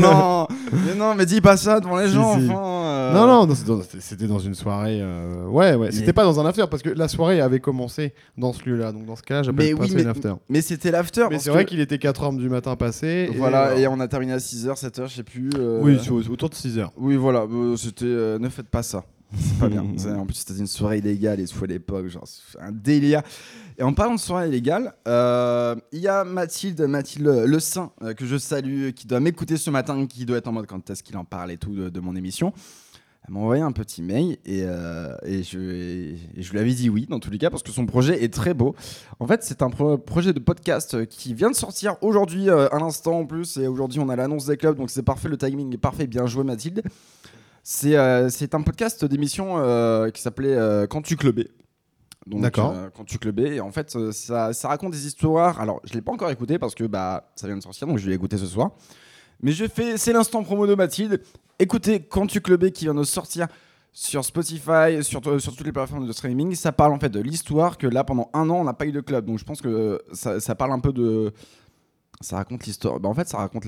non 0.00 0.46
Mais 0.72 0.94
non, 0.94 1.14
mais 1.14 1.24
dis 1.24 1.40
pas 1.40 1.56
ça 1.56 1.80
devant 1.80 1.96
les 1.96 2.08
gens, 2.08 2.38
si. 2.38 2.46
enfin. 2.50 2.60
euh. 2.84 3.14
Non, 3.14 3.46
non, 3.46 3.54
c'était 4.00 4.26
dans- 4.26 4.38
une 4.38 4.54
soirée. 4.54 4.98
euh, 5.00 5.46
Ouais, 5.46 5.74
ouais. 5.74 5.86
Mais- 5.86 5.92
C'était 5.92 6.12
pas 6.12 6.24
dans 6.24 6.38
un 6.40 6.46
after 6.46 6.64
parce 6.70 6.82
que 6.82 6.90
la 6.90 7.08
soirée 7.08 7.40
avait 7.40 7.60
commencé 7.60 8.12
dans 8.36 8.52
ce 8.52 8.68
lieu-là. 8.68 8.92
Donc 8.92 9.06
dans 9.06 9.16
ce 9.16 9.22
cas-là, 9.22 9.42
j'appelle 9.44 9.74
pas 9.76 9.82
oui, 9.84 9.90
mais, 9.94 10.02
une 10.02 10.08
after. 10.08 10.32
mais 10.48 10.60
c'était 10.60 10.90
l'after. 10.90 11.26
Mais 11.30 11.38
c'est 11.38 11.50
vrai 11.50 11.64
qu'il 11.64 11.80
était 11.80 11.96
4h 11.96 12.36
du 12.36 12.48
matin 12.50 12.76
passé. 12.76 13.30
Voilà, 13.36 13.76
et 13.76 13.86
on 13.86 13.98
a 14.00 14.08
terminé 14.08 14.32
à 14.34 14.38
6h, 14.38 14.78
7h, 14.78 15.08
je 15.08 15.14
sais 15.14 15.22
plus. 15.22 15.50
Oui, 15.80 15.96
autour 16.30 16.50
de 16.50 16.54
6h. 16.54 16.88
Oui, 16.98 17.16
voilà, 17.16 17.46
c'était. 17.76 18.04
ne 18.38 18.48
faites 18.48 18.68
pas 18.68 18.82
ça. 18.82 19.04
C'est 19.38 19.58
pas 19.58 19.68
bien. 19.68 19.84
En 20.18 20.24
plus, 20.26 20.34
c'était 20.36 20.58
une 20.58 20.66
soirée 20.66 20.98
illégale 20.98 21.40
et 21.40 21.46
tout 21.46 21.62
à 21.62 21.66
l'époque, 21.66 22.08
genre, 22.08 22.24
c'est 22.26 22.58
un 22.60 22.72
délire. 22.72 23.22
Et 23.80 23.84
en 23.84 23.92
parlant 23.92 24.16
de 24.16 24.20
soirée 24.20 24.48
illégale, 24.48 24.92
euh, 25.06 25.76
il 25.92 26.00
y 26.00 26.08
a 26.08 26.24
Mathilde, 26.24 26.80
Mathilde 26.80 27.44
Le 27.46 27.60
Saint, 27.60 27.92
euh, 28.02 28.12
que 28.12 28.26
je 28.26 28.36
salue, 28.36 28.90
qui 28.90 29.06
doit 29.06 29.20
m'écouter 29.20 29.56
ce 29.56 29.70
matin, 29.70 30.06
qui 30.06 30.26
doit 30.26 30.38
être 30.38 30.48
en 30.48 30.52
mode 30.52 30.66
quand 30.66 30.90
est-ce 30.90 31.04
qu'il 31.04 31.16
en 31.16 31.24
parle 31.24 31.52
et 31.52 31.58
tout 31.58 31.88
de, 31.88 32.00
mon 32.00 32.16
émission. 32.16 32.52
Elle 33.26 33.34
m'a 33.34 33.40
envoyé 33.40 33.62
un 33.62 33.70
petit 33.70 34.02
mail 34.02 34.38
et, 34.44 34.62
euh, 34.64 35.14
je, 35.22 36.50
lui 36.50 36.58
avais 36.58 36.72
dit 36.72 36.90
oui, 36.90 37.06
dans 37.08 37.20
tous 37.20 37.30
les 37.30 37.38
cas, 37.38 37.50
parce 37.50 37.62
que 37.62 37.70
son 37.70 37.86
projet 37.86 38.24
est 38.24 38.34
très 38.34 38.52
beau. 38.52 38.74
En 39.20 39.28
fait, 39.28 39.44
c'est 39.44 39.62
un 39.62 39.70
pro- 39.70 39.96
projet 39.96 40.32
de 40.32 40.40
podcast 40.40 40.94
euh, 40.94 41.04
qui 41.04 41.32
vient 41.34 41.50
de 41.50 41.56
sortir 41.56 41.94
aujourd'hui, 42.00 42.50
euh, 42.50 42.68
à 42.74 42.80
l'instant 42.80 43.20
en 43.20 43.26
plus, 43.26 43.58
et 43.58 43.68
aujourd'hui 43.68 44.00
on 44.00 44.08
a 44.08 44.16
l'annonce 44.16 44.46
des 44.46 44.56
clubs, 44.56 44.76
donc 44.76 44.90
c'est 44.90 45.04
parfait, 45.04 45.28
le 45.28 45.36
timing 45.36 45.72
est 45.72 45.78
parfait, 45.78 46.08
bien 46.08 46.26
joué 46.26 46.42
Mathilde. 46.42 46.82
C'est 47.62 47.96
euh, 47.96 48.28
un 48.52 48.62
podcast 48.62 49.04
d'émission 49.04 49.58
euh, 49.58 50.10
qui 50.10 50.20
s'appelait 50.22 50.54
euh, 50.56 50.86
Quand 50.88 51.02
tu 51.02 51.14
clubais. 51.14 51.48
Donc, 52.28 52.42
D'accord. 52.42 52.72
euh, 52.74 52.88
quand 52.94 53.04
tu 53.04 53.18
clubais, 53.18 53.56
et 53.56 53.60
en 53.60 53.72
fait, 53.72 53.94
euh, 53.96 54.12
ça, 54.12 54.52
ça 54.52 54.68
raconte 54.68 54.92
des 54.92 55.06
histoires. 55.06 55.60
Alors, 55.60 55.80
je 55.84 55.94
l'ai 55.94 56.02
pas 56.02 56.12
encore 56.12 56.30
écouté 56.30 56.58
parce 56.58 56.74
que 56.74 56.84
bah, 56.84 57.30
ça 57.36 57.46
vient 57.46 57.56
de 57.56 57.62
sortir, 57.62 57.86
donc 57.86 57.98
je 57.98 58.04
vais 58.04 58.10
l'écouter 58.12 58.36
ce 58.36 58.46
soir. 58.46 58.70
Mais 59.42 59.52
je 59.52 59.66
fais, 59.66 59.96
c'est 59.96 60.12
l'instant 60.12 60.42
promo 60.42 60.66
de 60.66 60.74
Mathilde. 60.74 61.22
Écoutez 61.58 62.00
Quand 62.00 62.26
tu 62.26 62.40
clubais 62.40 62.70
qui 62.70 62.84
vient 62.84 62.94
de 62.94 63.04
sortir 63.04 63.48
sur 63.92 64.24
Spotify, 64.24 65.02
sur, 65.02 65.20
euh, 65.26 65.38
sur 65.38 65.56
toutes 65.56 65.66
les 65.66 65.72
plateformes 65.72 66.06
de 66.06 66.12
streaming. 66.12 66.54
Ça 66.54 66.70
parle 66.72 66.92
en 66.92 67.00
fait 67.00 67.08
de 67.08 67.20
l'histoire 67.20 67.78
que 67.78 67.86
là, 67.86 68.04
pendant 68.04 68.30
un 68.32 68.48
an, 68.50 68.56
on 68.56 68.64
n'a 68.64 68.74
pas 68.74 68.86
eu 68.86 68.92
de 68.92 69.00
club. 69.00 69.24
Donc, 69.24 69.38
je 69.38 69.44
pense 69.44 69.60
que 69.60 70.00
ça, 70.12 70.38
ça 70.38 70.54
parle 70.54 70.72
un 70.72 70.80
peu 70.80 70.92
de 70.92 71.32
ça 72.20 72.36
raconte 72.36 72.66
l'histoire. 72.66 73.00
Bah, 73.00 73.08
en 73.08 73.14
fait, 73.14 73.28
ça 73.28 73.38
raconte 73.38 73.64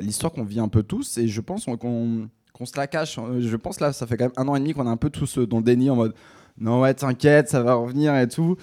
l'histoire 0.00 0.32
qu'on 0.32 0.44
vit 0.44 0.60
un 0.60 0.68
peu 0.68 0.82
tous, 0.82 1.18
et 1.18 1.28
je 1.28 1.40
pense 1.40 1.64
qu'on 1.64 2.28
qu'on 2.52 2.66
se 2.66 2.76
la 2.76 2.86
cache. 2.88 3.18
Euh, 3.18 3.40
Je 3.40 3.56
pense 3.56 3.78
là, 3.78 3.92
ça 3.92 4.06
fait 4.06 4.16
quand 4.16 4.24
même 4.24 4.32
un 4.36 4.48
an 4.48 4.56
et 4.56 4.58
demi 4.58 4.74
qu'on 4.74 4.86
est 4.86 4.90
un 4.90 4.96
peu 4.96 5.10
tous 5.10 5.38
euh, 5.38 5.46
dans 5.46 5.58
le 5.58 5.62
déni 5.62 5.90
en 5.90 5.96
mode 5.96 6.14
non 6.60 6.80
ouais, 6.80 6.94
t'inquiète, 6.94 7.48
ça 7.48 7.62
va 7.62 7.74
revenir 7.74 8.16
et 8.16 8.28
tout. 8.28 8.56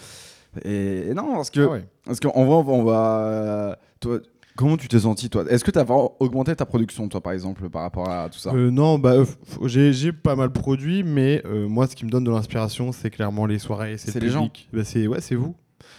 Et, 0.63 1.07
et 1.09 1.13
non, 1.13 1.33
parce 1.35 1.49
que 1.49 1.61
Ah 1.61 1.69
ouais. 1.71 1.85
parce 2.05 2.19
qu'en 2.19 2.45
vrai, 2.45 2.73
on 2.73 2.83
va, 2.83 3.17
euh, 3.19 3.75
toi, 3.99 4.19
comment 4.55 4.77
tu 4.77 4.87
t'es 4.87 4.99
senti 4.99 5.29
toi? 5.29 5.43
Est-ce 5.49 5.63
que 5.63 5.71
tu 5.71 5.79
as 5.79 5.85
augmenté 6.19 6.55
ta 6.55 6.65
production 6.65 7.07
toi 7.09 7.21
par 7.21 7.33
exemple 7.33 7.69
par 7.69 7.81
rapport 7.81 8.09
à 8.09 8.29
tout 8.29 8.39
ça? 8.39 8.51
Euh, 8.53 8.71
non, 8.71 8.97
bah, 8.97 9.13
euh, 9.13 9.25
j'ai 9.67 10.11
pas 10.13 10.35
mal 10.35 10.51
produit, 10.51 11.03
mais 11.03 11.41
euh, 11.45 11.67
moi, 11.67 11.87
ce 11.87 11.95
qui 11.95 12.05
me 12.05 12.09
donne 12.09 12.23
de 12.23 12.31
l'inspiration, 12.31 12.91
c'est 12.91 13.09
clairement 13.09 13.45
les 13.45 13.59
soirées, 13.59 13.97
c'est 13.97 14.13
le 14.15 14.21
les 14.27 14.31
gens. 14.31 14.49
Bah, 14.71 14.83
c'est 14.83 15.07
ouais, 15.07 15.21
c'est 15.21 15.35
vous. 15.35 15.55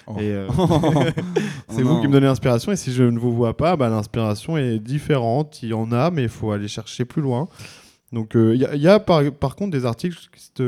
Oh. 0.06 0.14
Euh, 0.20 0.48
c'est 1.68 1.82
Oh 1.82 1.86
vous 1.86 2.00
qui 2.00 2.08
me 2.08 2.12
donnez 2.12 2.26
l'inspiration. 2.26 2.72
Et 2.72 2.76
si 2.76 2.92
je 2.92 3.02
ne 3.04 3.18
vous 3.18 3.32
vois 3.34 3.56
pas, 3.56 3.76
bah, 3.76 3.88
l'inspiration 3.88 4.56
est 4.56 4.78
différente. 4.78 5.62
Il 5.62 5.70
y 5.70 5.74
en 5.74 5.92
a, 5.92 6.10
mais 6.10 6.22
il 6.24 6.28
faut 6.28 6.50
aller 6.52 6.68
chercher 6.68 7.04
plus 7.04 7.22
loin. 7.22 7.48
Donc, 8.16 8.34
euh, 8.34 8.54
il 8.54 8.62
y 8.62 8.64
a, 8.64 8.74
il 8.74 8.80
y 8.80 8.88
a 8.88 8.98
par, 8.98 9.56
contre 9.56 9.72
des 9.72 9.84
articles 9.84 10.16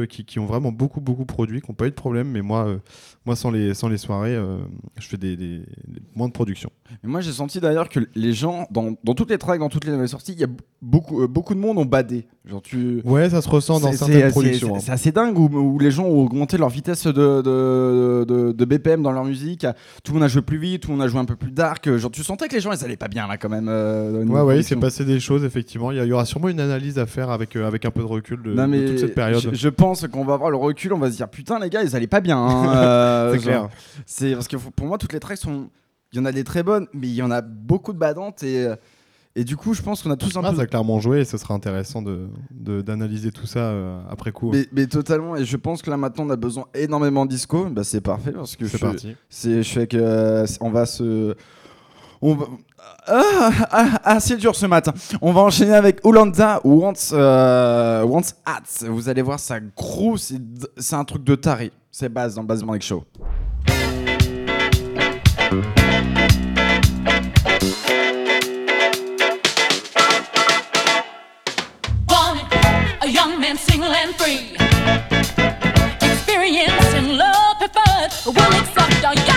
qui, 0.06 0.38
ont 0.38 0.44
vraiment 0.44 0.70
beaucoup, 0.70 1.00
beaucoup 1.00 1.24
produit, 1.24 1.62
qui 1.62 1.70
n'ont 1.70 1.74
pas 1.74 1.86
eu 1.86 1.90
de 1.90 1.94
problème. 1.94 2.28
Mais 2.28 2.42
moi, 2.42 2.66
euh, 2.66 2.78
moi 3.24 3.36
sans, 3.36 3.50
les, 3.50 3.72
sans 3.72 3.88
les 3.88 3.96
soirées, 3.96 4.36
euh, 4.36 4.58
je 4.98 5.08
fais 5.08 5.16
des, 5.16 5.62
moins 6.14 6.28
de 6.28 6.34
production. 6.34 6.70
Moi 7.02 7.22
j'ai 7.22 7.32
senti 7.32 7.58
d'ailleurs 7.58 7.88
que 7.88 8.00
les 8.14 8.34
gens 8.34 8.66
dans, 8.70 8.96
dans 9.02 9.14
toutes 9.14 9.30
les 9.30 9.38
tracks, 9.38 9.60
dans 9.60 9.70
toutes 9.70 9.86
les 9.86 9.92
nouvelles 9.92 10.10
sorties, 10.10 10.32
il 10.32 10.40
y 10.40 10.44
a 10.44 10.48
beaucoup, 10.80 11.22
euh, 11.22 11.26
beaucoup 11.26 11.54
de 11.54 11.58
monde 11.60 11.78
ont 11.78 11.84
badé. 11.84 12.26
Genre 12.44 12.62
tu 12.62 13.02
Ouais, 13.04 13.28
ça 13.28 13.42
se 13.42 13.48
ressent 13.48 13.78
dans 13.80 13.92
certaines 13.92 14.30
productions. 14.30 14.74
C'est 14.78 14.86
c'est 14.86 14.92
assez 14.92 15.12
dingue 15.12 15.38
où, 15.38 15.46
où 15.48 15.78
les 15.78 15.90
gens 15.90 16.04
ont 16.04 16.24
augmenté 16.24 16.56
leur 16.56 16.68
vitesse 16.70 17.06
de, 17.06 17.12
de, 17.12 18.24
de- 18.26 18.52
de 18.52 18.64
BPM 18.64 19.02
dans 19.02 19.12
leur 19.12 19.24
musique. 19.24 19.66
Tout 20.02 20.12
le 20.12 20.14
monde 20.14 20.22
a 20.24 20.28
joué 20.28 20.40
plus 20.42 20.56
vite, 20.58 20.82
tout 20.82 20.90
le 20.90 20.96
monde 20.96 21.04
a 21.04 21.08
joué 21.08 21.20
un 21.20 21.24
peu 21.24 21.36
plus 21.36 21.50
dark. 21.50 21.94
Genre, 21.96 22.10
tu 22.10 22.22
sentais 22.22 22.48
que 22.48 22.54
les 22.54 22.60
gens 22.60 22.72
ils 22.72 22.84
allaient 22.84 22.96
pas 22.96 23.08
bien 23.08 23.26
là 23.26 23.36
quand 23.36 23.48
même. 23.48 23.68
euh, 23.68 24.24
Ouais, 24.24 24.40
ouais, 24.40 24.58
il 24.58 24.64
s'est 24.64 24.76
passé 24.76 25.04
des 25.04 25.20
choses, 25.20 25.44
effectivement. 25.44 25.90
Il 25.90 25.98
y, 26.02 26.12
aura 26.12 26.24
sûrement 26.24 26.48
une 26.48 26.60
analyse 26.60 26.98
à 26.98 27.06
faire 27.06 27.30
avec, 27.30 27.56
euh, 27.56 27.66
avec 27.66 27.84
un 27.84 27.90
peu 27.90 28.00
de 28.00 28.06
recul 28.06 28.42
de, 28.42 28.54
Non, 28.54 28.62
de 28.64 28.68
mais 28.68 28.84
toute 28.86 28.98
cette 28.98 29.14
période. 29.14 29.42
Je, 29.42 29.54
je 29.54 29.68
pense 29.68 30.06
qu'on 30.06 30.24
va 30.24 30.34
avoir 30.34 30.50
le 30.50 30.56
recul, 30.56 30.92
on 30.92 30.98
va 30.98 31.10
se 31.10 31.16
dire 31.16 31.28
putain 31.28 31.58
les 31.58 31.68
gars 31.70 31.82
ils 31.82 31.94
allaient 31.96 32.06
pas 32.06 32.20
bien. 32.20 32.38
hein, 32.38 32.72
euh, 32.76 33.32
C'est 33.34 33.40
clair. 33.42 33.68
C'est 34.06 34.32
parce 34.32 34.48
que 34.48 34.56
pour 34.56 34.86
moi 34.86 34.96
toutes 34.96 35.12
les 35.12 35.20
tracks 35.20 35.38
sont, 35.38 35.68
il 36.12 36.18
y 36.18 36.22
en 36.22 36.24
a 36.24 36.32
des 36.32 36.44
très 36.44 36.62
bonnes, 36.62 36.86
mais 36.94 37.08
il 37.08 37.14
y 37.14 37.22
en 37.22 37.30
a 37.30 37.42
beaucoup 37.42 37.92
de 37.92 37.98
badantes 37.98 38.42
et 38.42 38.66
et 39.40 39.44
du 39.44 39.56
coup 39.56 39.72
je 39.74 39.82
pense 39.82 40.02
qu'on 40.02 40.10
a 40.10 40.16
tous 40.16 40.36
un 40.36 40.42
Ah, 40.44 40.50
peu 40.50 40.56
ça 40.56 40.62
a 40.62 40.66
clairement 40.66 41.00
joué 41.00 41.20
et 41.20 41.24
ce 41.24 41.38
sera 41.38 41.54
intéressant 41.54 42.02
de- 42.02 42.28
de- 42.50 42.82
d'analyser 42.82 43.30
tout 43.30 43.46
ça 43.46 43.60
euh, 43.60 44.00
après 44.10 44.32
coup. 44.32 44.50
Mais, 44.52 44.66
mais 44.72 44.86
totalement, 44.86 45.36
et 45.36 45.44
je 45.44 45.56
pense 45.56 45.80
que 45.82 45.90
là 45.90 45.96
maintenant 45.96 46.24
on 46.26 46.30
a 46.30 46.36
besoin 46.36 46.64
énormément 46.74 47.24
de 47.24 47.30
disco. 47.30 47.66
Bah, 47.70 47.84
c'est 47.84 48.00
parfait 48.00 48.32
parce 48.32 48.56
que 48.56 48.64
je, 48.66 48.70
C'est 48.72 48.78
parti. 48.78 49.16
c'est, 49.30 49.62
je 49.62 49.68
fais 49.72 49.86
que 49.86 49.96
euh, 49.98 50.46
on 50.60 50.70
va 50.70 50.86
se. 50.86 51.34
On 52.20 52.34
va... 52.34 52.46
Ah, 53.06 53.50
ah, 53.70 54.00
ah, 54.02 54.20
c'est 54.20 54.36
dur 54.36 54.56
ce 54.56 54.66
matin. 54.66 54.92
On 55.22 55.32
va 55.32 55.40
enchaîner 55.42 55.74
avec 55.74 56.00
Ulanda 56.04 56.60
Wants, 56.64 57.12
euh, 57.12 58.02
Wants 58.02 58.32
Hats. 58.44 58.84
Vous 58.88 59.08
allez 59.08 59.22
voir, 59.22 59.38
ça 59.38 59.60
gros, 59.60 60.16
c'est, 60.16 60.40
un 60.94 61.04
truc 61.04 61.22
de 61.22 61.36
taré. 61.36 61.70
C'est 61.92 62.08
base 62.08 62.34
dans 62.34 62.42
Base 62.44 62.64
Morning 62.64 62.82
Show. 62.82 63.04
and 74.08 74.16
free. 74.16 74.56
Experience 76.00 76.94
and 76.94 77.16
love 77.16 77.58
preferred. 77.58 78.10
We'll 78.26 78.60
accept 78.60 79.04
all 79.04 79.14
you. 79.14 79.27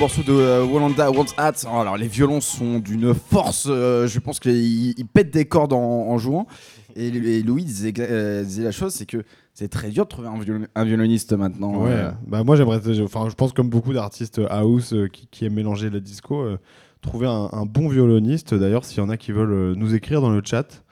Morceau 0.00 0.22
de 0.22 0.32
euh, 0.32 0.64
Wallanda 0.64 1.10
Wants 1.10 1.34
Hat. 1.36 1.52
Oh, 1.66 1.76
alors 1.76 1.98
les 1.98 2.08
violons 2.08 2.40
sont 2.40 2.78
d'une 2.78 3.12
force, 3.12 3.66
euh, 3.68 4.06
je 4.06 4.18
pense 4.18 4.40
qu'ils 4.40 4.98
ils 4.98 5.06
pètent 5.06 5.30
des 5.30 5.44
cordes 5.44 5.74
en, 5.74 5.78
en 5.78 6.16
jouant. 6.16 6.46
Et, 6.96 7.08
et 7.08 7.42
Louis 7.42 7.64
disait, 7.64 7.92
euh, 7.98 8.42
disait 8.42 8.62
la 8.64 8.72
chose, 8.72 8.94
c'est 8.94 9.04
que 9.04 9.24
c'est 9.52 9.68
très 9.68 9.90
dur 9.90 10.04
de 10.04 10.08
trouver 10.08 10.28
un, 10.28 10.38
violon- 10.38 10.66
un 10.74 10.84
violoniste 10.84 11.34
maintenant. 11.34 11.82
Ouais, 11.82 11.90
euh. 11.90 12.10
bah 12.26 12.42
moi 12.44 12.56
j'aimerais, 12.56 12.80
enfin 13.02 13.28
je 13.28 13.34
pense 13.34 13.52
comme 13.52 13.68
beaucoup 13.68 13.92
d'artistes 13.92 14.40
house 14.48 14.94
euh, 14.94 15.06
qui, 15.06 15.28
qui 15.30 15.44
aiment 15.44 15.52
mélanger 15.52 15.90
la 15.90 16.00
disco, 16.00 16.40
euh, 16.40 16.56
trouver 17.02 17.26
un, 17.26 17.50
un 17.52 17.66
bon 17.66 17.88
violoniste. 17.88 18.54
D'ailleurs, 18.54 18.86
s'il 18.86 18.98
y 18.98 19.02
en 19.02 19.10
a 19.10 19.18
qui 19.18 19.32
veulent 19.32 19.74
nous 19.74 19.94
écrire 19.94 20.22
dans 20.22 20.30
le 20.30 20.40
chat, 20.42 20.82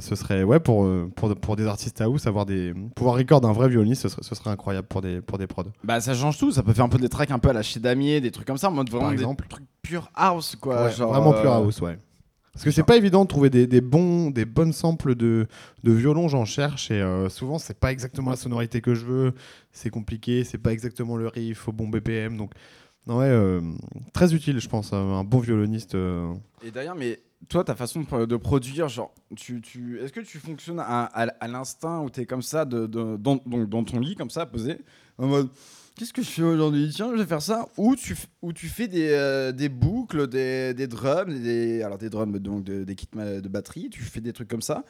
ce 0.00 0.14
serait 0.14 0.42
ouais 0.42 0.60
pour, 0.60 0.84
euh, 0.84 1.10
pour 1.14 1.34
pour 1.36 1.56
des 1.56 1.66
artistes 1.66 2.00
house 2.00 2.26
avoir 2.26 2.46
des 2.46 2.74
pouvoir 2.96 3.16
record 3.16 3.44
un 3.44 3.52
vrai 3.52 3.68
violoniste, 3.68 4.02
ce 4.02 4.08
serait, 4.08 4.22
ce 4.22 4.34
serait 4.34 4.50
incroyable 4.50 4.86
pour 4.88 5.00
des 5.02 5.20
pour 5.20 5.38
des 5.38 5.46
prods. 5.46 5.64
Bah 5.84 6.00
ça 6.00 6.14
change 6.14 6.38
tout, 6.38 6.50
ça 6.52 6.62
peut 6.62 6.72
faire 6.72 6.84
un 6.84 6.88
peu 6.88 6.98
des 6.98 7.08
tracks 7.08 7.30
un 7.30 7.38
peu 7.38 7.50
à 7.50 7.52
la 7.52 7.62
chez 7.62 7.80
Damier, 7.80 8.20
des 8.20 8.30
trucs 8.30 8.46
comme 8.46 8.58
ça, 8.58 8.68
en 8.68 8.72
mode 8.72 8.88
vraiment 8.90 9.06
Par 9.06 9.14
des 9.16 9.22
exemple. 9.22 9.46
trucs 9.48 9.66
pure 9.82 10.10
house 10.14 10.56
quoi. 10.60 10.84
Ouais, 10.84 10.92
genre, 10.92 11.12
vraiment 11.12 11.34
euh, 11.34 11.40
pure 11.42 11.52
house, 11.52 11.80
ouais. 11.80 11.98
Parce 12.52 12.64
que 12.64 12.72
c'est 12.72 12.82
pas 12.82 12.96
évident 12.96 13.22
de 13.22 13.28
trouver 13.28 13.48
des, 13.48 13.66
des 13.68 13.80
bons, 13.80 14.30
des 14.30 14.44
bonnes 14.44 14.72
samples 14.72 15.14
de, 15.14 15.46
de 15.84 15.92
violon, 15.92 16.26
j'en 16.28 16.44
cherche, 16.44 16.90
et 16.90 17.00
euh, 17.00 17.28
souvent 17.28 17.58
c'est 17.58 17.78
pas 17.78 17.92
exactement 17.92 18.30
la 18.30 18.36
sonorité 18.36 18.80
que 18.80 18.94
je 18.94 19.04
veux, 19.06 19.34
c'est 19.70 19.88
compliqué, 19.90 20.42
c'est 20.42 20.58
pas 20.58 20.72
exactement 20.72 21.16
le 21.16 21.28
riff 21.28 21.68
au 21.68 21.72
bon 21.72 21.88
BPM, 21.88 22.36
donc 22.36 22.50
non, 23.06 23.18
ouais, 23.18 23.26
euh, 23.26 23.60
très 24.12 24.34
utile, 24.34 24.60
je 24.60 24.68
pense, 24.68 24.90
euh, 24.92 24.96
un 24.96 25.24
bon 25.24 25.38
violoniste. 25.38 25.94
euh. 25.94 26.34
Et 26.62 26.70
d'ailleurs, 26.70 26.96
mais 26.96 27.20
toi, 27.48 27.64
ta 27.64 27.74
façon 27.74 28.00
de, 28.00 28.36
produire, 28.36 28.88
genre, 28.88 29.12
tu, 29.36 29.60
tu, 29.60 29.98
est-ce 30.00 30.12
que 30.12 30.20
tu 30.20 30.38
fonctionnes 30.38 30.80
à, 30.80 31.04
à- 31.04 31.48
l'instinct 31.48 32.00
où 32.00 32.10
tu 32.10 32.20
es 32.20 32.26
comme 32.26 32.42
ça, 32.42 32.64
dans, 32.64 32.86
donc 33.16 33.42
dans 33.68 33.82
ton 33.84 33.98
lit, 33.98 34.14
comme 34.14 34.30
ça, 34.30 34.46
posé, 34.46 34.78
en 35.18 35.26
mode 35.26 35.48
qu'est-ce 35.96 36.12
que 36.12 36.22
je 36.22 36.28
fais 36.30 36.42
aujourd'hui? 36.42 36.90
Tiens, 36.94 37.10
je 37.12 37.18
vais 37.20 37.26
faire 37.26 37.42
ça. 37.42 37.66
Ou 37.76 37.94
tu, 37.96 38.16
ou 38.42 38.52
tu 38.52 38.68
fais 38.68 38.88
des, 38.88 39.08
euh, 39.10 39.52
des 39.52 39.68
boucles, 39.68 40.28
des, 40.28 40.72
des 40.74 40.86
drums, 40.86 41.40
des, 41.40 41.82
alors 41.82 41.98
des 41.98 42.08
drums, 42.08 42.38
donc 42.38 42.64
de- 42.64 42.84
des 42.84 42.94
kits 42.94 43.08
de 43.14 43.48
batterie, 43.48 43.90
tu 43.90 44.00
fais 44.02 44.20
des 44.20 44.32
trucs 44.32 44.48
comme 44.48 44.62
ça. 44.62 44.84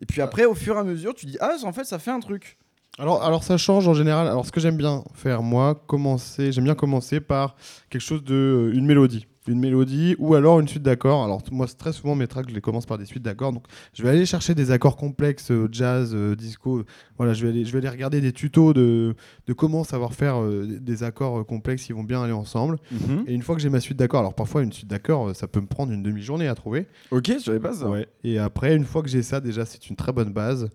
Et 0.00 0.06
puis 0.06 0.20
après, 0.20 0.44
au 0.44 0.54
fur 0.54 0.76
et 0.76 0.78
à 0.80 0.84
mesure, 0.84 1.14
tu 1.14 1.26
dis 1.26 1.38
Ah, 1.40 1.56
en 1.64 1.72
fait, 1.72 1.84
ça 1.84 1.98
fait 1.98 2.10
un 2.10 2.20
truc. 2.20 2.58
Alors, 2.98 3.22
alors 3.22 3.44
ça 3.44 3.56
change 3.58 3.86
en 3.88 3.94
général. 3.94 4.26
Alors 4.26 4.46
ce 4.46 4.52
que 4.52 4.58
j'aime 4.60 4.76
bien 4.76 5.04
faire 5.14 5.42
moi, 5.42 5.74
commencer, 5.86 6.50
j'aime 6.50 6.64
bien 6.64 6.74
commencer 6.74 7.20
par 7.20 7.56
quelque 7.90 8.00
chose 8.00 8.24
de 8.24 8.34
euh, 8.34 8.74
une 8.76 8.86
mélodie, 8.86 9.26
une 9.48 9.58
mélodie 9.58 10.16
ou 10.18 10.34
alors 10.34 10.60
une 10.60 10.68
suite 10.68 10.82
d'accords. 10.82 11.24
Alors 11.24 11.42
moi 11.50 11.66
très 11.66 11.92
souvent 11.92 12.14
mes 12.14 12.26
tracks 12.26 12.48
je 12.48 12.54
les 12.54 12.60
commence 12.60 12.86
par 12.86 12.98
des 12.98 13.04
suites 13.04 13.22
d'accords. 13.22 13.52
Donc 13.52 13.64
je 13.94 14.02
vais 14.02 14.10
aller 14.10 14.26
chercher 14.26 14.54
des 14.54 14.70
accords 14.70 14.96
complexes, 14.96 15.50
euh, 15.50 15.68
jazz, 15.70 16.12
euh, 16.14 16.34
disco. 16.34 16.84
Voilà, 17.16 17.32
je 17.32 17.44
vais 17.44 17.52
aller, 17.52 17.64
je 17.64 17.72
vais 17.72 17.78
aller 17.78 17.88
regarder 17.88 18.20
des 18.20 18.32
tutos 18.32 18.72
de 18.72 19.14
de 19.46 19.52
comment 19.52 19.84
savoir 19.84 20.12
faire 20.14 20.40
euh, 20.42 20.78
des 20.80 21.02
accords 21.02 21.44
complexes 21.46 21.84
qui 21.84 21.92
vont 21.92 22.04
bien 22.04 22.22
aller 22.22 22.32
ensemble. 22.32 22.78
Et 23.26 23.34
une 23.34 23.42
fois 23.42 23.54
que 23.54 23.60
j'ai 23.60 23.70
ma 23.70 23.80
suite 23.80 23.98
d'accords, 23.98 24.20
alors 24.20 24.34
parfois 24.34 24.62
une 24.62 24.72
suite 24.72 24.88
d'accords, 24.88 25.34
ça 25.34 25.46
peut 25.46 25.60
me 25.60 25.66
prendre 25.66 25.92
une 25.92 26.02
demi-journée 26.02 26.48
à 26.48 26.54
trouver. 26.54 26.86
Ok, 27.10 27.30
je 27.38 27.38
savais 27.38 27.60
pas 27.60 27.72
ça. 27.72 27.88
Ouais. 27.88 28.06
Et 28.24 28.38
après, 28.38 28.76
une 28.76 28.84
fois 28.84 29.02
que 29.02 29.08
j'ai 29.08 29.22
ça, 29.22 29.40
déjà, 29.40 29.64
c'est 29.64 29.88
une 29.88 29.96
très 29.96 30.12
bonne 30.12 30.32
base. 30.32 30.68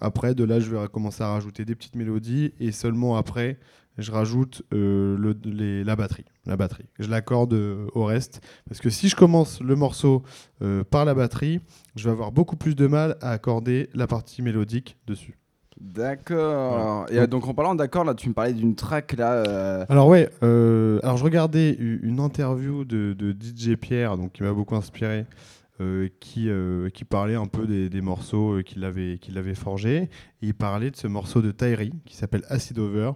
Après, 0.00 0.34
de 0.34 0.44
là, 0.44 0.60
je 0.60 0.70
vais 0.70 0.88
commencer 0.88 1.22
à 1.22 1.28
rajouter 1.28 1.64
des 1.64 1.74
petites 1.74 1.96
mélodies 1.96 2.52
et 2.60 2.70
seulement 2.70 3.16
après, 3.16 3.58
je 3.98 4.12
rajoute 4.12 4.62
euh, 4.72 5.16
le, 5.18 5.36
les- 5.44 5.84
la 5.84 5.96
batterie. 5.96 6.24
La 6.46 6.56
batterie. 6.56 6.86
Je 6.98 7.08
l'accorde 7.08 7.54
euh, 7.54 7.86
au 7.94 8.04
reste 8.04 8.40
parce 8.68 8.80
que 8.80 8.90
si 8.90 9.08
je 9.08 9.16
commence 9.16 9.60
le 9.60 9.74
morceau 9.76 10.22
euh, 10.62 10.84
par 10.84 11.04
la 11.04 11.14
batterie, 11.14 11.60
je 11.96 12.04
vais 12.04 12.10
avoir 12.10 12.32
beaucoup 12.32 12.56
plus 12.56 12.74
de 12.76 12.86
mal 12.86 13.16
à 13.20 13.30
accorder 13.30 13.88
la 13.94 14.06
partie 14.06 14.42
mélodique 14.42 14.96
dessus. 15.06 15.38
D'accord. 15.80 17.06
Et 17.10 17.26
donc 17.26 17.46
en 17.46 17.54
parlant 17.54 17.74
d'accord, 17.74 18.04
là, 18.04 18.14
tu 18.14 18.28
me 18.28 18.34
parlais 18.34 18.52
d'une 18.54 18.74
track 18.74 19.12
là. 19.14 19.82
Alors 19.88 20.08
ouais, 20.08 20.28
alors 20.42 21.16
je 21.16 21.24
regardais 21.24 21.72
une 21.72 22.20
interview 22.20 22.84
de, 22.84 23.12
de 23.12 23.32
DJ 23.32 23.76
Pierre, 23.76 24.16
donc 24.16 24.32
qui 24.32 24.42
m'a 24.42 24.52
beaucoup 24.52 24.74
inspiré, 24.76 25.26
euh, 25.80 26.08
qui, 26.20 26.48
euh, 26.48 26.88
qui 26.88 27.04
parlait 27.04 27.34
un 27.34 27.46
peu 27.46 27.66
des, 27.66 27.90
des 27.90 28.00
morceaux 28.00 28.54
euh, 28.58 28.62
qu'il 28.62 28.84
avait, 28.84 29.18
qu'il 29.18 29.36
avait 29.36 29.54
forgés. 29.54 30.08
Et 30.40 30.46
il 30.48 30.54
parlait 30.54 30.90
de 30.90 30.96
ce 30.96 31.06
morceau 31.06 31.42
de 31.42 31.50
Tyree 31.50 31.92
qui 32.06 32.16
s'appelle 32.16 32.44
Acid 32.48 32.78
Over, 32.78 33.12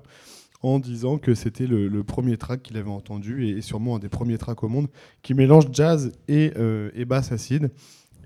en 0.63 0.79
disant 0.79 1.19
que 1.19 1.35
c'était 1.35 1.67
le, 1.67 1.89
le 1.89 2.05
premier 2.05 2.37
track 2.37 2.63
qu'il 2.63 2.77
avait 2.77 2.91
entendu 2.91 3.47
et, 3.47 3.51
et 3.51 3.61
sûrement 3.63 3.97
un 3.97 3.99
des 3.99 4.09
premiers 4.09 4.39
tracks 4.39 4.63
au 4.63 4.69
monde 4.69 4.89
qui 5.23 5.35
mélange 5.35 5.65
jazz 5.73 6.13
et, 6.29 6.53
euh, 6.57 6.91
et 6.95 7.05
basse 7.05 7.33
acide. 7.33 7.71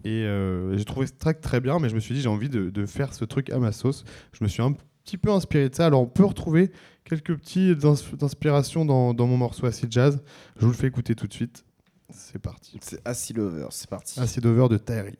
Et 0.04 0.24
euh, 0.24 0.76
j'ai 0.76 0.84
trouvé 0.84 1.06
ce 1.06 1.12
track 1.12 1.40
très 1.40 1.60
bien, 1.60 1.78
mais 1.78 1.88
je 1.88 1.94
me 1.94 2.00
suis 2.00 2.14
dit 2.14 2.20
j'ai 2.20 2.28
envie 2.28 2.48
de, 2.48 2.70
de 2.70 2.86
faire 2.86 3.14
ce 3.14 3.24
truc 3.24 3.50
à 3.50 3.58
ma 3.58 3.72
sauce. 3.72 4.04
Je 4.32 4.44
me 4.44 4.48
suis 4.48 4.62
un 4.62 4.74
petit 5.04 5.16
peu 5.16 5.30
inspiré 5.30 5.68
de 5.68 5.74
ça. 5.74 5.86
Alors 5.86 6.02
on 6.02 6.06
peut 6.06 6.24
retrouver 6.24 6.72
quelques 7.04 7.34
petits 7.36 7.74
ins- 7.84 8.22
inspirations 8.22 8.84
dans, 8.84 9.14
dans 9.14 9.26
mon 9.26 9.36
morceau 9.36 9.66
Acid 9.66 9.90
Jazz. 9.92 10.20
Je 10.56 10.64
vous 10.66 10.72
le 10.72 10.76
fais 10.76 10.88
écouter 10.88 11.14
tout 11.14 11.26
de 11.26 11.32
suite. 11.32 11.64
C'est 12.10 12.38
parti. 12.38 12.78
C'est 12.82 13.00
Acid 13.06 13.38
Lover, 13.38 13.68
c'est 13.70 13.88
parti. 13.88 14.20
Acid 14.20 14.44
Over 14.44 14.68
de 14.68 14.76
Tyree. 14.76 15.16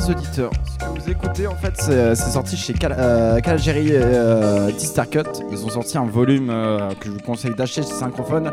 Chers 0.00 0.10
auditeurs, 0.10 0.50
ce 0.64 0.84
que 0.84 1.00
vous 1.00 1.10
écoutez 1.10 1.46
en 1.46 1.54
fait, 1.54 1.72
c'est 1.76 2.16
c'est 2.16 2.30
sorti 2.30 2.56
chez 2.56 2.72
Cal 2.72 2.96
euh, 2.98 3.38
Calgary 3.38 3.90
euh, 3.92 4.70
Cut. 5.10 5.22
Ils 5.52 5.64
ont 5.64 5.68
sorti 5.68 5.96
un 5.96 6.06
volume 6.06 6.50
euh, 6.50 6.90
que 6.98 7.06
je 7.06 7.10
vous 7.12 7.20
conseille 7.20 7.54
d'acheter 7.54 7.82
chez 7.82 7.88
Synchrophone. 7.88 8.50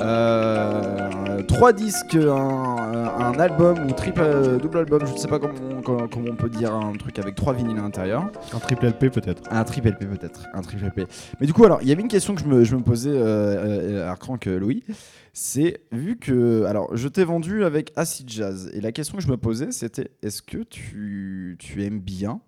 Euh, 0.00 1.42
trois 1.42 1.74
disques, 1.74 2.14
un, 2.14 3.10
un 3.18 3.38
album 3.38 3.76
ou 3.86 3.92
triple 3.92 4.22
euh, 4.22 4.56
double 4.56 4.78
album, 4.78 5.02
je 5.06 5.12
ne 5.12 5.18
sais 5.18 5.28
pas 5.28 5.38
comment, 5.38 5.52
peut 6.40 6.48
dire 6.48 6.74
un 6.74 6.92
truc 6.94 7.18
avec 7.18 7.34
trois 7.34 7.52
vinyles 7.52 7.78
à 7.78 7.82
l'intérieur. 7.82 8.30
Un 8.54 8.58
triple 8.58 8.86
LP 8.86 9.10
peut-être. 9.10 9.42
Un 9.50 9.62
triple 9.64 9.88
LP 9.88 10.06
peut-être, 10.06 10.46
un 10.54 10.62
triple 10.62 10.86
LP. 10.86 11.06
Mais 11.38 11.46
du 11.46 11.52
coup, 11.52 11.64
alors, 11.66 11.82
il 11.82 11.88
y 11.88 11.92
avait 11.92 12.00
une 12.00 12.08
question 12.08 12.34
que 12.34 12.40
je 12.40 12.46
me, 12.46 12.64
je 12.64 12.76
me 12.76 12.82
posais 12.82 13.10
euh, 13.10 14.04
euh, 14.04 14.10
à 14.10 14.16
Crank 14.16 14.46
euh, 14.46 14.58
Louis. 14.58 14.82
C'est 15.34 15.82
vu 15.92 16.16
que. 16.16 16.64
Alors, 16.64 16.96
je 16.96 17.08
t'ai 17.08 17.24
vendu 17.24 17.64
avec 17.64 17.92
Acid 17.94 18.28
Jazz. 18.30 18.70
Et 18.72 18.80
la 18.80 18.90
question 18.90 19.18
que 19.18 19.22
je 19.22 19.28
me 19.28 19.36
posais, 19.36 19.70
c'était 19.70 20.10
est-ce 20.22 20.40
que 20.40 20.58
tu, 20.58 21.56
tu 21.58 21.84
aimes 21.84 22.00
bien 22.00 22.40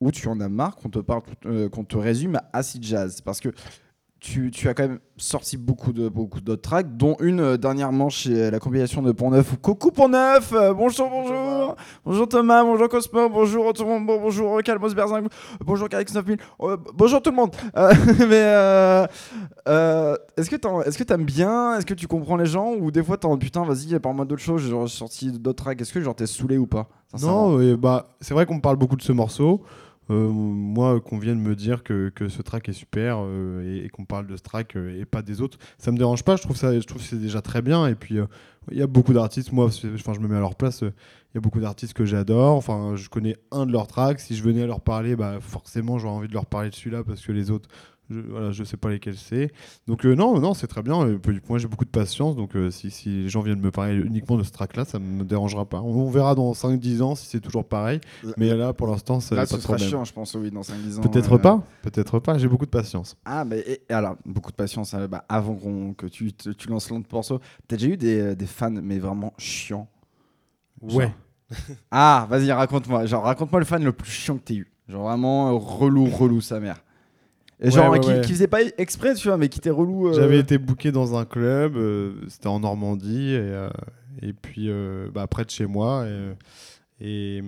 ou 0.00 0.10
tu 0.12 0.28
en 0.28 0.40
as 0.40 0.48
marre 0.48 0.76
qu'on 0.76 0.90
te, 0.90 0.98
parle, 0.98 1.22
euh, 1.46 1.70
qu'on 1.70 1.84
te 1.84 1.96
résume 1.96 2.36
à 2.36 2.50
Acid 2.52 2.84
Jazz? 2.84 3.22
Parce 3.22 3.40
que 3.40 3.48
tu, 4.20 4.50
tu 4.50 4.68
as 4.68 4.74
quand 4.74 4.82
même 4.88 4.98
sorti 5.16 5.56
beaucoup 5.56 5.92
de 5.92 6.08
beaucoup 6.08 6.40
d'autres 6.40 6.62
tracks, 6.62 6.96
dont 6.96 7.16
une 7.20 7.40
euh, 7.40 7.56
dernièrement 7.56 8.08
chez 8.08 8.50
la 8.50 8.58
compilation 8.58 9.00
de 9.00 9.12
Pont 9.12 9.30
Neuf. 9.30 9.56
Coucou 9.62 9.90
Pont 9.92 10.08
Neuf 10.08 10.52
euh, 10.52 10.74
Bonjour, 10.74 11.08
bonjour. 11.08 11.76
Bonjour. 12.04 12.28
Thomas, 12.28 12.64
bonjour 12.64 12.88
Cosmo, 12.88 13.28
bonjour 13.28 13.72
tout 13.72 13.84
le 13.84 13.88
monde, 13.90 14.06
bon- 14.06 14.20
bonjour 14.20 14.60
Calmos 14.62 14.92
Berzing, 14.94 15.28
bonjour 15.64 15.88
Calix 15.88 16.12
9000, 16.14 16.36
euh, 16.62 16.76
bonjour 16.94 17.22
tout 17.22 17.30
le 17.30 17.36
monde. 17.36 17.54
Euh, 17.76 17.92
Mais 19.66 19.72
est-ce 20.36 20.50
que 20.50 20.56
t'en- 20.56 20.82
t'aimes 20.82 21.24
bien? 21.24 21.76
Est-ce 21.78 21.86
que 21.86 21.94
tu 21.94 22.06
comprends 22.06 22.36
les 22.36 22.46
gens? 22.46 22.72
Ou 22.74 22.90
des 22.90 23.02
fois 23.02 23.16
t'es 23.18 23.26
en 23.26 23.36
putain, 23.38 23.64
vas-y, 23.64 23.98
parle-moi 24.00 24.24
d'autres 24.24 24.42
choses, 24.42 24.62
j'ai 24.62 24.86
sorti 24.88 25.30
d'autres 25.32 25.62
tracks. 25.62 25.80
Est-ce 25.80 25.92
que 25.92 26.00
genre 26.00 26.14
t'es 26.14 26.26
saoulé 26.26 26.58
ou 26.58 26.66
pas? 26.66 26.88
Non, 27.22 27.56
bah, 27.76 28.08
c'est 28.20 28.34
vrai 28.34 28.46
qu'on 28.46 28.56
me 28.56 28.60
parle 28.60 28.76
beaucoup 28.76 28.96
de 28.96 29.02
ce 29.02 29.12
morceau. 29.12 29.62
Euh, 30.10 30.28
moi, 30.30 31.00
qu'on 31.00 31.18
vienne 31.18 31.40
me 31.40 31.54
dire 31.54 31.82
que, 31.82 32.10
que 32.14 32.28
ce 32.28 32.40
track 32.40 32.68
est 32.68 32.72
super 32.72 33.18
euh, 33.20 33.84
et, 33.84 33.88
qu'on 33.90 34.04
parle 34.04 34.26
de 34.26 34.36
ce 34.36 34.42
track 34.42 34.76
euh, 34.76 34.98
et 34.98 35.04
pas 35.04 35.20
des 35.22 35.42
autres, 35.42 35.58
ça 35.78 35.92
me 35.92 35.98
dérange 35.98 36.24
pas. 36.24 36.36
Je 36.36 36.42
trouve 36.42 36.56
ça, 36.56 36.78
je 36.78 36.86
trouve 36.86 37.02
c'est 37.02 37.20
déjà 37.20 37.42
très 37.42 37.62
bien. 37.62 37.86
Et 37.86 37.94
puis, 37.94 38.18
il 38.70 38.78
y 38.78 38.82
a 38.82 38.86
beaucoup 38.86 39.12
d'artistes. 39.12 39.52
Moi, 39.52 39.66
enfin, 39.66 40.14
je 40.14 40.20
me 40.20 40.28
mets 40.28 40.36
à 40.36 40.40
leur 40.40 40.54
place. 40.54 40.80
Il 40.82 41.34
y 41.34 41.38
a 41.38 41.40
beaucoup 41.40 41.60
d'artistes 41.60 41.92
que 41.92 42.04
j'adore. 42.04 42.56
Enfin, 42.56 42.96
je 42.96 43.08
connais 43.08 43.36
un 43.50 43.66
de 43.66 43.72
leurs 43.72 43.86
tracks. 43.86 44.20
Si 44.20 44.34
je 44.34 44.42
venais 44.42 44.62
à 44.62 44.66
leur 44.66 44.80
parler, 44.80 45.14
bah, 45.14 45.38
forcément, 45.40 45.98
j'aurais 45.98 46.14
envie 46.14 46.28
de 46.28 46.34
leur 46.34 46.46
parler 46.46 46.70
de 46.70 46.74
celui-là 46.74 47.04
parce 47.04 47.20
que 47.20 47.32
les 47.32 47.50
autres, 47.50 47.68
je, 48.10 48.20
voilà, 48.20 48.50
je 48.52 48.64
sais 48.64 48.76
pas 48.76 48.88
lesquels 48.90 49.16
c'est. 49.16 49.50
Donc 49.86 50.04
euh, 50.06 50.14
non, 50.14 50.38
non, 50.40 50.54
c'est 50.54 50.66
très 50.66 50.82
bien. 50.82 51.18
Moi, 51.48 51.58
j'ai 51.58 51.68
beaucoup 51.68 51.84
de 51.84 51.90
patience. 51.90 52.36
Donc 52.36 52.56
euh, 52.56 52.70
si, 52.70 52.90
si 52.90 53.08
les 53.08 53.28
gens 53.28 53.40
viennent 53.40 53.60
me 53.60 53.70
parler 53.70 53.94
uniquement 53.96 54.36
de 54.36 54.42
ce 54.42 54.50
track-là, 54.52 54.84
ça 54.84 54.98
me 54.98 55.24
dérangera 55.24 55.66
pas. 55.66 55.80
On, 55.80 55.94
on 56.06 56.10
verra 56.10 56.34
dans 56.34 56.52
5-10 56.52 57.02
ans 57.02 57.14
si 57.14 57.26
c'est 57.26 57.40
toujours 57.40 57.64
pareil. 57.66 58.00
Mais 58.36 58.54
là, 58.54 58.72
pour 58.72 58.86
l'instant, 58.86 59.20
ça 59.20 59.34
Là, 59.34 59.42
pas 59.42 59.46
ce 59.56 59.60
sera 59.60 59.76
chiant, 59.78 60.04
je 60.04 60.12
pense, 60.12 60.34
oui, 60.34 60.50
dans 60.50 60.62
5-10 60.62 60.98
ans. 60.98 61.02
Peut-être 61.02 61.34
euh, 61.34 61.38
pas, 61.38 61.62
peut-être 61.82 62.18
pas. 62.18 62.38
J'ai 62.38 62.48
beaucoup 62.48 62.66
de 62.66 62.70
patience. 62.70 63.16
Ah, 63.24 63.44
mais 63.44 63.60
et- 63.66 63.92
alors, 63.92 64.16
beaucoup 64.24 64.50
de 64.50 64.56
patience. 64.56 64.94
hein, 64.94 65.06
bah, 65.08 65.24
avant 65.28 65.92
que 65.96 66.06
tu, 66.06 66.32
te- 66.32 66.50
tu 66.50 66.68
lances 66.68 66.90
l'autre 66.90 67.06
morceau, 67.12 67.40
t'as 67.66 67.76
déjà 67.76 67.88
eu 67.92 67.96
des, 67.96 68.34
des 68.36 68.46
fans, 68.46 68.70
mais 68.70 68.98
vraiment 68.98 69.32
chiants 69.38 69.88
Ouais. 70.80 71.12
Ah, 71.90 72.26
vas-y, 72.28 72.52
raconte-moi. 72.52 73.06
Genre, 73.06 73.22
raconte-moi 73.24 73.60
le 73.60 73.64
fan 73.66 73.82
le 73.82 73.92
plus 73.92 74.10
chiant 74.10 74.36
que 74.36 74.42
t'aies 74.42 74.56
eu. 74.56 74.70
Genre, 74.88 75.02
vraiment 75.02 75.58
relou, 75.58 76.04
relou, 76.06 76.40
sa 76.40 76.60
mère. 76.60 76.82
Ouais, 77.66 77.70
genre, 77.72 77.90
ouais, 77.90 78.00
qui, 78.00 78.08
ouais. 78.10 78.20
qui 78.20 78.32
faisait 78.32 78.46
pas 78.46 78.60
exprès, 78.78 79.14
tu 79.14 79.26
vois, 79.28 79.36
mais 79.36 79.48
qui 79.48 79.58
était 79.58 79.70
relou. 79.70 80.08
euh, 80.08 80.12
J'avais 80.12 80.38
été 80.38 80.58
booké 80.58 80.92
dans 80.92 81.16
un 81.16 81.24
club, 81.24 81.76
euh, 81.76 82.12
c'était 82.28 82.46
en 82.46 82.60
Normandie, 82.60 83.32
et, 83.32 83.38
euh, 83.38 83.68
et 84.22 84.32
puis 84.32 84.70
bah, 85.12 85.26
près 85.26 85.44
de 85.44 85.50
chez 85.50 85.66
moi. 85.66 86.06
Et, 87.00 87.38
et, 87.38 87.42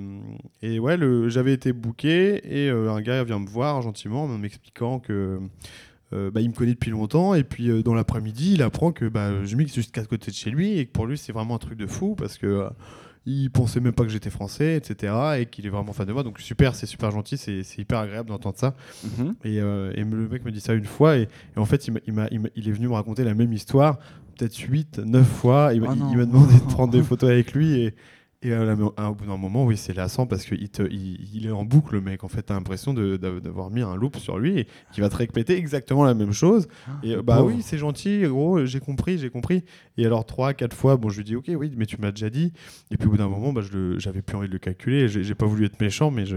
et 0.62 0.78
ouais, 0.78 0.97
j'avais 1.28 1.53
été 1.53 1.73
booké, 1.73 2.41
et 2.65 2.70
un 2.70 3.01
gars 3.01 3.23
vient 3.24 3.39
me 3.39 3.49
voir 3.49 3.82
gentiment 3.82 4.24
en 4.24 4.39
m'expliquant 4.39 4.99
que. 4.99 5.39
bah, 6.12 6.41
il 6.41 6.49
me 6.51 6.55
connaît 6.55 6.73
depuis 6.74 6.91
longtemps 6.91 7.35
et 7.35 7.45
puis 7.45 7.82
dans 7.85 7.95
l'après-midi 7.95 8.55
il 8.55 8.62
apprend 8.62 8.91
que 8.91 9.05
bah, 9.09 9.45
je 9.45 9.55
mixe 9.55 9.73
juste 9.74 9.97
à 9.97 10.05
côté 10.05 10.32
de 10.32 10.37
chez 10.37 10.51
lui 10.51 10.77
et 10.78 10.87
que 10.87 10.91
pour 10.91 11.07
lui 11.07 11.16
c'est 11.16 11.32
vraiment 11.32 11.55
un 11.55 11.59
truc 11.59 11.78
de 11.78 11.87
fou 11.87 12.16
parce 12.16 12.37
que 12.37 12.69
il 13.26 13.51
pensait 13.51 13.80
même 13.80 13.92
pas 13.92 14.05
que 14.05 14.10
j'étais 14.10 14.30
français 14.30 14.76
etc 14.76 15.12
et 15.38 15.47
qu'il 15.47 15.66
est 15.66 15.70
vraiment 15.70 15.92
fan 15.92 16.06
de 16.06 16.12
moi 16.12 16.22
donc 16.22 16.40
super 16.40 16.74
c'est 16.74 16.86
super 16.86 17.10
gentil 17.10 17.36
c'est 17.36 17.78
hyper 17.78 17.98
agréable 17.98 18.28
d'entendre 18.28 18.56
ça 18.56 18.74
mhm. 19.05 19.34
et, 19.44 19.60
euh, 19.60 19.92
et 19.94 20.05
le 20.05 20.28
mec 20.28 20.44
me 20.44 20.51
dit 20.51 20.60
ça 20.60 20.74
une 20.74 20.84
fois, 20.84 21.16
et, 21.16 21.22
et 21.22 21.59
en 21.59 21.64
fait, 21.64 21.88
il, 21.88 22.01
il, 22.56 22.68
est 22.68 22.72
venu 22.72 22.88
me 22.88 22.94
raconter 22.94 23.24
la 23.24 23.34
même 23.34 23.52
histoire, 23.52 23.98
peut-être 24.36 24.59
8, 24.59 24.98
9 24.98 25.26
fois. 25.26 25.70
Il, 25.74 25.80
m'a- 25.80 25.88
Oh 25.92 26.16
m'a 26.16 26.24
demandé 26.24 26.55
de 26.55 26.60
prendre 26.72 26.92
des 26.92 27.02
photos 27.02 27.30
avec 27.30 27.52
lui, 27.52 27.80
et, 27.80 27.94
et 28.42 28.52
à 28.54 28.64
la- 28.64 28.76
à- 28.96 29.10
au 29.10 29.14
bout 29.14 29.26
d'un 29.26 29.36
moment, 29.36 29.64
oui, 29.66 29.76
c'est 29.76 29.92
lassant 29.94 30.26
parce 30.26 30.44
qu'il 30.44 30.62
il, 30.62 31.34
il 31.34 31.46
est 31.46 31.50
en 31.50 31.64
boucle, 31.64 31.94
le 31.94 32.00
mec. 32.00 32.24
En 32.24 32.28
fait, 32.28 32.42
t'as 32.42 32.54
l'impression 32.54 32.94
d'avoir 32.94 33.70
mis 33.70 33.82
un 33.82 33.94
loop 33.96 34.16
sur 34.16 34.38
lui 34.38 34.60
et 34.60 34.66
qui 34.92 35.00
va 35.02 35.08
te 35.10 35.16
répéter 35.16 35.56
exactement 35.56 36.04
la 36.04 36.14
même 36.14 36.32
chose. 36.32 36.66
Et 37.02 37.14
euh, 37.16 37.22
bah 37.22 37.42
oui, 37.44 37.62
c'est 37.62 37.76
gentil, 37.78 38.22
gros, 38.22 38.64
j'ai 38.64 38.80
compris, 38.80 39.18
j'ai 39.18 39.28
compris. 39.30 39.62
Et 39.98 40.06
alors, 40.06 40.24
3, 40.24 40.54
4 40.54 40.74
fois, 40.74 40.96
bon, 40.96 41.10
je 41.10 41.18
lui 41.18 41.24
dis, 41.24 41.36
ok, 41.36 41.50
oui, 41.54 41.72
mais 41.76 41.84
tu 41.86 42.00
m'as 42.00 42.12
déjà 42.12 42.30
dit. 42.30 42.52
Et 42.90 42.96
puis 42.96 43.08
au 43.08 43.10
bout 43.10 43.18
d'un 43.18 43.28
moment, 43.28 43.52
bah, 43.52 43.60
j'avais 43.98 44.22
plus 44.22 44.36
envie 44.36 44.48
de 44.48 44.52
le 44.52 44.58
calculer. 44.58 45.08
J'ai 45.08 45.34
pas 45.34 45.46
voulu 45.46 45.66
être 45.66 45.80
méchant, 45.80 46.10
mais 46.10 46.24
je. 46.24 46.36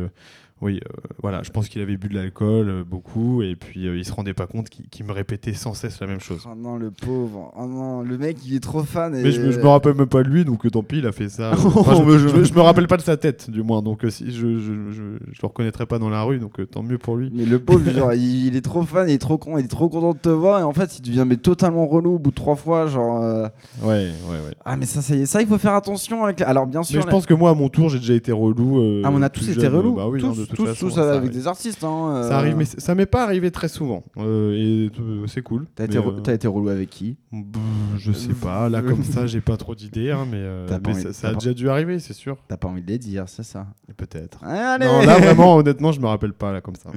Oui, 0.64 0.80
euh, 0.88 0.94
voilà, 1.22 1.44
je 1.44 1.50
pense 1.52 1.68
qu'il 1.68 1.82
avait 1.82 1.98
bu 1.98 2.08
de 2.08 2.16
l'alcool 2.16 2.70
euh, 2.70 2.84
beaucoup 2.84 3.42
et 3.42 3.56
puis 3.58 3.86
euh, 3.86 3.98
il 3.98 4.06
se 4.06 4.14
rendait 4.14 4.34
pas 4.34 4.48
compte 4.48 4.70
qu'il 4.70 5.06
me 5.06 5.12
répétait 5.12 5.54
sans 5.54 5.74
cesse 5.74 6.00
la 6.00 6.08
même 6.08 6.22
chose. 6.22 6.48
Oh 6.50 6.56
non, 6.56 6.78
le 6.78 6.90
pauvre. 6.90 7.52
Oh 7.58 7.66
non, 7.66 8.02
le 8.02 8.18
mec, 8.18 8.38
il 8.46 8.56
est 8.56 8.62
trop 8.62 8.84
fan. 8.84 9.14
Et... 9.14 9.24
Mais 9.24 9.32
je, 9.32 9.42
me- 9.42 9.52
je 9.52 9.60
me 9.60 9.68
rappelle 9.68 9.94
même 9.96 10.08
pas 10.08 10.24
de 10.24 10.30
lui, 10.30 10.46
donc 10.46 10.70
tant 10.72 10.82
pis, 10.82 11.00
il 11.00 11.06
a 11.08 11.12
fait 11.12 11.28
ça. 11.28 11.52
Enfin, 11.76 11.96
je, 12.18 12.54
me 12.54 12.62
rappelle 12.62 12.88
pas 12.88 12.96
de 12.96 13.02
sa 13.02 13.18
tête, 13.18 13.50
du 13.52 13.62
moins, 13.62 13.82
donc 13.82 14.06
si, 14.10 14.32
je, 14.32 14.58
je, 14.58 14.92
je, 14.92 15.04
je 15.32 15.42
le 15.42 15.48
reconnaîtrais 15.48 15.86
pas 15.86 16.00
dans 16.00 16.10
la 16.10 16.24
rue, 16.24 16.40
donc 16.40 16.54
tant 16.72 16.82
mieux 16.82 16.98
pour 16.98 17.18
lui. 17.18 17.30
Mais 17.34 17.46
le 17.46 17.60
pauvre, 17.60 17.92
genre, 17.92 18.14
il, 18.14 18.48
il 18.48 18.56
est 18.56 18.62
trop 18.62 18.84
fan, 18.84 19.10
il 19.10 19.14
est 19.14 19.18
trop 19.18 19.38
con, 19.38 19.58
il 19.58 19.66
est 19.66 19.68
trop 19.68 19.90
content 19.90 20.14
de 20.14 20.18
te 20.20 20.30
voir, 20.30 20.62
et 20.62 20.64
en 20.64 20.72
fait, 20.74 20.98
il 20.98 21.02
devient 21.02 21.26
mais 21.28 21.36
totalement 21.38 21.86
relou 21.88 22.16
au 22.16 22.20
bout 22.20 22.30
de 22.30 22.36
trois 22.36 22.56
fois, 22.56 22.88
genre. 22.88 23.20
Ouais, 23.82 23.90
ouais, 23.90 24.12
ouais. 24.30 24.56
Ah, 24.64 24.78
mais 24.78 24.86
ça, 24.86 25.02
ça, 25.02 25.14
y 25.16 25.22
est, 25.24 25.26
ça, 25.26 25.42
il 25.42 25.48
faut 25.48 25.58
faire 25.58 25.74
attention 25.76 26.24
avec. 26.24 26.40
la- 26.40 26.48
Alors, 26.48 26.68
bien 26.68 26.84
sûr. 26.84 26.98
Mais 27.00 27.02
je 27.04 27.08
pense 27.10 27.26
que 27.26 27.34
moi, 27.34 27.50
à 27.50 27.54
mon 27.54 27.68
tour, 27.68 27.90
j'ai 27.90 28.00
déjà 28.00 28.14
été 28.14 28.32
relou. 28.32 29.02
Ah, 29.04 29.10
on 29.12 29.22
a 29.22 29.30
tous 29.30 29.50
été 29.50 29.68
relous. 29.68 29.96
Bah 29.96 30.08
oui, 30.08 30.20
tous, 30.22 30.28
hein, 30.28 30.34
de 30.50 30.53
toute 30.56 30.66
tous, 30.66 30.72
façon, 30.74 30.88
tous 30.88 30.96
ça 30.96 31.14
avec 31.18 31.30
des 31.32 31.48
artistes. 31.48 31.84
Hein, 31.84 32.14
euh, 32.16 32.30
Ça 32.30 32.38
arrive, 32.38 32.56
mais 32.56 32.66
ça 32.66 32.96
m'est 32.96 33.06
pas 33.06 33.24
arrivé 33.24 33.52
très 33.52 33.68
souvent. 33.68 34.04
euh, 34.18 34.54
et 34.54 34.92
euh, 35.00 35.26
c'est 35.28 35.42
cool. 35.42 35.66
T'as 35.76 35.86
été, 35.86 35.98
euh, 35.98 36.12
t'as 36.24 36.34
été 36.34 36.48
relou 36.48 36.70
avec 36.70 36.90
qui? 36.90 37.18
Je 37.98 38.12
sais 38.12 38.34
pas, 38.34 38.70
là 38.70 38.82
comme 38.88 39.04
ça 39.04 39.26
j'ai 39.28 39.42
pas 39.42 39.58
trop 39.58 39.76
d'idées, 39.76 40.12
hein, 40.12 40.26
mais, 40.30 40.38
euh, 40.40 40.68
envie- 40.86 41.14
ça, 41.14 41.28
a 41.28 41.32
pas- 41.32 41.38
déjà 41.40 41.54
dû 41.54 41.70
arriver, 41.70 42.00
c'est 42.00 42.14
sûr. 42.14 42.38
T'as 42.48 42.58
pas 42.58 42.68
envie 42.68 42.82
de 42.82 42.88
les 42.88 42.98
dire, 43.00 43.26
c'est 43.28 43.44
ça. 43.44 43.68
Peut-être. 43.98 44.40
Non, 44.44 45.02
là 45.06 45.18
vraiment, 45.20 45.56
honnêtement, 45.58 45.92
je 45.92 46.00
me 46.02 46.08
rappelle 46.08 46.34
pas 46.34 46.52
là 46.52 46.62
comme 46.62 46.76
ça. 46.76 46.90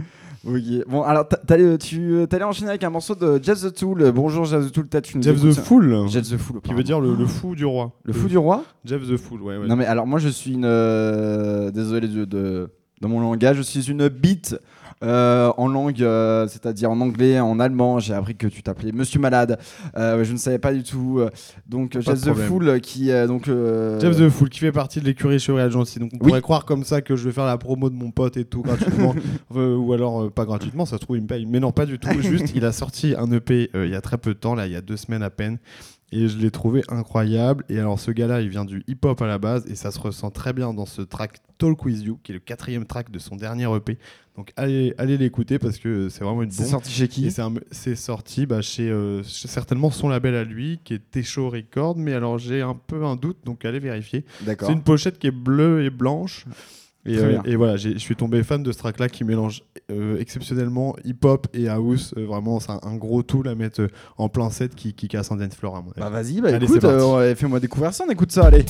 Ok. 0.47 0.63
Bon, 0.89 1.03
alors, 1.03 1.27
t'a- 1.27 1.39
t'allais, 1.39 1.77
tu 1.77 2.13
euh, 2.13 2.27
t'allais 2.27 2.45
enchaîner 2.45 2.69
avec 2.69 2.85
un 2.85 2.91
morceau 2.91 3.17
de 3.17 3.41
Jeff 3.43 3.61
the 3.63 3.75
Tool. 3.75 4.13
Bonjour, 4.13 4.45
Jeff 4.45 4.65
the 4.69 4.73
Tool, 4.73 4.87
peut-être 4.87 5.05
tu 5.07 5.17
nous 5.17 5.23
Jeff 5.25 5.41
the. 5.41 5.51
Fool, 5.53 6.07
Jeff 6.09 6.29
the 6.31 6.37
Fool. 6.37 6.61
qui 6.61 6.73
veut 6.73 6.85
dire 6.85 7.01
le, 7.01 7.15
le 7.17 7.27
fou 7.27 7.57
du 7.57 7.65
roi. 7.65 7.93
Le 8.05 8.13
fou 8.13 8.29
du 8.29 8.39
roi? 8.39 8.63
Jeff 8.85 9.03
the 9.09 9.17
Fool, 9.17 9.43
ouais, 9.43 9.57
ouais. 9.57 9.67
Non, 9.67 9.75
mais 9.75 9.87
alors, 9.87 10.07
moi, 10.07 10.21
je 10.21 10.29
suis 10.29 10.53
une. 10.53 10.65
euh, 10.65 11.71
Désolé 11.73 12.07
de, 12.07 12.25
de, 12.25 12.71
de 13.03 13.07
mon 13.07 13.21
langage, 13.21 13.57
je 13.59 13.63
suis 13.63 13.91
une 13.91 14.09
bite. 14.09 14.57
euh, 15.03 15.53
en 15.59 15.69
langue, 15.69 16.03
euh, 16.03 16.49
c'est-à-dire 16.49 16.91
en 16.91 16.99
anglais, 17.03 17.39
en 17.39 17.61
allemand, 17.61 17.99
j'ai 17.99 18.15
appris 18.15 18.35
que 18.35 18.47
tu 18.47 18.63
t'appelais 18.63 18.93
Monsieur 18.93 19.21
Malade. 19.21 19.59
Euh, 19.97 20.25
je 20.25 20.33
ne 20.33 20.39
savais 20.39 20.59
pas 20.59 20.73
du 20.73 20.83
tout. 20.83 21.21
Donc 21.69 21.93
Pas 21.93 22.01
Jeff 22.01 22.23
the. 22.23 22.33
Fool 22.33 22.81
qui 22.81 23.11
donc. 23.29 23.45
Jeff 23.47 24.17
the 24.17 24.31
Fool 24.31 24.49
qui 24.49 24.61
fait 24.61 24.73
partie 24.73 25.01
de 25.01 25.05
l'écurie 25.05 25.39
Chevril 25.39 25.71
Gentil. 25.71 25.99
Donc 25.99 26.11
on 26.15 26.17
Oui. 26.17 26.29
pourrait 26.29 26.41
croire 26.41 26.65
comme 26.65 26.85
ça 26.85 27.03
que 27.03 27.15
je 27.15 27.25
vais 27.27 27.33
faire 27.33 27.45
la 27.45 27.59
promo 27.59 27.91
de 27.91 27.95
mon 27.95 28.11
pote 28.11 28.39
et 28.39 28.47
tout 28.47 28.63
gratuitement. 28.63 29.15
Ou 29.55 29.93
alors 29.93 30.33
pas 30.33 30.47
gratuitement, 30.47 30.87
ça 30.87 30.97
se 30.97 31.03
trouve 31.03 31.17
il 31.19 31.23
me 31.23 31.29
paye. 31.29 31.45
Mais 31.45 31.61
non, 31.61 31.73
pas 31.73 31.85
du 31.85 31.99
tout. 31.99 32.09
Juste, 32.23 32.53
il 32.55 32.65
a 32.65 32.73
sorti 32.73 33.15
un 33.19 33.31
EP 33.33 33.69
il 33.75 33.91
y 33.91 33.95
a 33.95 34.01
très 34.01 34.17
peu 34.17 34.33
de 34.33 34.39
temps, 34.39 34.55
là, 34.55 34.67
il 34.67 34.73
y 34.73 34.77
a 34.77 34.81
deux 34.81 34.97
semaines 34.97 35.23
à 35.23 35.31
peine. 35.31 35.59
Et 36.13 36.29
je 36.29 36.39
l'ai 36.39 36.51
trouvé 36.53 36.83
incroyable. 36.89 37.65
Et 37.69 37.79
alors 37.79 37.99
ce 37.99 38.11
gars-là, 38.13 38.41
il 38.41 38.49
vient 38.49 38.65
du 38.65 38.85
hip-hop 38.87 39.21
à 39.23 39.27
la 39.27 39.39
base. 39.39 39.67
Et 39.67 39.75
ça 39.75 39.91
se 39.91 39.99
ressent 39.99 40.31
très 40.31 40.53
bien 40.53 40.73
dans 40.73 40.87
ce 40.87 41.03
track 41.03 41.39
Talk 41.59 41.85
With 41.85 42.03
You, 42.03 42.19
qui 42.23 42.33
est 42.33 42.35
le 42.35 42.41
quatrième 42.41 42.87
track 42.87 43.11
de 43.11 43.19
son 43.19 43.35
dernier 43.37 43.67
EP. 43.75 43.99
Donc 44.37 44.53
allez, 44.57 44.95
allez 44.99 45.17
l'écouter 45.17 45.59
parce 45.59 45.79
que 45.79 46.09
c'est 46.09 46.23
vraiment 46.23 46.43
une 46.43 46.51
C'est 46.51 46.63
bombe. 46.65 46.73
sorti 46.73 46.93
chez 46.93 47.09
qui 47.09 47.31
c'est 47.31 47.43
c'est 47.71 47.97
sorti 47.97 48.45
bah, 48.47 48.61
chez, 48.61 48.89
euh, 48.91 49.23
chez 49.25 49.49
certainement 49.49 49.91
son 49.91 50.09
label 50.09 50.35
à 50.35 50.45
lui, 50.45 50.79
qui 50.85 50.95
est 50.95 51.11
Técho 51.11 51.49
Record. 51.51 51.97
Mais 51.97 52.13
alors 52.13 52.39
j'ai 52.39 52.61
un 52.63 52.75
peu 52.87 53.05
un 53.05 53.17
doute, 53.17 53.39
donc 53.45 53.65
allez 53.65 53.81
vérifier. 53.81 54.25
D'accord. 54.43 54.69
C'est 54.69 54.75
une 54.75 54.83
pochette 54.83 55.19
qui 55.19 55.27
est 55.29 55.31
bleue 55.33 55.85
et 55.85 55.91
blanche. 55.91 56.45
Et, 57.07 57.19
euh, 57.19 57.39
et 57.45 57.57
voilà, 57.57 57.77
je 57.77 57.97
suis 57.99 58.17
tombé 58.17 58.43
fan 58.43 58.63
de 58.63 58.73
ce 58.73 58.79
track-là 58.79 59.09
qui 59.09 59.25
mélange 59.25 59.63
euh, 59.91 60.19
exceptionnellement 60.19 60.97
hip-hop 61.05 61.47
et 61.55 61.69
house. 61.69 62.15
Euh, 62.17 62.27
vraiment, 62.27 62.61
c'est 62.61 62.73
un, 62.73 62.81
un 62.83 62.97
gros 62.97 63.23
tool 63.23 63.49
à 63.49 63.55
mettre 63.55 63.89
en 64.19 64.29
plein 64.29 64.51
set 64.51 64.75
qui, 64.75 64.93
qui 64.95 65.09
casse 65.09 65.31
un 65.31 65.37
dance 65.37 65.55
floor 65.55 65.77
à 65.77 65.83
mon 65.83 65.91
avis. 65.91 66.01
Bah 66.01 66.11
vas-y, 66.11 66.41
bah 66.41 66.49
Allez, 66.55 66.67
écoute, 66.67 66.85
fais-moi 67.37 67.61
découvrir 67.61 67.95
ça, 67.95 68.05
on 68.07 68.11
écoute 68.11 68.33
ça, 68.33 68.47
allez. 68.47 68.65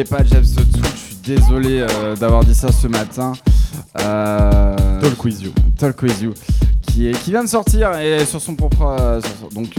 Et 0.00 0.04
pas 0.04 0.22
the 0.22 0.28
Tool. 0.54 0.82
Je 0.94 0.98
suis 0.98 1.16
désolé 1.24 1.80
euh, 1.80 2.16
d'avoir 2.16 2.44
dit 2.44 2.54
ça 2.54 2.72
ce 2.72 2.86
matin. 2.86 3.32
Euh, 4.00 5.00
Talk 5.00 5.24
with 5.24 5.42
you. 5.42 5.52
Talk 5.76 6.02
With 6.02 6.20
You, 6.22 6.34
qui, 6.82 7.08
est, 7.08 7.12
qui 7.22 7.30
vient 7.30 7.44
de 7.44 7.48
sortir 7.48 7.98
et 7.98 8.24
sur 8.24 8.40
son 8.40 8.54
propre. 8.54 8.82
euh, 8.98 9.20
sur 9.20 9.48
donc, 9.50 9.74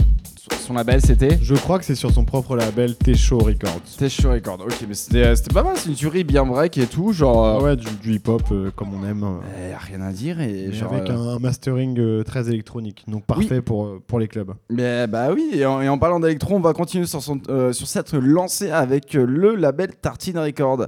son 0.72 0.78
label, 0.78 1.00
c'était 1.02 1.38
Je 1.42 1.54
crois 1.54 1.78
que 1.78 1.84
c'est 1.84 1.94
sur 1.94 2.10
son 2.10 2.24
propre 2.24 2.56
label 2.56 2.96
T-Show 2.96 3.38
Records. 3.38 3.80
T'es 3.98 4.08
chaud 4.08 4.30
Record. 4.30 4.58
Ok, 4.60 4.84
mais 4.88 4.94
c'était 4.94 5.24
euh, 5.24 5.34
c'était 5.34 5.52
pas 5.52 5.62
mal, 5.62 5.76
c'est 5.76 5.90
une 5.90 5.94
tuerie 5.94 6.24
bien 6.24 6.46
break 6.46 6.78
et 6.78 6.86
tout. 6.86 7.12
Genre. 7.12 7.44
Euh, 7.44 7.60
ouais, 7.62 7.76
du, 7.76 7.86
du 8.02 8.14
hip-hop 8.14 8.42
euh, 8.50 8.70
comme 8.74 8.88
on 8.94 9.06
aime. 9.06 9.22
euh, 9.22 9.70
eh, 9.72 9.76
rien 9.76 10.00
à 10.00 10.12
dire. 10.12 10.40
Et 10.40 10.68
mais 10.68 10.72
genre, 10.72 10.92
avec 10.94 11.10
un, 11.10 11.20
un 11.20 11.38
mastering 11.38 11.98
euh, 11.98 12.22
très 12.22 12.48
électronique. 12.48 13.04
Donc 13.06 13.26
parfait 13.26 13.60
pour, 13.60 14.00
pour 14.06 14.18
les 14.18 14.28
clubs. 14.28 14.52
Mais 14.70 15.06
bah 15.06 15.28
oui, 15.32 15.50
et 15.52 15.66
en, 15.66 15.80
et 15.82 15.88
en 15.88 15.98
parlant 15.98 16.20
d'électro, 16.20 16.54
on 16.56 16.60
va 16.60 16.72
continuer 16.72 17.06
sur, 17.06 17.22
son, 17.22 17.38
sur 17.72 17.86
cette 17.86 18.12
lancée 18.14 18.70
avec 18.70 19.12
le 19.14 19.54
label 19.54 19.90
Tartine 20.00 20.38
Record. 20.38 20.86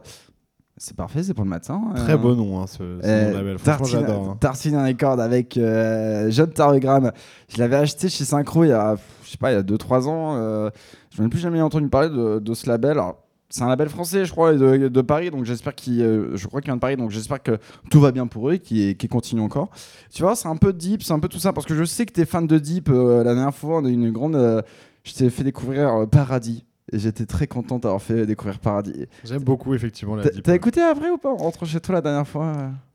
C'est 0.76 0.96
parfait, 0.96 1.22
c'est 1.22 1.34
pour 1.34 1.44
le 1.44 1.50
matin. 1.50 1.80
Très 1.94 2.14
euh, 2.14 2.16
beau 2.16 2.34
nom, 2.34 2.60
hein, 2.60 2.66
ce, 2.66 2.78
ce 2.78 3.06
euh, 3.06 3.24
nom 3.26 3.30
de 3.30 3.36
label. 3.36 3.58
Franchement, 3.58 3.76
Tartine, 3.86 4.00
j'adore. 4.00 4.28
hein. 4.30 4.36
Tartine 4.40 4.76
Record 4.76 5.20
avec 5.20 5.56
euh, 5.56 6.30
John 6.32 6.50
Tarogram. 6.50 7.12
Je 7.48 7.58
l'avais 7.58 7.76
acheté 7.76 8.08
chez 8.08 8.24
Synchro 8.24 8.64
il 8.64 8.70
y 8.70 8.72
a, 8.72 8.96
sais 9.34 9.38
pas, 9.38 9.52
il 9.52 9.54
y 9.54 9.58
a 9.58 9.62
2-3 9.62 10.08
ans. 10.08 10.36
Euh, 10.36 10.70
je 11.10 11.20
n'en 11.20 11.26
ai 11.26 11.30
plus 11.30 11.38
jamais 11.40 11.60
entendu 11.60 11.88
parler 11.88 12.08
de, 12.08 12.38
de 12.38 12.54
ce 12.54 12.68
label. 12.68 12.92
Alors, 12.92 13.20
c'est 13.50 13.62
un 13.62 13.68
label 13.68 13.88
français, 13.88 14.24
je 14.24 14.32
crois, 14.32 14.52
de, 14.54 14.88
de 14.88 15.00
Paris, 15.02 15.30
donc 15.30 15.44
j'espère 15.44 15.74
qu'il, 15.74 16.00
euh, 16.02 16.34
je 16.36 16.46
crois 16.48 16.60
qu'il 16.60 16.68
vient 16.68 16.76
de 16.76 16.80
Paris, 16.80 16.96
donc 16.96 17.10
j'espère 17.10 17.40
que 17.42 17.58
tout 17.90 18.00
va 18.00 18.10
bien 18.10 18.26
pour 18.26 18.48
eux 18.50 18.54
et 18.54 18.58
qu'il 18.58 18.96
qu'il 18.96 19.08
continue 19.08 19.42
encore. 19.42 19.70
Tu 20.12 20.22
vois, 20.22 20.34
c'est 20.34 20.48
un 20.48 20.56
peu 20.56 20.72
deep, 20.72 21.02
c'est 21.04 21.12
un 21.12 21.20
peu 21.20 21.28
tout 21.28 21.38
ça, 21.38 21.52
parce 21.52 21.66
que 21.66 21.74
je 21.74 21.84
sais 21.84 22.04
que 22.04 22.12
tu 22.12 22.20
es 22.20 22.24
fan 22.24 22.46
de 22.48 22.58
deep. 22.58 22.88
euh, 22.88 23.18
la 23.22 23.34
dernière 23.34 23.54
fois, 23.54 23.78
on 23.78 23.84
a 23.84 23.88
une 23.90 24.10
grande, 24.10 24.34
euh, 24.34 24.60
je 25.04 25.12
t'ai 25.12 25.30
fait 25.30 25.44
découvrir 25.44 26.08
Paradis. 26.10 26.64
Et 26.92 26.98
j'étais 26.98 27.24
très 27.26 27.46
content 27.46 27.78
d'avoir 27.78 28.02
fait 28.02 28.26
découvrir 28.26 28.58
Paradis. 28.58 29.06
J'aime 29.24 29.42
beaucoup 29.42 29.72
effectivement 29.74 30.16
la 30.16 30.24
T'as 30.24 30.30
deep. 30.30 30.42
t'as 30.42 30.54
écouté 30.54 30.82
après 30.82 31.08
ou 31.10 31.16
pas 31.16 31.30
en 31.30 31.36
rentrant 31.36 31.64
chez 31.64 31.80
toi 31.80 31.94
la 31.94 32.00
dernière 32.02 32.28
fois 32.28 32.52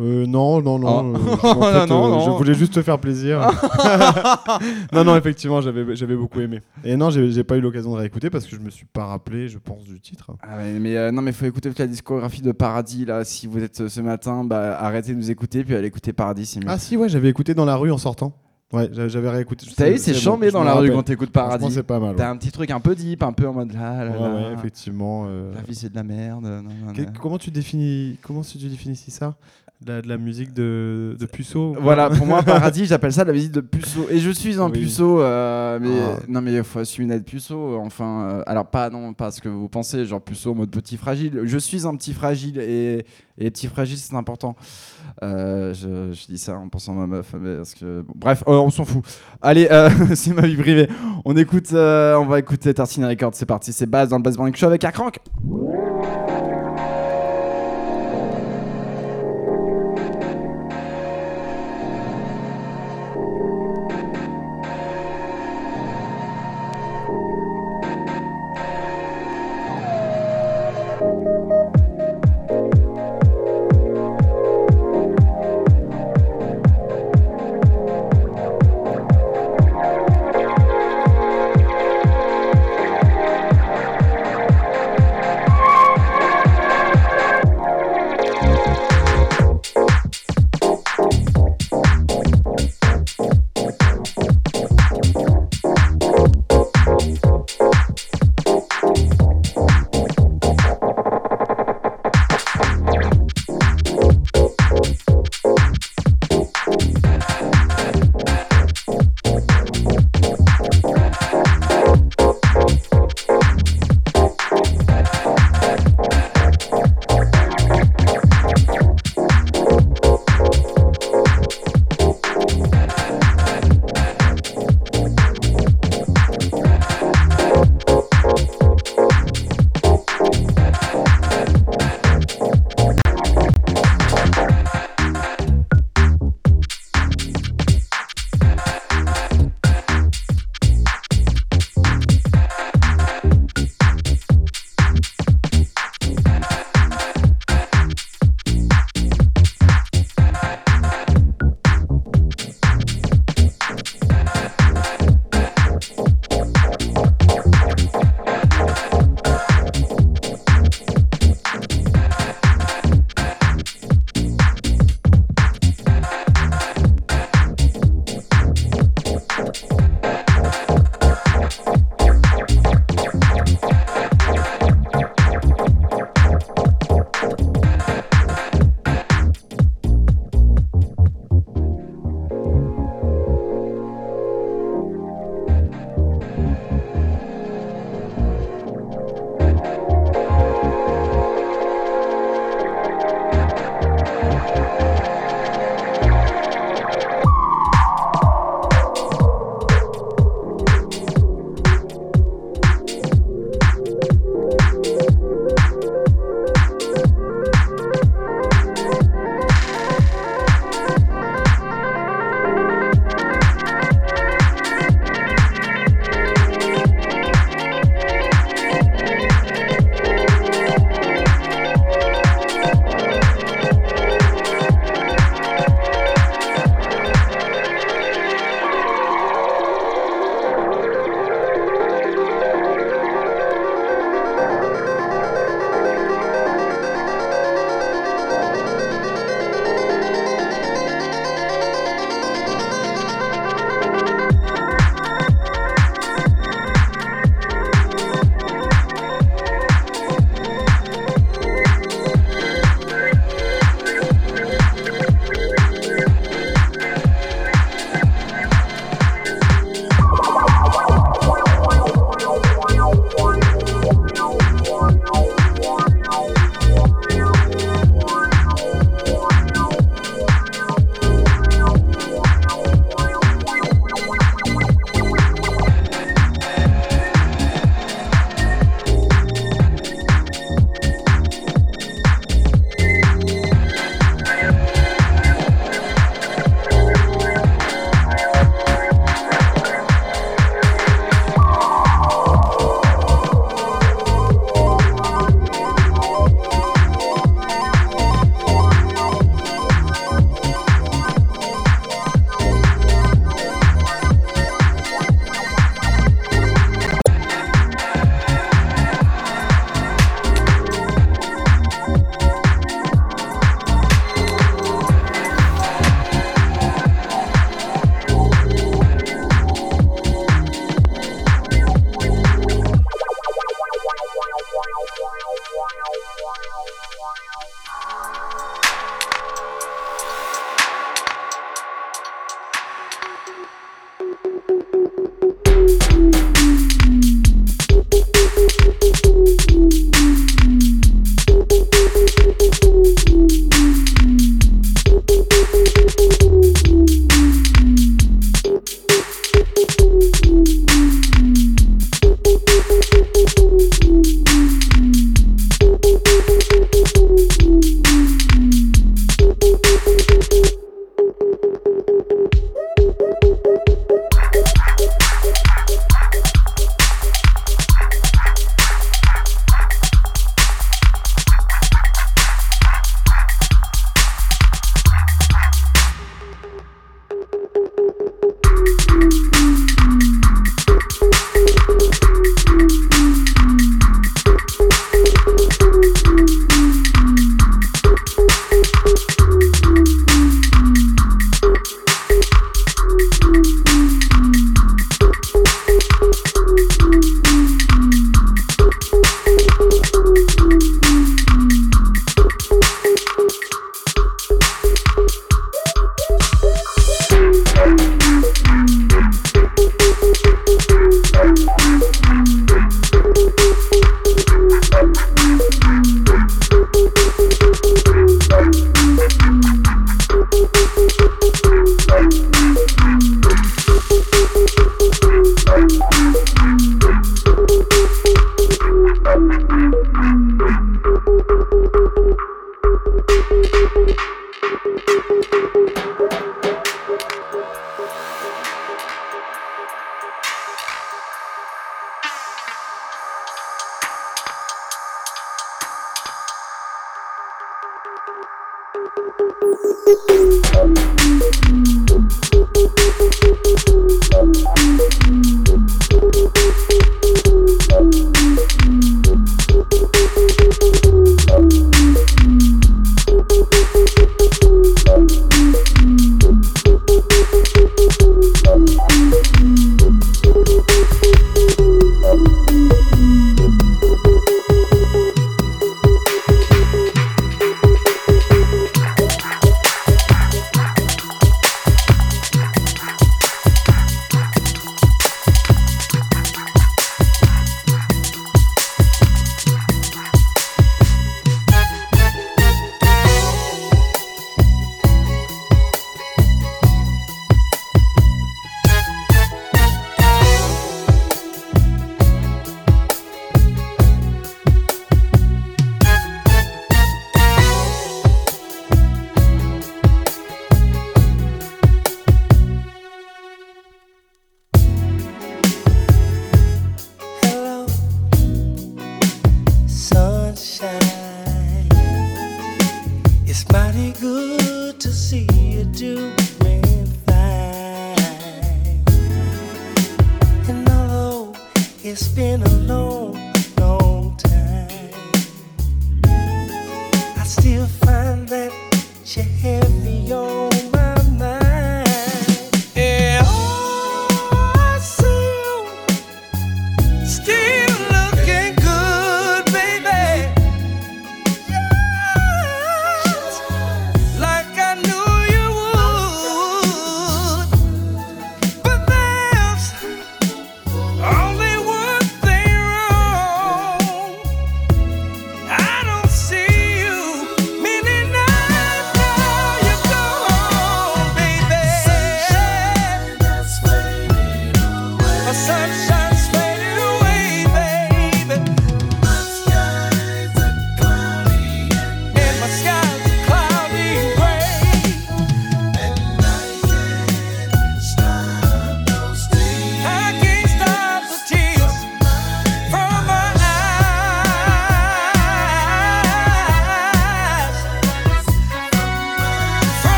euh 0.00 0.26
non, 0.26 0.60
non, 0.62 0.78
non. 0.78 1.14
Oh. 1.14 1.16
euh, 1.16 1.36
en 1.42 1.54
Non, 1.54 1.62
fait, 1.62 1.86
non, 1.86 2.06
euh, 2.06 2.10
non. 2.10 2.20
Je 2.24 2.30
voulais 2.30 2.54
juste 2.54 2.74
te 2.74 2.82
faire 2.82 2.98
plaisir. 2.98 3.40
non, 4.92 5.04
non, 5.04 5.16
effectivement, 5.16 5.60
j'avais 5.60 5.94
j'avais 5.96 6.16
beaucoup 6.16 6.40
aimé. 6.40 6.60
Et 6.84 6.96
non, 6.96 7.10
j'ai 7.10 7.30
j'ai 7.30 7.44
pas 7.44 7.56
eu 7.56 7.60
l'occasion 7.60 7.92
de 7.92 7.96
réécouter 7.98 8.30
parce 8.30 8.46
que 8.46 8.56
je 8.56 8.60
me 8.60 8.70
suis 8.70 8.86
pas 8.86 9.06
rappelé, 9.06 9.48
je 9.48 9.58
pense, 9.58 9.84
du 9.84 10.00
titre. 10.00 10.32
Ah 10.42 10.58
ouais, 10.58 10.78
mais 10.80 10.96
euh, 10.96 11.10
non, 11.12 11.22
mais 11.22 11.32
faut 11.32 11.44
écouter 11.46 11.68
toute 11.68 11.78
la 11.78 11.86
discographie 11.86 12.42
de 12.42 12.52
Paradis 12.52 13.04
là. 13.04 13.24
Si 13.24 13.46
vous 13.46 13.62
êtes 13.62 13.80
euh, 13.80 13.88
ce 13.88 14.00
matin, 14.00 14.44
bah 14.44 14.76
arrêtez 14.80 15.12
de 15.12 15.18
nous 15.18 15.30
écouter 15.30 15.64
puis 15.64 15.74
allez 15.74 15.88
écouter 15.88 16.12
Paradis. 16.12 16.46
C'est 16.46 16.60
mieux. 16.60 16.66
Ah 16.68 16.78
si, 16.78 16.96
ouais, 16.96 17.08
j'avais 17.08 17.28
écouté 17.28 17.54
dans 17.54 17.64
la 17.64 17.76
rue 17.76 17.92
en 17.92 17.98
sortant. 17.98 18.32
Ouais, 18.72 18.88
j'avais 18.92 19.28
réécouté. 19.30 19.66
T'as 19.76 19.90
vu, 19.90 19.98
c'est 19.98 20.12
bon, 20.12 20.18
chambé 20.18 20.50
dans 20.52 20.62
la 20.62 20.74
rue 20.74 20.92
quand 20.92 21.02
t'écoutes 21.02 21.32
Paradis. 21.32 21.72
c'est 21.72 21.82
pas 21.82 21.98
mal. 21.98 22.14
T'as 22.14 22.30
un 22.30 22.36
petit 22.36 22.52
truc 22.52 22.70
un 22.70 22.78
peu 22.78 22.94
deep, 22.94 23.20
un 23.24 23.32
peu 23.32 23.48
en 23.48 23.52
mode 23.52 23.72
là, 23.72 24.04
là, 24.04 24.10
ouais, 24.12 24.18
là. 24.20 24.34
ouais, 24.48 24.54
effectivement. 24.54 25.24
euh. 25.26 25.52
La 25.54 25.62
vie 25.62 25.74
c'est 25.74 25.90
de 25.90 25.96
la 25.96 26.04
merde. 26.04 26.44
non, 26.44 26.62
non, 26.62 26.92
Que- 26.92 27.02
non. 27.02 27.08
Comment 27.20 27.36
tu 27.38 27.50
définis 27.50 28.16
comment 28.22 28.42
tu 28.42 28.58
définis 28.58 28.94
ça? 28.94 29.34
La, 29.86 30.02
de 30.02 30.08
la 30.08 30.18
musique 30.18 30.52
de, 30.52 31.16
de 31.18 31.26
puceau 31.26 31.74
Voilà, 31.80 32.10
pour 32.10 32.26
moi, 32.26 32.42
Paradis, 32.44 32.84
j'appelle 32.86 33.12
ça 33.12 33.24
la 33.24 33.32
visite 33.32 33.52
de 33.52 33.60
puceau. 33.60 34.06
Et 34.10 34.18
je 34.18 34.30
suis 34.30 34.58
un 34.60 34.66
Oui. 34.70 34.80
puceau, 34.82 35.20
euh, 35.22 35.78
mais 35.80 35.88
Ah. 36.00 36.18
non, 36.28 36.42
mais 36.42 36.52
il 36.52 36.62
faut 36.64 36.80
assumer 36.80 37.06
d'être 37.08 37.24
puceau. 37.24 37.76
Enfin, 37.80 38.28
euh, 38.30 38.42
alors 38.46 38.66
pas 38.66 38.90
non, 38.90 39.14
pas 39.14 39.30
ce 39.30 39.40
que 39.40 39.48
vous 39.48 39.68
pensez, 39.68 40.04
genre 40.04 40.20
puceau 40.20 40.52
en 40.52 40.54
mode 40.54 40.70
petit 40.70 40.96
fragile. 40.96 41.40
Je 41.44 41.58
suis 41.58 41.86
un 41.86 41.96
petit 41.96 42.12
fragile 42.12 42.58
et, 42.58 43.04
et 43.38 43.44
les 43.44 43.50
petits 43.50 43.68
fragiles, 43.68 43.96
c'est 43.98 44.14
important. 44.14 44.54
Euh, 45.22 45.72
je, 45.72 46.12
je 46.12 46.26
dis 46.26 46.38
ça 46.38 46.56
en 46.58 46.68
pensant 46.68 46.92
à 46.92 46.96
ma 46.96 47.06
meuf, 47.06 47.34
mais 47.40 47.56
parce 47.56 47.74
que 47.74 48.02
bon, 48.02 48.12
bref, 48.16 48.42
on 48.46 48.68
s'en 48.70 48.84
fout. 48.84 49.02
Allez, 49.40 49.66
c'est 50.14 50.34
ma 50.34 50.46
vie 50.46 50.56
privée. 50.56 50.88
On 51.24 51.34
écoute, 51.36 51.68
on 51.72 52.26
va 52.26 52.38
écouter 52.38 52.74
Tartine 52.74 53.06
Records. 53.06 53.32
C'est 53.34 53.46
parti, 53.46 53.72
c'est 53.72 53.86
Baz 53.86 54.10
dans 54.10 54.18
le 54.18 54.22
Buzz 54.22 54.36
Morning 54.36 54.54
Show 54.54 54.66
avec 54.66 54.84
Akrank. 54.84 55.18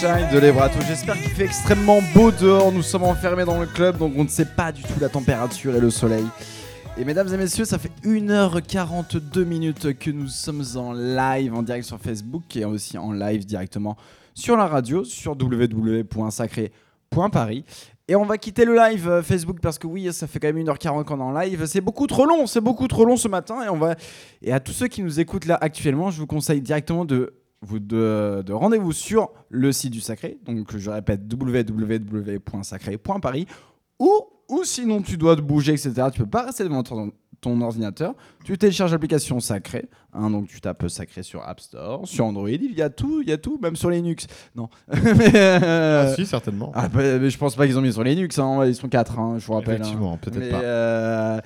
De 0.00 0.38
Lebrato. 0.38 0.78
J'espère 0.88 1.16
qu'il 1.16 1.28
fait 1.28 1.44
extrêmement 1.44 1.98
beau 2.14 2.30
dehors. 2.30 2.72
Nous 2.72 2.82
sommes 2.82 3.02
enfermés 3.02 3.44
dans 3.44 3.60
le 3.60 3.66
club, 3.66 3.98
donc 3.98 4.14
on 4.16 4.24
ne 4.24 4.28
sait 4.28 4.46
pas 4.46 4.72
du 4.72 4.82
tout 4.82 4.98
la 4.98 5.10
température 5.10 5.76
et 5.76 5.80
le 5.80 5.90
soleil. 5.90 6.24
Et 6.96 7.04
mesdames 7.04 7.28
et 7.34 7.36
messieurs, 7.36 7.66
ça 7.66 7.78
fait 7.78 7.92
1h42 8.02 9.44
minutes 9.44 9.98
que 9.98 10.10
nous 10.10 10.28
sommes 10.28 10.64
en 10.76 10.94
live, 10.94 11.52
en 11.52 11.62
direct 11.62 11.84
sur 11.84 11.98
Facebook 11.98 12.56
et 12.56 12.64
aussi 12.64 12.96
en 12.96 13.12
live 13.12 13.44
directement 13.44 13.98
sur 14.32 14.56
la 14.56 14.68
radio, 14.68 15.04
sur 15.04 15.32
www.sacré.paris. 15.32 17.66
Et 18.08 18.16
on 18.16 18.24
va 18.24 18.38
quitter 18.38 18.64
le 18.64 18.74
live 18.74 19.06
euh, 19.06 19.22
Facebook 19.22 19.58
parce 19.60 19.78
que 19.78 19.86
oui, 19.86 20.10
ça 20.14 20.26
fait 20.26 20.40
quand 20.40 20.50
même 20.50 20.64
1h40 20.64 21.04
qu'on 21.04 21.20
est 21.20 21.22
en 21.22 21.32
live. 21.32 21.66
C'est 21.66 21.82
beaucoup 21.82 22.06
trop 22.06 22.24
long, 22.24 22.46
c'est 22.46 22.62
beaucoup 22.62 22.88
trop 22.88 23.04
long 23.04 23.18
ce 23.18 23.28
matin. 23.28 23.62
Et, 23.64 23.68
on 23.68 23.76
va... 23.76 23.96
et 24.40 24.50
à 24.50 24.60
tous 24.60 24.72
ceux 24.72 24.88
qui 24.88 25.02
nous 25.02 25.20
écoutent 25.20 25.44
là 25.44 25.58
actuellement, 25.60 26.10
je 26.10 26.18
vous 26.18 26.26
conseille 26.26 26.62
directement 26.62 27.04
de 27.04 27.34
de, 27.68 28.42
de 28.44 28.52
rendez-vous 28.52 28.92
sur 28.92 29.30
le 29.48 29.72
site 29.72 29.92
du 29.92 30.00
Sacré. 30.00 30.38
Donc 30.44 30.76
je 30.76 30.90
répète 30.90 31.20
www.sacré.paris 31.30 33.46
ou, 33.98 34.22
ou 34.48 34.64
sinon 34.64 35.00
tu 35.02 35.16
dois 35.16 35.36
te 35.36 35.42
bouger, 35.42 35.72
etc. 35.72 36.08
Tu 36.12 36.18
peux 36.20 36.26
pas 36.26 36.46
rester 36.46 36.64
devant 36.64 36.82
ton, 36.82 37.12
ton 37.40 37.60
ordinateur, 37.62 38.14
tu 38.44 38.56
télécharges 38.58 38.92
l'application 38.92 39.40
Sacré, 39.40 39.86
hein, 40.12 40.30
donc 40.30 40.48
tu 40.48 40.60
tapes 40.60 40.86
Sacré 40.88 41.22
sur 41.22 41.42
App 41.48 41.60
Store, 41.60 42.06
sur 42.06 42.24
Android, 42.26 42.48
il 42.50 42.74
y 42.74 42.82
a 42.82 42.90
tout, 42.90 43.22
il 43.22 43.28
y 43.28 43.32
a 43.32 43.38
tout, 43.38 43.58
même 43.62 43.76
sur 43.76 43.90
Linux. 43.90 44.26
Non. 44.54 44.68
mais, 44.92 45.32
euh, 45.34 46.04
Ah, 46.10 46.14
si, 46.14 46.26
certainement. 46.26 46.70
ah, 46.74 46.88
bah, 46.88 47.18
mais 47.18 47.30
je 47.30 47.38
pense 47.38 47.54
pas 47.56 47.66
qu'ils 47.66 47.78
ont 47.78 47.82
mis 47.82 47.92
sur 47.92 48.04
Linux, 48.04 48.38
hein, 48.38 48.64
ils 48.66 48.74
sont 48.74 48.88
4, 48.88 49.38
je 49.38 49.46
vous 49.46 49.52
rappelle. 49.54 49.76
hein. 49.76 49.76
Effectivement, 49.80 50.16
peut-être 50.18 50.50
pas. 50.50 50.60
euh, 50.62 51.40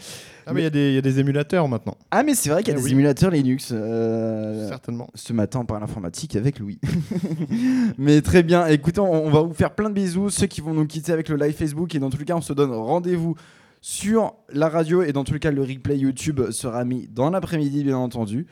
Ah, 0.46 0.52
mais 0.52 0.60
il 0.60 0.64
y, 0.64 0.66
a 0.66 0.70
des- 0.70 0.88
il 0.90 0.94
y 0.94 0.98
a 0.98 1.02
des 1.02 1.20
émulateurs 1.20 1.68
maintenant. 1.68 1.96
Ah, 2.10 2.22
mais 2.22 2.34
c'est 2.34 2.50
vrai 2.50 2.62
qu'il 2.62 2.72
y 2.72 2.76
a 2.76 2.78
Eh 2.78 2.82
des 2.82 2.86
oui. 2.86 2.92
émulateurs 2.92 3.30
Linux. 3.30 3.70
euh, 3.72 4.68
Certainement. 4.68 5.08
ce 5.14 5.32
matin, 5.32 5.60
on 5.60 5.64
parle 5.64 5.82
informatique 5.82 6.36
avec 6.36 6.58
Louis. 6.58 6.78
Mais 7.98 8.20
très 8.20 8.42
bien. 8.42 8.66
Écoutez, 8.66 9.00
on, 9.00 9.10
on 9.26 9.30
va 9.30 9.40
vous 9.42 9.54
faire 9.54 9.70
plein 9.74 9.88
de 9.88 9.94
bisous. 9.94 10.30
Ceux 10.30 10.46
qui 10.46 10.60
vont 10.60 10.74
nous 10.74 10.86
quitter 10.86 11.12
avec 11.12 11.28
le 11.28 11.36
live 11.36 11.54
Facebook. 11.54 11.94
Et 11.94 11.98
dans 11.98 12.10
tous 12.10 12.18
les 12.18 12.24
cas, 12.24 12.34
on 12.36 12.40
se 12.40 12.52
donne 12.52 12.72
rendez-vous 12.72 13.36
sur 13.86 14.36
la 14.50 14.70
radio. 14.70 15.02
Et 15.02 15.12
dans 15.12 15.24
tous 15.24 15.34
les 15.34 15.40
cas, 15.40 15.50
le 15.50 15.60
replay 15.60 15.98
YouTube 15.98 16.40
sera 16.52 16.86
mis 16.86 17.06
dans 17.06 17.28
l'après-midi, 17.28 17.84
bien 17.84 17.98
entendu. 17.98 18.46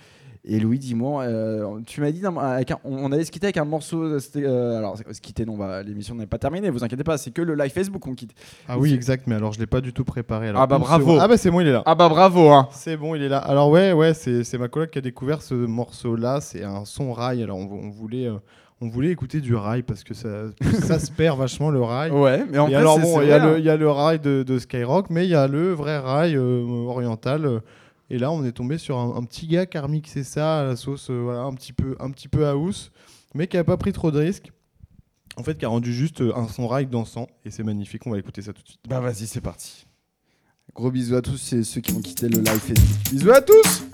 Et 0.44 0.60
Louis, 0.60 0.78
dis-moi, 0.78 1.22
euh, 1.22 1.80
tu 1.86 2.02
m'as 2.02 2.10
dit, 2.10 2.20
d'un- 2.20 2.36
avec 2.36 2.70
un- 2.72 2.78
on 2.84 3.10
allait 3.12 3.24
se 3.24 3.30
quitter 3.30 3.46
avec 3.46 3.56
un 3.56 3.64
morceau. 3.64 4.18
c'était, 4.18 4.44
euh, 4.44 4.76
alors, 4.76 4.98
se 4.98 5.20
quitter, 5.22 5.46
non, 5.46 5.56
va- 5.56 5.82
l'émission 5.82 6.14
n'est 6.16 6.26
pas 6.26 6.36
terminée, 6.36 6.68
vous 6.68 6.84
inquiétez 6.84 7.04
pas, 7.04 7.16
c'est 7.16 7.30
que 7.30 7.40
le 7.40 7.54
live 7.54 7.70
Facebook 7.72 8.02
qu'on 8.02 8.14
quitte. 8.14 8.32
Ah 8.68 8.78
oui, 8.78 8.92
exact, 8.92 9.26
mais 9.26 9.36
alors 9.36 9.52
je 9.54 9.58
l'ai 9.60 9.66
pas 9.66 9.80
du 9.80 9.94
tout 9.94 10.04
préparé. 10.04 10.48
alors. 10.48 10.60
Ah 10.60 10.66
bah 10.66 10.78
bravo. 10.78 11.16
Ah 11.18 11.28
bah 11.28 11.38
c'est 11.38 11.50
bon, 11.50 11.60
il 11.60 11.68
est 11.68 11.72
là. 11.72 11.82
Ah 11.86 11.94
bah 11.94 12.10
bravo, 12.10 12.50
hein. 12.50 12.68
C'est 12.72 12.98
bon, 12.98 13.14
il 13.14 13.22
est 13.22 13.28
là. 13.30 13.38
Alors 13.38 13.70
ouais, 13.70 13.92
ouais, 13.92 14.12
c'est 14.12 14.44
c'est 14.44 14.58
ma 14.58 14.68
coloc 14.68 14.90
qui 14.90 14.98
a 14.98 15.00
découvert 15.00 15.40
ce 15.40 15.54
morceau-là. 15.54 16.40
C'est 16.42 16.62
un 16.64 16.84
son 16.84 17.12
rail. 17.14 17.42
Alors 17.42 17.56
on, 17.56 17.70
on 17.86 17.88
voulait, 17.90 18.26
euh, 18.26 18.34
on 18.84 18.88
voulait 18.88 19.10
écouter 19.10 19.40
du 19.40 19.54
rail 19.54 19.82
parce 19.82 20.02
que 20.04 20.12
ça, 20.12 20.46
ça 20.82 20.98
se 20.98 21.10
perd 21.10 21.38
vachement 21.38 21.70
le 21.70 21.80
rail. 21.80 22.10
Ouais, 22.10 22.44
mais 22.50 22.58
en 22.58 22.66
et 22.66 22.70
fait, 22.70 22.76
alors 22.76 22.96
c'est- 22.96 23.02
bon, 23.02 23.18
c'est 23.20 23.24
il 23.24 23.28
y, 23.28 23.32
a 23.32 23.38
vrai, 23.38 23.46
le- 23.48 23.54
hein. 23.54 23.58
il 23.58 23.64
y 23.64 23.70
a 23.70 23.76
le 23.76 23.90
rail 23.90 24.18
de, 24.20 24.42
de 24.42 24.58
Skyrock, 24.58 25.08
mais 25.08 25.24
il 25.24 25.30
y 25.30 25.34
a 25.34 25.46
le 25.48 25.72
vrai 25.72 25.98
rail 25.98 26.36
euh, 26.36 26.64
oriental. 26.86 27.46
euh, 27.46 27.60
et 28.10 28.18
là, 28.18 28.30
on 28.30 28.44
est 28.44 28.52
tombé 28.52 28.76
sur 28.76 28.98
un, 28.98 29.16
un 29.16 29.22
petit 29.24 29.46
gars 29.46 29.64
qui 29.64 29.78
a 29.78 29.82
remixé 29.82 30.22
ça 30.24 30.60
à 30.60 30.64
la 30.64 30.76
sauce, 30.76 31.08
euh, 31.10 31.20
voilà, 31.22 31.42
un 31.44 31.54
petit 31.54 31.72
peu, 31.72 31.96
un 32.00 32.10
petit 32.10 32.28
peu 32.28 32.44
house, 32.46 32.90
mais 33.34 33.46
qui 33.46 33.56
a 33.56 33.64
pas 33.64 33.76
pris 33.78 33.92
trop 33.92 34.10
de 34.10 34.18
risques. 34.18 34.50
En 35.38 35.42
fait, 35.42 35.56
qui 35.56 35.64
a 35.64 35.68
rendu 35.68 35.94
juste 35.94 36.22
un 36.36 36.46
son 36.48 36.68
rail 36.68 36.84
dansant. 36.86 37.26
Et 37.46 37.50
c'est 37.50 37.62
magnifique. 37.62 38.02
On 38.06 38.10
va 38.10 38.18
écouter 38.18 38.42
ça 38.42 38.52
tout 38.52 38.62
de 38.62 38.68
suite. 38.68 38.80
Bah 38.86 39.00
vas-y, 39.00 39.26
c'est 39.26 39.40
parti. 39.40 39.86
Gros 40.74 40.90
bisous 40.90 41.16
à 41.16 41.22
tous, 41.22 41.38
c'est 41.38 41.62
ceux 41.64 41.80
qui 41.80 41.92
vont 41.92 42.00
quitter 42.00 42.28
le 42.28 42.40
live 42.40 42.58
Facebook. 42.58 43.10
Bisous 43.10 43.30
à 43.30 43.40
tous 43.40 43.86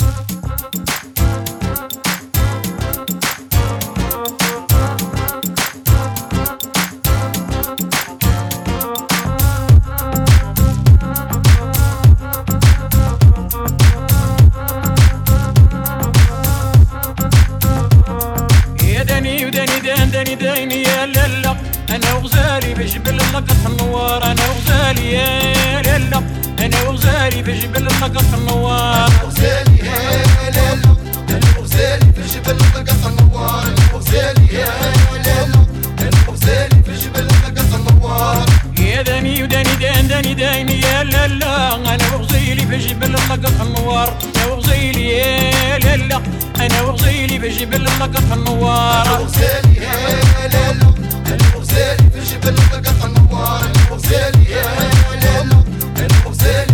ديني 20.34 20.54
ديني 20.54 20.82
يا 20.82 21.06
لالا 21.06 21.56
أنا 21.90 22.14
وغزالي 22.14 22.74
بجبل 22.74 23.20
النقص 23.20 23.66
النوار 23.66 24.24
أنا 24.24 24.42
وغزالي 24.48 25.12
يا 25.12 25.82
لالا 25.82 26.22
أنا 26.58 26.82
وغزالي 26.88 27.42
بجبل 27.42 27.88
النقص 27.88 28.34
النوار 28.34 29.06
أنا 29.08 29.22
وغزالي 29.24 29.78
يا 29.78 30.50
لالا 30.50 30.96
أنا 31.30 31.58
وغزالي 31.58 32.06
بجبل 32.16 32.56
النقص 32.64 33.06
النوار 33.06 33.62
أنا 33.62 33.94
وغزالي 33.94 34.54
يا 34.54 34.68
لالا 35.24 35.66
أنا 36.00 36.18
وغزالي 36.28 36.76
بجبل 36.88 37.20
النقص 37.20 37.74
النوار 37.74 38.46
يا 38.78 39.02
داني 39.02 39.42
وداني 39.42 39.74
دان 39.80 40.08
داني 40.08 40.34
داني 40.34 40.80
يا 40.80 41.04
لالا 41.04 41.74
أنا 41.94 42.14
وغزالي 42.14 42.47
بجبل 42.68 43.04
اللقط 43.06 43.60
النوار 43.60 44.18
أنا 44.36 44.46
وغزيلي 44.46 45.20
لا 45.78 45.96
لا 45.96 46.22
أنا 46.60 46.82
وغزيلي 46.82 47.38
بجبل 47.38 47.76
اللقط 47.76 48.32
النوار 48.32 49.06
أنا 49.06 49.18
وغزيلي 49.18 49.80
لا 49.80 50.48
لا 50.48 50.70
أنا 50.70 51.56
وغزيلي 51.56 51.96
بجبل 52.14 52.48
اللقط 52.48 53.04
النوار 53.04 53.60
أنا 53.60 53.90
وغزيلي 53.90 54.44
لا 54.50 55.16
لا 55.16 55.40
أنا 55.40 56.26
وغزيلي 56.26 56.67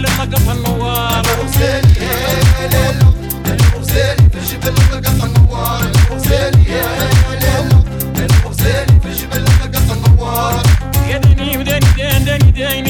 جبل 0.00 0.08
ثقف 0.08 0.50
النوار 0.50 1.20
الحسين 1.20 1.84
يا 2.02 2.68
ليلو 2.68 3.12
الحسين 3.46 4.16
في 4.30 4.40
جبل 4.54 4.76
ثقف 4.76 5.24
النوار 5.24 5.80
الحسين 5.82 6.64
يا 6.66 7.10
ليلو 7.40 7.78
الحسين 8.16 8.86
في 9.02 9.10
جبل 9.12 9.44
ثقف 9.46 9.92
النوار 9.92 10.62
يا 11.08 11.18
دني 11.18 11.56
ودني 11.58 12.18
دني 12.24 12.50
دني 12.50 12.89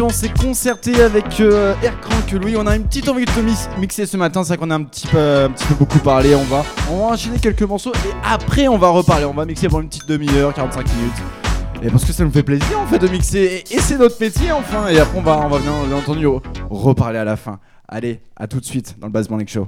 On 0.02 0.10
s'est 0.10 0.30
concerté 0.30 1.02
avec 1.02 1.42
euh, 1.42 1.76
Aircrank 1.84 2.32
Louis. 2.32 2.56
On 2.56 2.66
a 2.66 2.78
une 2.78 2.86
petite 2.86 3.10
envie 3.10 3.26
de 3.26 3.32
te 3.32 3.42
mixer 3.78 4.06
ce 4.06 4.16
matin. 4.16 4.44
C'est 4.46 4.56
qu'on 4.56 4.72
a 4.72 4.76
un 4.76 4.84
petit, 4.84 5.06
peu, 5.06 5.18
un 5.18 5.50
petit 5.50 5.66
peu 5.66 5.76
beaucoup 5.76 6.00
parlé. 6.00 6.34
On 6.34 6.44
va, 6.44 6.64
on 6.90 7.00
va 7.00 7.06
enchaîner 7.14 7.40
quelques 7.40 7.64
morceaux 7.64 7.92
et 7.92 8.14
après 8.24 8.70
on 8.70 8.78
va 8.78 8.88
reparler. 8.88 9.26
On 9.26 9.34
va 9.34 9.46
mixer 9.46 9.68
pendant 9.68 9.82
une 9.82 9.90
petite 9.90 10.08
demi-heure, 10.08 10.54
45 10.54 10.88
minutes. 10.96 11.14
Et 11.84 11.90
parce 11.90 12.06
que 12.06 12.14
ça 12.14 12.24
nous 12.24 12.32
fait 12.32 12.44
plaisir 12.44 12.80
en 12.80 12.88
fait 12.88 13.00
de 13.00 13.08
mixer. 13.10 13.66
Et, 13.70 13.80
c'est 13.80 13.98
notre 13.98 14.20
métier 14.20 14.54
enfin. 14.54 14.88
Et 14.88 14.98
après 14.98 15.18
on 15.18 15.22
va, 15.22 15.40
on 15.46 15.50
va 15.50 15.60
bien, 15.60 15.74
bien 15.88 15.98
entendu 15.98 16.26
reparler 16.70 17.20
à 17.20 17.26
la 17.26 17.36
fin. 17.36 17.60
Allez, 17.90 18.22
à 18.38 18.48
tout 18.48 18.62
de 18.62 18.66
suite 18.66 18.96
dans 18.98 19.08
le 19.08 19.14
Bass 19.14 19.30
Morning 19.30 19.48
Show. 19.48 19.68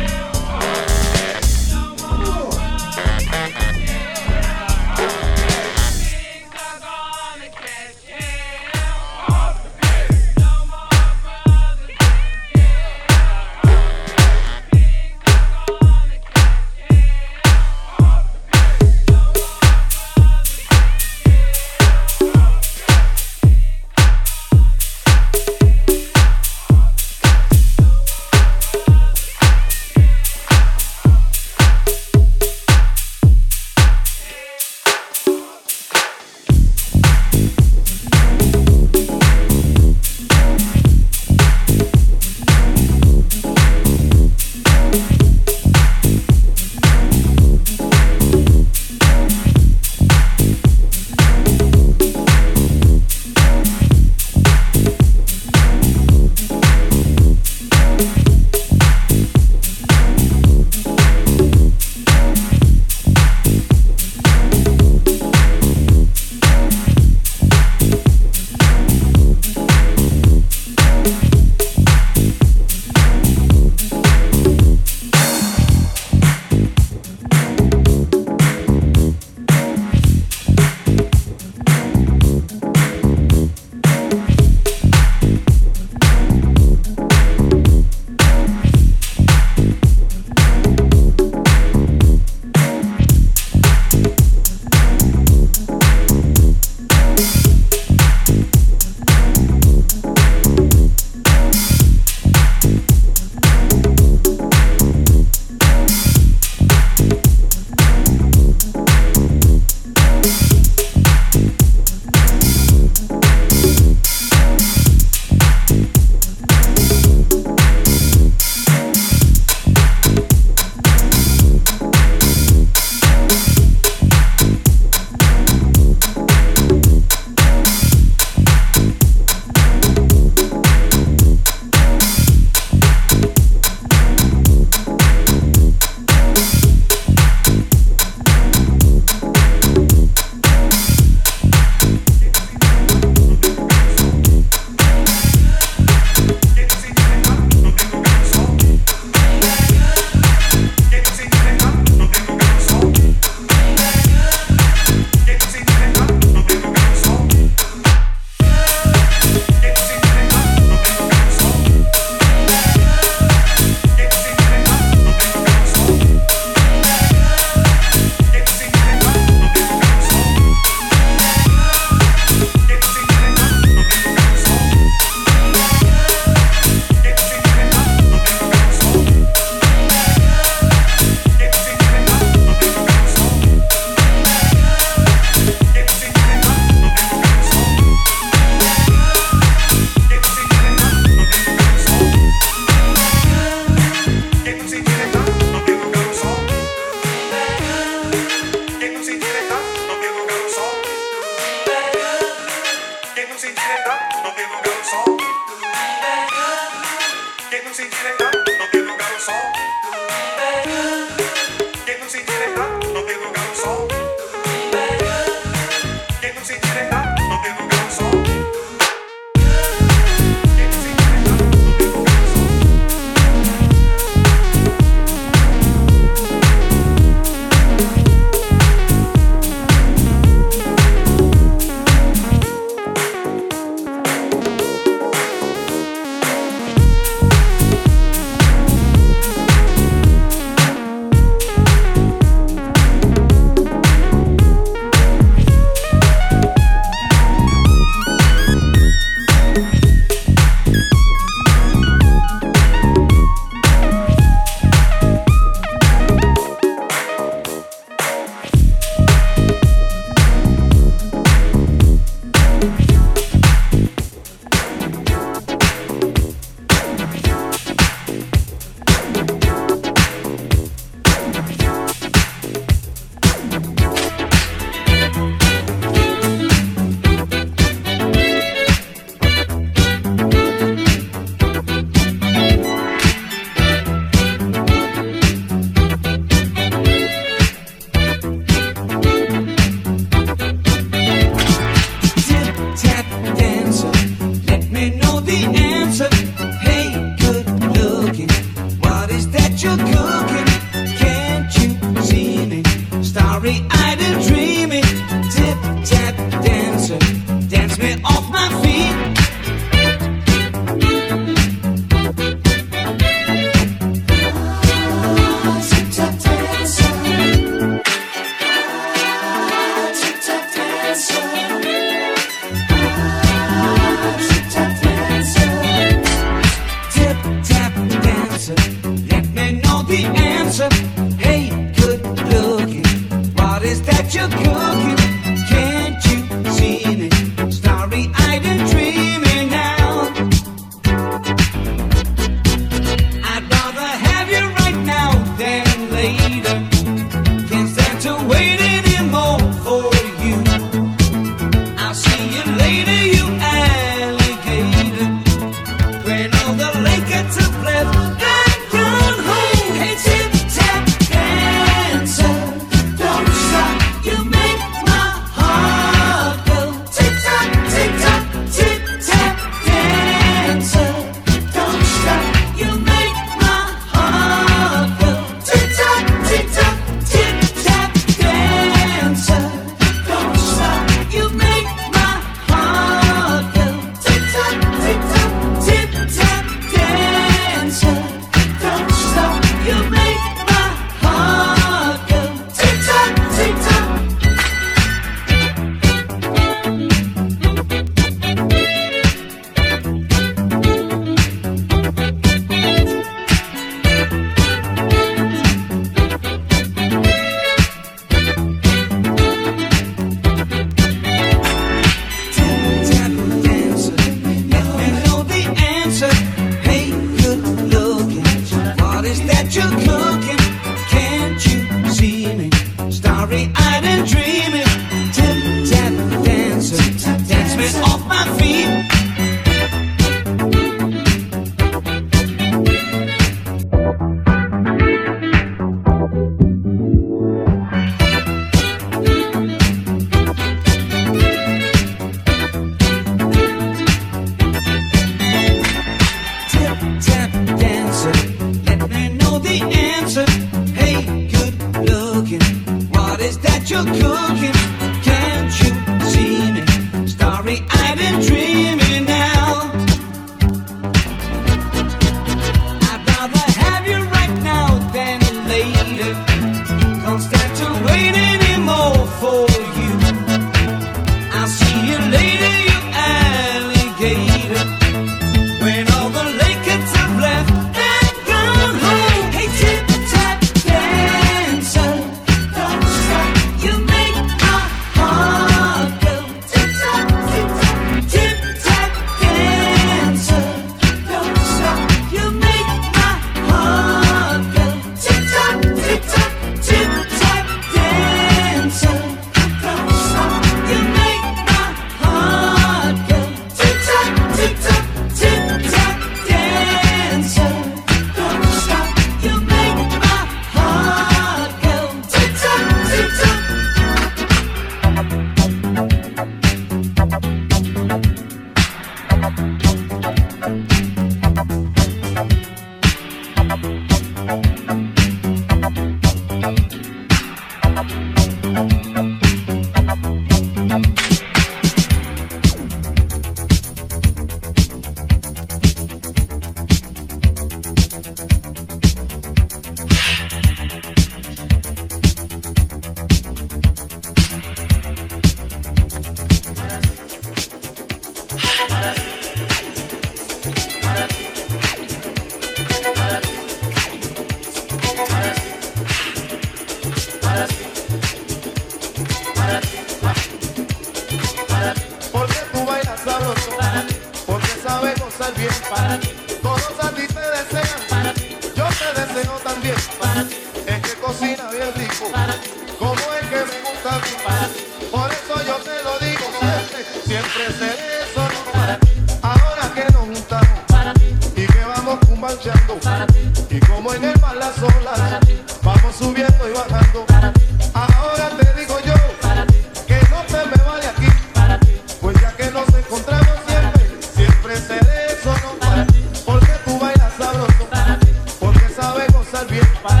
Para 599.83 600.00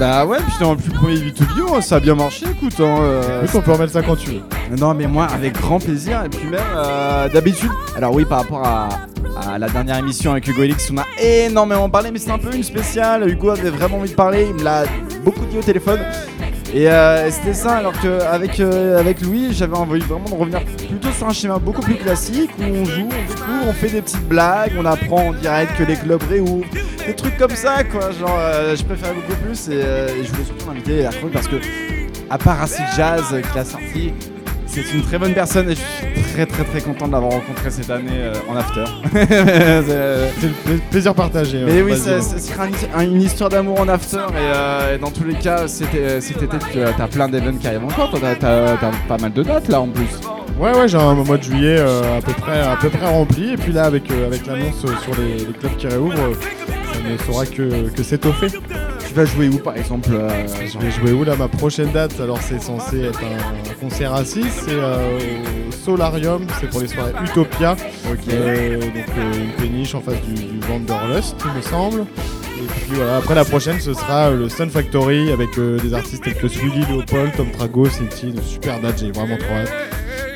Bah 0.00 0.24
ouais, 0.24 0.38
puis 0.38 0.56
dans 0.58 0.70
le 0.72 0.78
plus 0.78 0.90
premier 0.92 1.16
vidéo, 1.16 1.74
hein, 1.74 1.82
ça 1.82 1.96
a 1.96 2.00
bien 2.00 2.14
marché, 2.14 2.46
écoute. 2.50 2.72
Hein, 2.80 2.96
euh, 3.02 3.42
Écoute, 3.42 3.56
on 3.56 3.60
peut 3.60 3.72
remettre 3.72 3.92
ça 3.92 4.00
quand 4.00 4.16
tu 4.16 4.30
veux. 4.30 4.40
Non 4.78 4.94
mais 4.94 5.06
moi 5.06 5.26
avec 5.26 5.60
grand 5.60 5.78
plaisir 5.78 6.22
et 6.24 6.30
puis 6.30 6.48
même 6.48 6.60
euh, 6.74 7.28
d'habitude. 7.28 7.70
Alors 7.96 8.14
oui 8.14 8.24
par 8.24 8.38
rapport 8.38 8.64
à, 8.64 8.88
à 9.46 9.58
la 9.58 9.68
dernière 9.68 9.98
émission 9.98 10.30
avec 10.30 10.48
Hugo 10.48 10.62
Elix 10.62 10.90
on 10.90 10.98
a 10.98 11.06
énormément 11.20 11.90
parlé 11.90 12.10
mais 12.12 12.18
c'est 12.18 12.30
un 12.30 12.38
peu 12.38 12.54
une 12.54 12.62
spéciale. 12.62 13.28
Hugo 13.28 13.50
avait 13.50 13.68
vraiment 13.68 13.98
envie 13.98 14.10
de 14.10 14.14
parler, 14.14 14.46
il 14.48 14.54
me 14.54 14.62
l'a 14.62 14.84
beaucoup 15.22 15.44
dit 15.50 15.58
au 15.58 15.62
téléphone. 15.62 16.00
Et 16.72 16.88
euh, 16.88 17.28
c'était 17.32 17.52
ça 17.52 17.72
alors 17.78 17.92
qu'avec 18.00 18.60
avec 18.60 19.20
Louis 19.22 19.48
j'avais 19.52 19.76
envie 19.76 19.98
vraiment 19.98 20.30
de 20.30 20.34
revenir 20.34 20.60
plutôt 20.88 21.10
sur 21.10 21.26
un 21.26 21.32
schéma 21.32 21.58
beaucoup 21.58 21.82
plus 21.82 21.96
classique 21.96 22.50
où 22.60 22.62
on 22.62 22.84
joue, 22.84 23.08
on 23.08 23.28
découvre, 23.28 23.66
on 23.68 23.72
fait 23.72 23.88
des 23.88 24.02
petites 24.02 24.28
blagues, 24.28 24.72
on 24.78 24.86
apprend 24.86 25.30
en 25.30 25.32
direct 25.32 25.72
que 25.76 25.82
les 25.82 25.96
clubs 25.96 26.22
réouvrent, 26.30 26.64
comme 27.40 27.56
ça 27.56 27.82
quoi. 27.84 28.10
Genre 28.12 28.38
euh, 28.38 28.76
je 28.76 28.84
préfère 28.84 29.14
beaucoup 29.14 29.34
plus 29.42 29.68
et, 29.68 29.72
euh, 29.82 30.08
et 30.08 30.24
je 30.24 30.30
voulais 30.30 30.44
surtout 30.44 30.66
m'inviter 30.66 31.06
à 31.06 31.10
parce 31.32 31.48
que 31.48 31.56
à 32.28 32.38
part 32.38 32.62
Acid 32.62 32.84
Jazz 32.96 33.24
euh, 33.32 33.40
qui 33.40 33.56
l'a 33.56 33.64
sorti, 33.64 34.12
c'est 34.66 34.82
une 34.94 35.02
très 35.02 35.18
bonne 35.18 35.32
personne 35.32 35.68
et 35.70 35.74
je 35.74 35.80
suis 35.80 36.22
très 36.34 36.46
très 36.46 36.64
très 36.64 36.80
content 36.80 37.08
de 37.08 37.12
l'avoir 37.12 37.32
rencontré 37.32 37.70
cette 37.70 37.90
année 37.90 38.30
en 38.48 38.56
after. 38.56 38.84
C'est- 39.14 40.30
C'est 40.40 40.46
le 40.46 40.52
pla- 40.64 40.84
plaisir 40.90 41.14
partagé. 41.14 41.62
mais 41.66 41.82
oui, 41.82 41.96
sera 41.96 42.64
un- 42.64 42.98
un- 43.00 43.04
une 43.04 43.22
histoire 43.22 43.48
d'amour 43.50 43.80
en 43.80 43.88
after 43.88 44.18
et, 44.18 44.94
et 44.94 44.98
dans 44.98 45.10
tous 45.10 45.24
les 45.24 45.34
cas, 45.34 45.66
c'était 45.66 46.20
cet 46.20 46.42
été, 46.42 46.56
tu 46.72 46.80
as 46.82 47.08
plein 47.08 47.28
d'événements 47.28 47.58
qui 47.58 47.66
arrivent 47.66 47.84
encore. 47.84 48.10
Toi, 48.10 48.20
t'as- 48.20 48.36
t'as 48.36 48.76
t'as 48.76 48.90
pas 49.08 49.16
mal 49.18 49.32
de 49.32 49.42
dates 49.42 49.68
là 49.68 49.80
en 49.80 49.88
plus. 49.88 50.20
Ouais, 50.60 50.76
ouais, 50.76 50.88
j'ai 50.88 50.98
un 50.98 51.14
mois 51.14 51.38
de 51.38 51.42
juillet 51.42 51.76
euh, 51.78 52.18
à, 52.18 52.20
peu 52.20 52.32
près, 52.32 52.60
à 52.60 52.76
peu 52.76 52.90
près 52.90 53.06
rempli. 53.06 53.54
Et 53.54 53.56
puis 53.56 53.72
là, 53.72 53.84
avec, 53.84 54.10
euh, 54.10 54.26
avec 54.26 54.46
l'annonce 54.46 54.84
euh, 54.84 54.88
sur 55.02 55.14
les, 55.18 55.38
les 55.46 55.52
clubs 55.58 55.74
qui 55.78 55.86
réouvrent, 55.86 56.14
ne 57.02 57.16
saura 57.18 57.46
que, 57.46 57.88
que 57.90 58.02
s'étoffer. 58.02 58.48
Tu 59.06 59.14
vas 59.14 59.24
jouer 59.24 59.48
où 59.48 59.58
par 59.58 59.76
exemple 59.76 60.10
euh, 60.12 60.46
Je 60.72 60.78
vais 60.78 60.90
jouer 60.90 61.12
où 61.12 61.24
là 61.24 61.34
Ma 61.36 61.48
prochaine 61.48 61.90
date, 61.90 62.20
alors 62.20 62.38
c'est 62.40 62.60
censé 62.60 63.00
être 63.04 63.20
un, 63.20 63.74
concert 63.80 64.14
à 64.14 64.24
6, 64.24 64.42
c'est 64.50 64.70
euh, 64.70 65.18
au 65.68 65.72
Solarium, 65.72 66.46
c'est 66.60 66.68
pour 66.70 66.80
les 66.80 66.88
soirées 66.88 67.12
Utopia. 67.24 67.76
Euh, 68.28 68.78
donc 68.80 68.92
une 69.16 69.52
péniche 69.58 69.94
en 69.94 70.00
face 70.00 70.20
du, 70.22 70.34
du 70.34 70.60
Wanderlust, 70.70 71.36
il 71.44 71.56
me 71.56 71.62
semble. 71.62 72.00
Et 72.02 72.66
puis 72.66 72.96
voilà, 72.96 73.16
après 73.16 73.34
la 73.34 73.44
prochaine, 73.44 73.80
ce 73.80 73.94
sera 73.94 74.30
le 74.30 74.48
Sun 74.48 74.68
Factory 74.70 75.32
avec 75.32 75.48
des 75.58 75.94
artistes 75.94 76.22
tels 76.22 76.34
que 76.34 76.46
Swilly, 76.46 76.84
Leopold, 76.90 77.32
Tom 77.36 77.50
Trago, 77.50 77.86
Cinti, 77.86 78.28
une 78.28 78.42
super 78.42 78.80
date, 78.80 78.98
j'ai 78.98 79.10
vraiment 79.10 79.38
trop 79.38 79.54
hâte. 79.54 79.72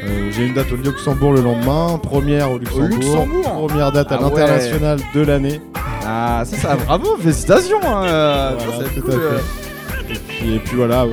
Euh, 0.07 0.31
j'ai 0.33 0.47
une 0.47 0.55
date 0.55 0.71
au 0.73 0.77
Luxembourg 0.77 1.33
le 1.33 1.41
lendemain, 1.41 1.99
première 2.03 2.51
au 2.51 2.59
Luxembourg, 2.59 2.89
Luxembourg 2.89 3.69
première 3.69 3.93
date 3.93 4.13
à 4.13 4.19
Ah 4.21 4.29
ouais. 4.29 4.41
l'international 4.41 4.99
de 5.15 5.21
l'année. 5.21 5.61
Ah, 6.07 6.43
ça, 6.45 6.57
ça, 6.57 6.77
bravo, 6.77 7.17
félicitations. 7.17 7.79
hein, 7.83 8.05
ça, 8.07 8.55
Voilà, 8.59 8.73
ça 8.73 8.79
va 8.79 8.85
être 8.85 8.95
tout 8.95 9.01
cool, 9.03 9.13
à 9.15 9.17
fait. 9.39 10.13
Et 10.13 10.19
puis, 10.19 10.55
et 10.55 10.59
puis 10.59 10.77
voilà, 10.77 11.07
ouais. 11.07 11.13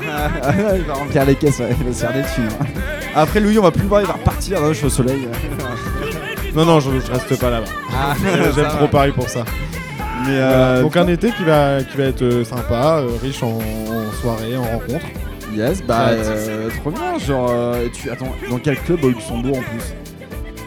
il 0.78 0.84
va 0.84 0.94
remplir 0.94 1.24
les 1.24 1.34
caisses, 1.34 1.58
ouais, 1.58 1.74
il 1.80 1.86
va 1.86 1.92
se 1.92 2.00
faire 2.00 2.12
des 2.12 2.22
thunes. 2.34 2.48
hein. 2.60 2.64
Après 3.14 3.40
Louis, 3.40 3.58
on 3.58 3.62
va 3.62 3.70
plus 3.70 3.82
le 3.82 3.88
voir, 3.88 4.00
il 4.02 4.06
va 4.06 4.12
repartir, 4.14 4.58
hein, 4.62 4.68
je 4.68 4.74
suis 4.74 4.86
au 4.86 4.90
soleil. 4.90 5.28
Non, 6.54 6.64
non, 6.64 6.80
je, 6.80 6.90
je 7.04 7.10
reste 7.12 7.38
pas 7.40 7.50
là-bas. 7.50 7.66
Ah, 7.92 8.14
J'aime 8.54 8.66
trop. 8.78 8.86
Paris 8.88 9.12
pour 9.12 9.28
ça. 9.28 9.44
Mais 10.24 10.32
euh, 10.38 10.82
donc 10.82 10.96
un 10.96 11.06
été 11.08 11.30
qui 11.30 11.44
va, 11.44 11.82
qui 11.82 11.96
va 11.96 12.04
être 12.04 12.22
euh, 12.22 12.44
sympa, 12.44 12.98
euh, 13.00 13.08
riche 13.22 13.42
en, 13.42 13.58
en 13.58 14.12
soirées, 14.20 14.56
en 14.56 14.62
rencontres. 14.64 15.06
Yes, 15.54 15.82
bah 15.82 16.08
euh, 16.10 16.68
trop 16.80 16.90
bien. 16.90 17.18
Genre, 17.18 17.48
euh, 17.50 17.86
tu 17.92 18.10
attends, 18.10 18.34
dans 18.50 18.58
quel 18.58 18.78
club 18.80 19.04
au 19.04 19.08
Luxembourg 19.08 19.58
en 19.58 19.62
plus? 19.62 19.94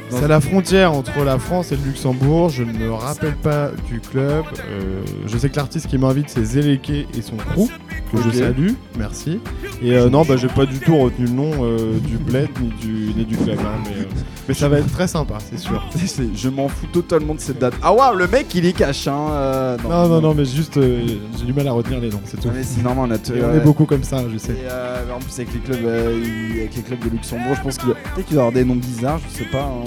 C'est 0.10 0.24
à 0.24 0.28
la 0.28 0.40
frontière 0.42 0.94
entre 0.94 1.24
la 1.24 1.38
France 1.38 1.72
et 1.72 1.76
le 1.76 1.84
Luxembourg. 1.84 2.50
Je 2.50 2.64
ne 2.64 2.74
me 2.74 2.92
rappelle 2.92 3.36
pas 3.36 3.70
du 3.88 4.00
club. 4.00 4.44
Euh, 4.70 5.02
je 5.28 5.38
sais 5.38 5.50
que 5.50 5.56
l'artiste 5.56 5.88
qui 5.88 5.98
m'invite 5.98 6.30
c'est 6.30 6.44
Zeleke 6.44 6.90
et 6.90 7.22
son 7.22 7.36
crew 7.38 7.68
que 8.12 8.18
je 8.24 8.32
salue. 8.38 8.72
Merci. 8.98 9.40
Et 9.84 9.96
euh, 9.96 10.10
non, 10.10 10.24
bah 10.26 10.36
j'ai 10.36 10.48
pas 10.48 10.66
du 10.66 10.80
tout 10.80 10.98
retenu 10.98 11.26
le 11.28 11.32
nom 11.32 11.52
euh, 11.62 12.00
du 12.00 12.18
bled 12.18 12.50
ni 12.60 12.70
du 12.82 13.14
ni 13.16 13.24
du 13.26 13.38
club. 13.38 13.60
hein, 13.60 13.80
mais, 13.86 14.08
mais 14.48 14.54
ça 14.56 14.68
va 14.68 14.80
être 14.80 14.92
très 14.92 15.08
sympa, 15.08 15.38
c'est 15.48 15.60
sûr. 15.60 15.88
Je 16.36 16.50
m'en 16.50 16.68
fous 16.70 16.88
totalement 16.92 17.36
de 17.36 17.40
cette 17.40 17.60
date. 17.60 17.76
Ah 17.84 17.94
waouh, 17.94 18.16
le 18.18 18.28
mec 18.28 18.48
il 18.56 18.66
est 18.66 18.74
cash, 18.74 19.08
hein. 19.08 19.28
euh, 19.32 19.78
Non, 19.84 20.08
non, 20.10 20.22
non, 20.22 20.34
mais 20.34 20.44
juste 20.46 20.80
j'ai 20.82 21.46
du 21.46 21.54
mal 21.54 21.68
à 21.68 21.72
retenir 21.72 22.00
les 22.00 22.10
noms, 22.10 22.20
c'est 22.26 22.38
tout. 22.42 22.48
Non, 22.48 22.54
mais 22.56 22.64
c'est 22.64 22.82
normal, 22.82 23.10
on 23.10 23.14
a 23.14 23.38
Et 23.38 23.44
on 23.44 23.54
est 23.54 23.64
beaucoup 23.64 23.86
comme 23.86 24.04
ça, 24.04 24.24
je 24.34 24.38
sais. 24.40 24.54
Et 24.54 25.12
en 25.14 25.20
plus 25.20 25.34
avec 25.40 25.54
les 25.54 25.60
clubs, 25.60 25.86
avec 25.86 26.76
les 26.76 26.82
clubs 26.82 27.00
de 27.06 27.10
Luxembourg, 27.12 27.54
je 27.56 27.62
pense 27.62 27.78
qu'il 27.78 27.86
doit- 27.90 27.96
peut-être 28.16 28.26
qu'il 28.26 28.36
doit 28.36 28.44
avoir 28.46 28.54
des 28.54 28.66
noms 28.66 28.76
bizarres, 28.76 29.20
je 29.32 29.38
sais 29.38 29.50
pas. 29.52 29.62
hein, 29.64 29.84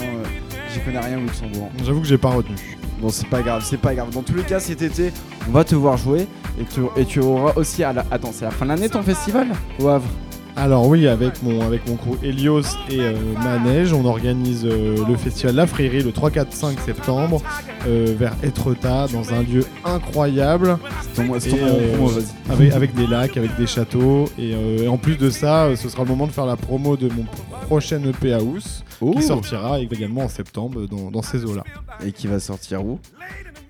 J'y 0.72 0.80
connais 0.80 1.00
rien 1.00 1.18
au 1.18 1.22
Luxembourg. 1.22 1.70
J'avoue 1.84 2.00
que 2.00 2.06
j'ai 2.06 2.18
pas 2.18 2.30
retenu. 2.30 2.56
Bon, 3.00 3.10
c'est 3.10 3.28
pas 3.28 3.42
grave, 3.42 3.62
c'est 3.64 3.80
pas 3.80 3.94
grave. 3.94 4.10
Dans 4.10 4.22
tous 4.22 4.34
les 4.34 4.44
cas, 4.44 4.60
cet 4.60 4.80
été, 4.80 5.12
on 5.48 5.52
va 5.52 5.64
te 5.64 5.74
voir 5.74 5.96
jouer 5.96 6.26
et 6.60 6.64
tu, 6.64 6.80
et 6.96 7.04
tu 7.04 7.20
auras 7.20 7.52
aussi 7.56 7.82
à 7.84 7.92
la. 7.92 8.04
Attends, 8.10 8.30
c'est 8.32 8.44
la 8.44 8.50
fin 8.50 8.64
de 8.64 8.70
l'année 8.70 8.88
ton 8.88 9.02
festival? 9.02 9.48
Au 9.78 9.88
Havre 9.88 10.08
Alors 10.54 10.86
oui, 10.86 11.08
avec 11.08 11.42
mon, 11.42 11.62
avec 11.62 11.88
mon 11.88 11.96
crew 11.96 12.18
Helios 12.22 12.60
et 12.90 13.00
euh, 13.00 13.14
Manège, 13.42 13.92
on 13.92 14.04
organise 14.04 14.64
euh, 14.64 14.96
le 15.08 15.16
festival 15.16 15.54
La 15.54 15.66
Frérie 15.66 16.02
le 16.02 16.12
3, 16.12 16.30
4, 16.30 16.52
5 16.52 16.78
septembre 16.80 17.42
euh, 17.86 18.14
vers 18.16 18.34
Etretat 18.42 19.08
dans 19.08 19.32
un 19.32 19.42
lieu 19.42 19.64
incroyable 19.84 20.78
C'est 21.14 21.26
ton, 21.26 21.40
c'est 21.40 21.48
Et, 21.48 21.50
ton 21.52 21.56
moment 21.56 21.78
euh, 21.78 21.96
promo, 21.96 22.10
avec, 22.50 22.72
avec 22.72 22.94
des 22.94 23.06
lacs, 23.06 23.36
avec 23.36 23.56
des 23.56 23.66
châteaux. 23.66 24.26
Et, 24.38 24.54
euh, 24.54 24.84
et 24.84 24.88
en 24.88 24.98
plus 24.98 25.16
de 25.16 25.30
ça, 25.30 25.74
ce 25.74 25.88
sera 25.88 26.02
le 26.02 26.08
moment 26.10 26.26
de 26.26 26.32
faire 26.32 26.46
la 26.46 26.56
promo 26.56 26.96
de 26.96 27.08
mon 27.08 27.24
prochain 27.66 28.00
EP 28.04 28.34
House 28.34 28.84
Oh. 29.02 29.10
qui 29.10 29.22
sortira 29.22 29.80
également 29.80 30.22
en 30.22 30.28
septembre 30.28 30.86
dans, 30.86 31.10
dans 31.10 31.22
ces 31.22 31.44
eaux-là. 31.44 31.64
Et 32.06 32.12
qui 32.12 32.28
va 32.28 32.38
sortir 32.38 32.84
où? 32.86 33.00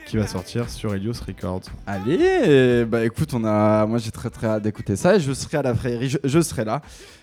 Qui 0.07 0.17
va 0.17 0.27
sortir 0.27 0.69
sur 0.69 0.95
Helios 0.95 1.15
Records. 1.27 1.63
Allez, 1.87 2.85
bah 2.85 3.05
écoute, 3.05 3.33
on 3.33 3.45
a, 3.45 3.87
moi 3.87 3.99
j'ai 3.99 4.11
très 4.11 4.29
très 4.31 4.47
hâte 4.47 4.63
d'écouter 4.63 4.97
ça 4.97 5.17
et 5.17 5.21
je 5.21 5.33
serai 5.33 5.59
à 5.59 5.63
la 5.63 5.75
Frérie, 5.75 6.11
je, 6.11 6.19
je 6.23 6.41
serai 6.41 6.65
là. 6.65 6.83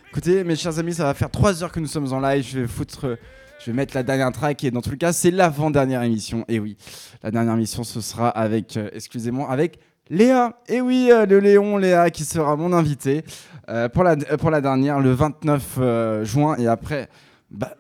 Écoutez, 0.10 0.44
mes 0.44 0.56
chers 0.56 0.80
amis, 0.80 0.96
ça 0.96 1.04
va 1.04 1.14
faire 1.14 1.30
3 1.30 1.64
heures 1.64 1.72
que 1.72 1.80
nous 1.80 1.88
sommes 1.88 2.12
en 2.12 2.20
live. 2.20 2.44
Je 2.44 2.62
vais 2.62 2.68
foutre, 2.68 3.18
je 3.60 3.66
vais 3.68 3.74
mettre 3.76 3.96
la 3.96 4.02
dernière 4.02 4.32
track 4.32 4.64
et 4.64 4.72
dans 4.72 4.82
tous 4.82 4.92
les 4.92 4.98
cas, 4.98 5.14
c'est 5.14 5.30
l'avant-dernière 5.30 6.02
émission. 6.02 6.46
Et 6.48 6.60
oui, 6.60 6.78
la 7.22 7.30
dernière 7.30 7.54
émission, 7.54 7.84
ce 7.84 8.02
sera 8.02 8.30
avec, 8.30 8.76
euh, 8.76 8.90
excusez-moi, 8.94 9.50
avec 9.52 9.80
Léa. 10.10 10.60
Et 10.68 10.82
oui, 10.82 11.10
euh, 11.12 11.26
le 11.26 11.40
Léon 11.40 11.78
Léa 11.78 12.10
qui 12.10 12.26
sera 12.26 12.56
mon 12.56 12.74
invité 12.74 13.24
euh, 13.70 13.88
pour, 13.90 14.04
la, 14.04 14.16
pour 14.16 14.50
la 14.50 14.62
dernière, 14.62 15.00
le 15.00 15.12
29 15.12 15.76
euh, 15.78 16.26
juin. 16.26 16.56
Et 16.58 16.68
après, 16.68 17.10
bah, 17.52 17.76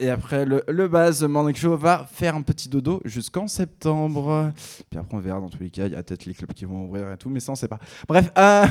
et 0.00 0.10
après, 0.10 0.44
le, 0.44 0.62
le 0.68 0.88
Baz 0.88 1.22
Morning 1.22 1.54
Show 1.54 1.76
va 1.76 2.06
faire 2.10 2.34
un 2.34 2.42
petit 2.42 2.68
dodo 2.68 3.00
jusqu'en 3.04 3.46
septembre. 3.46 4.52
Puis 4.90 4.98
après, 4.98 5.16
on 5.16 5.20
verra 5.20 5.40
dans 5.40 5.48
tous 5.48 5.62
les 5.62 5.70
cas. 5.70 5.86
Il 5.86 5.92
y 5.92 5.96
a 5.96 6.02
peut-être 6.02 6.24
les 6.26 6.34
clubs 6.34 6.52
qui 6.52 6.64
vont 6.64 6.86
ouvrir 6.86 7.12
et 7.12 7.16
tout, 7.16 7.30
mais 7.30 7.38
ça, 7.38 7.52
on 7.52 7.54
sait 7.54 7.68
pas. 7.68 7.78
Bref, 8.08 8.32
euh, 8.36 8.66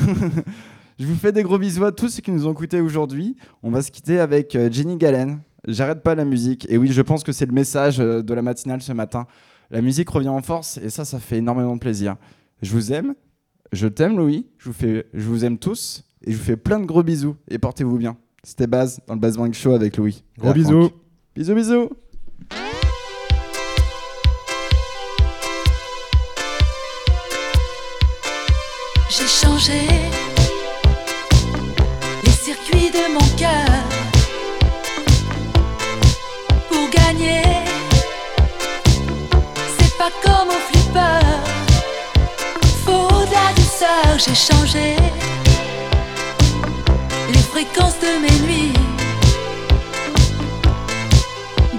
je 0.99 1.05
vous 1.05 1.15
fais 1.15 1.31
des 1.31 1.43
gros 1.43 1.57
bisous 1.57 1.85
à 1.85 1.93
tous 1.93 2.09
ceux 2.09 2.21
qui 2.21 2.31
nous 2.31 2.45
ont 2.45 2.51
écoutés 2.51 2.81
aujourd'hui. 2.81 3.37
On 3.61 3.71
va 3.71 3.81
se 3.81 3.89
quitter 3.89 4.19
avec 4.19 4.55
euh, 4.55 4.69
Jenny 4.69 4.97
Galen. 4.97 5.39
J'arrête 5.65 6.03
pas 6.03 6.13
la 6.13 6.25
musique. 6.25 6.69
Et 6.69 6.77
oui, 6.77 6.91
je 6.91 7.01
pense 7.01 7.23
que 7.23 7.31
c'est 7.31 7.45
le 7.45 7.53
message 7.53 8.01
euh, 8.01 8.21
de 8.21 8.33
la 8.33 8.41
matinale 8.41 8.81
ce 8.81 8.91
matin. 8.91 9.25
La 9.71 9.81
musique 9.81 10.09
revient 10.09 10.27
en 10.27 10.41
force 10.41 10.77
et 10.77 10.89
ça, 10.89 11.05
ça 11.05 11.19
fait 11.19 11.37
énormément 11.37 11.75
de 11.75 11.79
plaisir. 11.79 12.17
Je 12.61 12.71
vous 12.71 12.91
aime. 12.91 13.15
Je 13.71 13.87
t'aime, 13.87 14.17
Louis. 14.17 14.45
Je 14.57 14.65
vous, 14.69 14.73
fais, 14.73 15.07
je 15.13 15.25
vous 15.25 15.45
aime 15.45 15.57
tous. 15.57 16.03
Et 16.25 16.33
je 16.33 16.37
vous 16.37 16.43
fais 16.43 16.57
plein 16.57 16.81
de 16.81 16.85
gros 16.85 17.01
bisous. 17.01 17.37
Et 17.49 17.59
portez-vous 17.59 17.97
bien. 17.97 18.17
C'était 18.43 18.67
Baz 18.67 18.99
dans 19.07 19.13
le 19.13 19.21
Baz 19.21 19.37
Bang 19.37 19.53
Show 19.53 19.71
avec 19.71 19.95
Louis. 19.95 20.23
Gros 20.37 20.51
bisous. 20.51 20.89
Franck. 20.89 21.02
Bisous, 21.35 21.55
bisous. 21.55 21.89
J'ai 29.09 29.27
changé 29.27 29.81
les 32.23 32.29
circuits 32.29 32.91
de 32.91 33.13
mon 33.13 33.27
cœur 33.35 33.65
pour 36.69 36.87
gagner. 36.91 37.41
C'est 39.79 39.97
pas 39.97 40.11
comme 40.23 40.49
au 40.49 40.61
flipper, 40.69 41.19
faut 42.85 43.25
de 43.25 43.33
la 43.33 43.53
douceur. 43.55 44.19
J'ai 44.19 44.35
changé 44.35 44.95
les 47.29 47.41
fréquences 47.51 47.99
de 47.99 48.19
mes 48.21 48.39
nuits, 48.45 48.73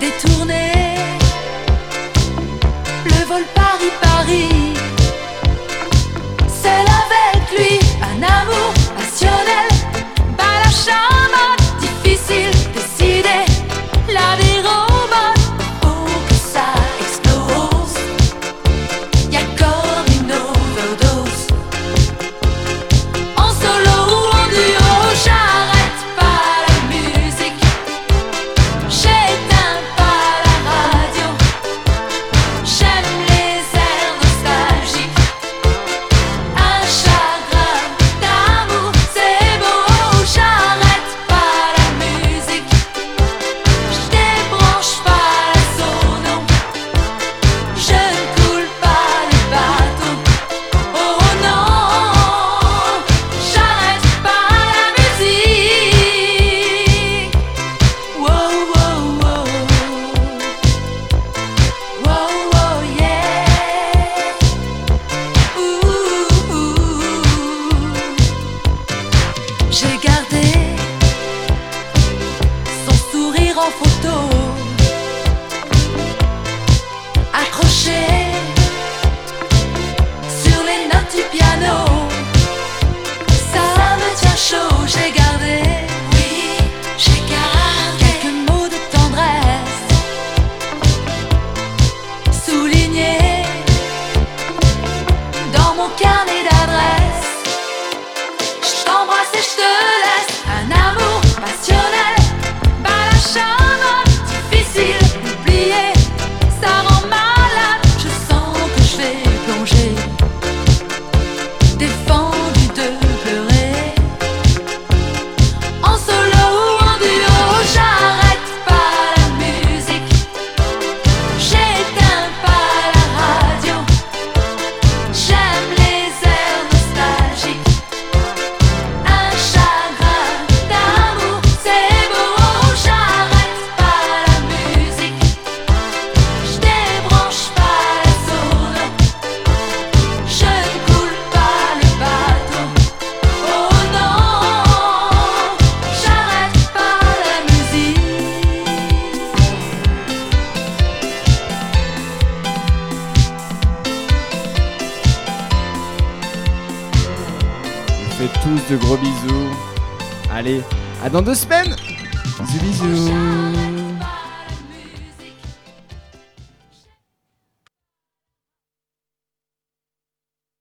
détourné 0.04 0.96
le 3.04 3.20
vol 3.26 3.44
Paris-Paris. 3.54 4.74
Seul 6.62 6.86
avec 7.04 7.40
lui, 7.56 7.78
un 8.10 8.18
amour 8.38 8.70
passionnel. 8.96 9.68
Pas 10.40 10.56
la 10.64 10.70
chamade, 10.84 11.62
difficile, 11.84 12.53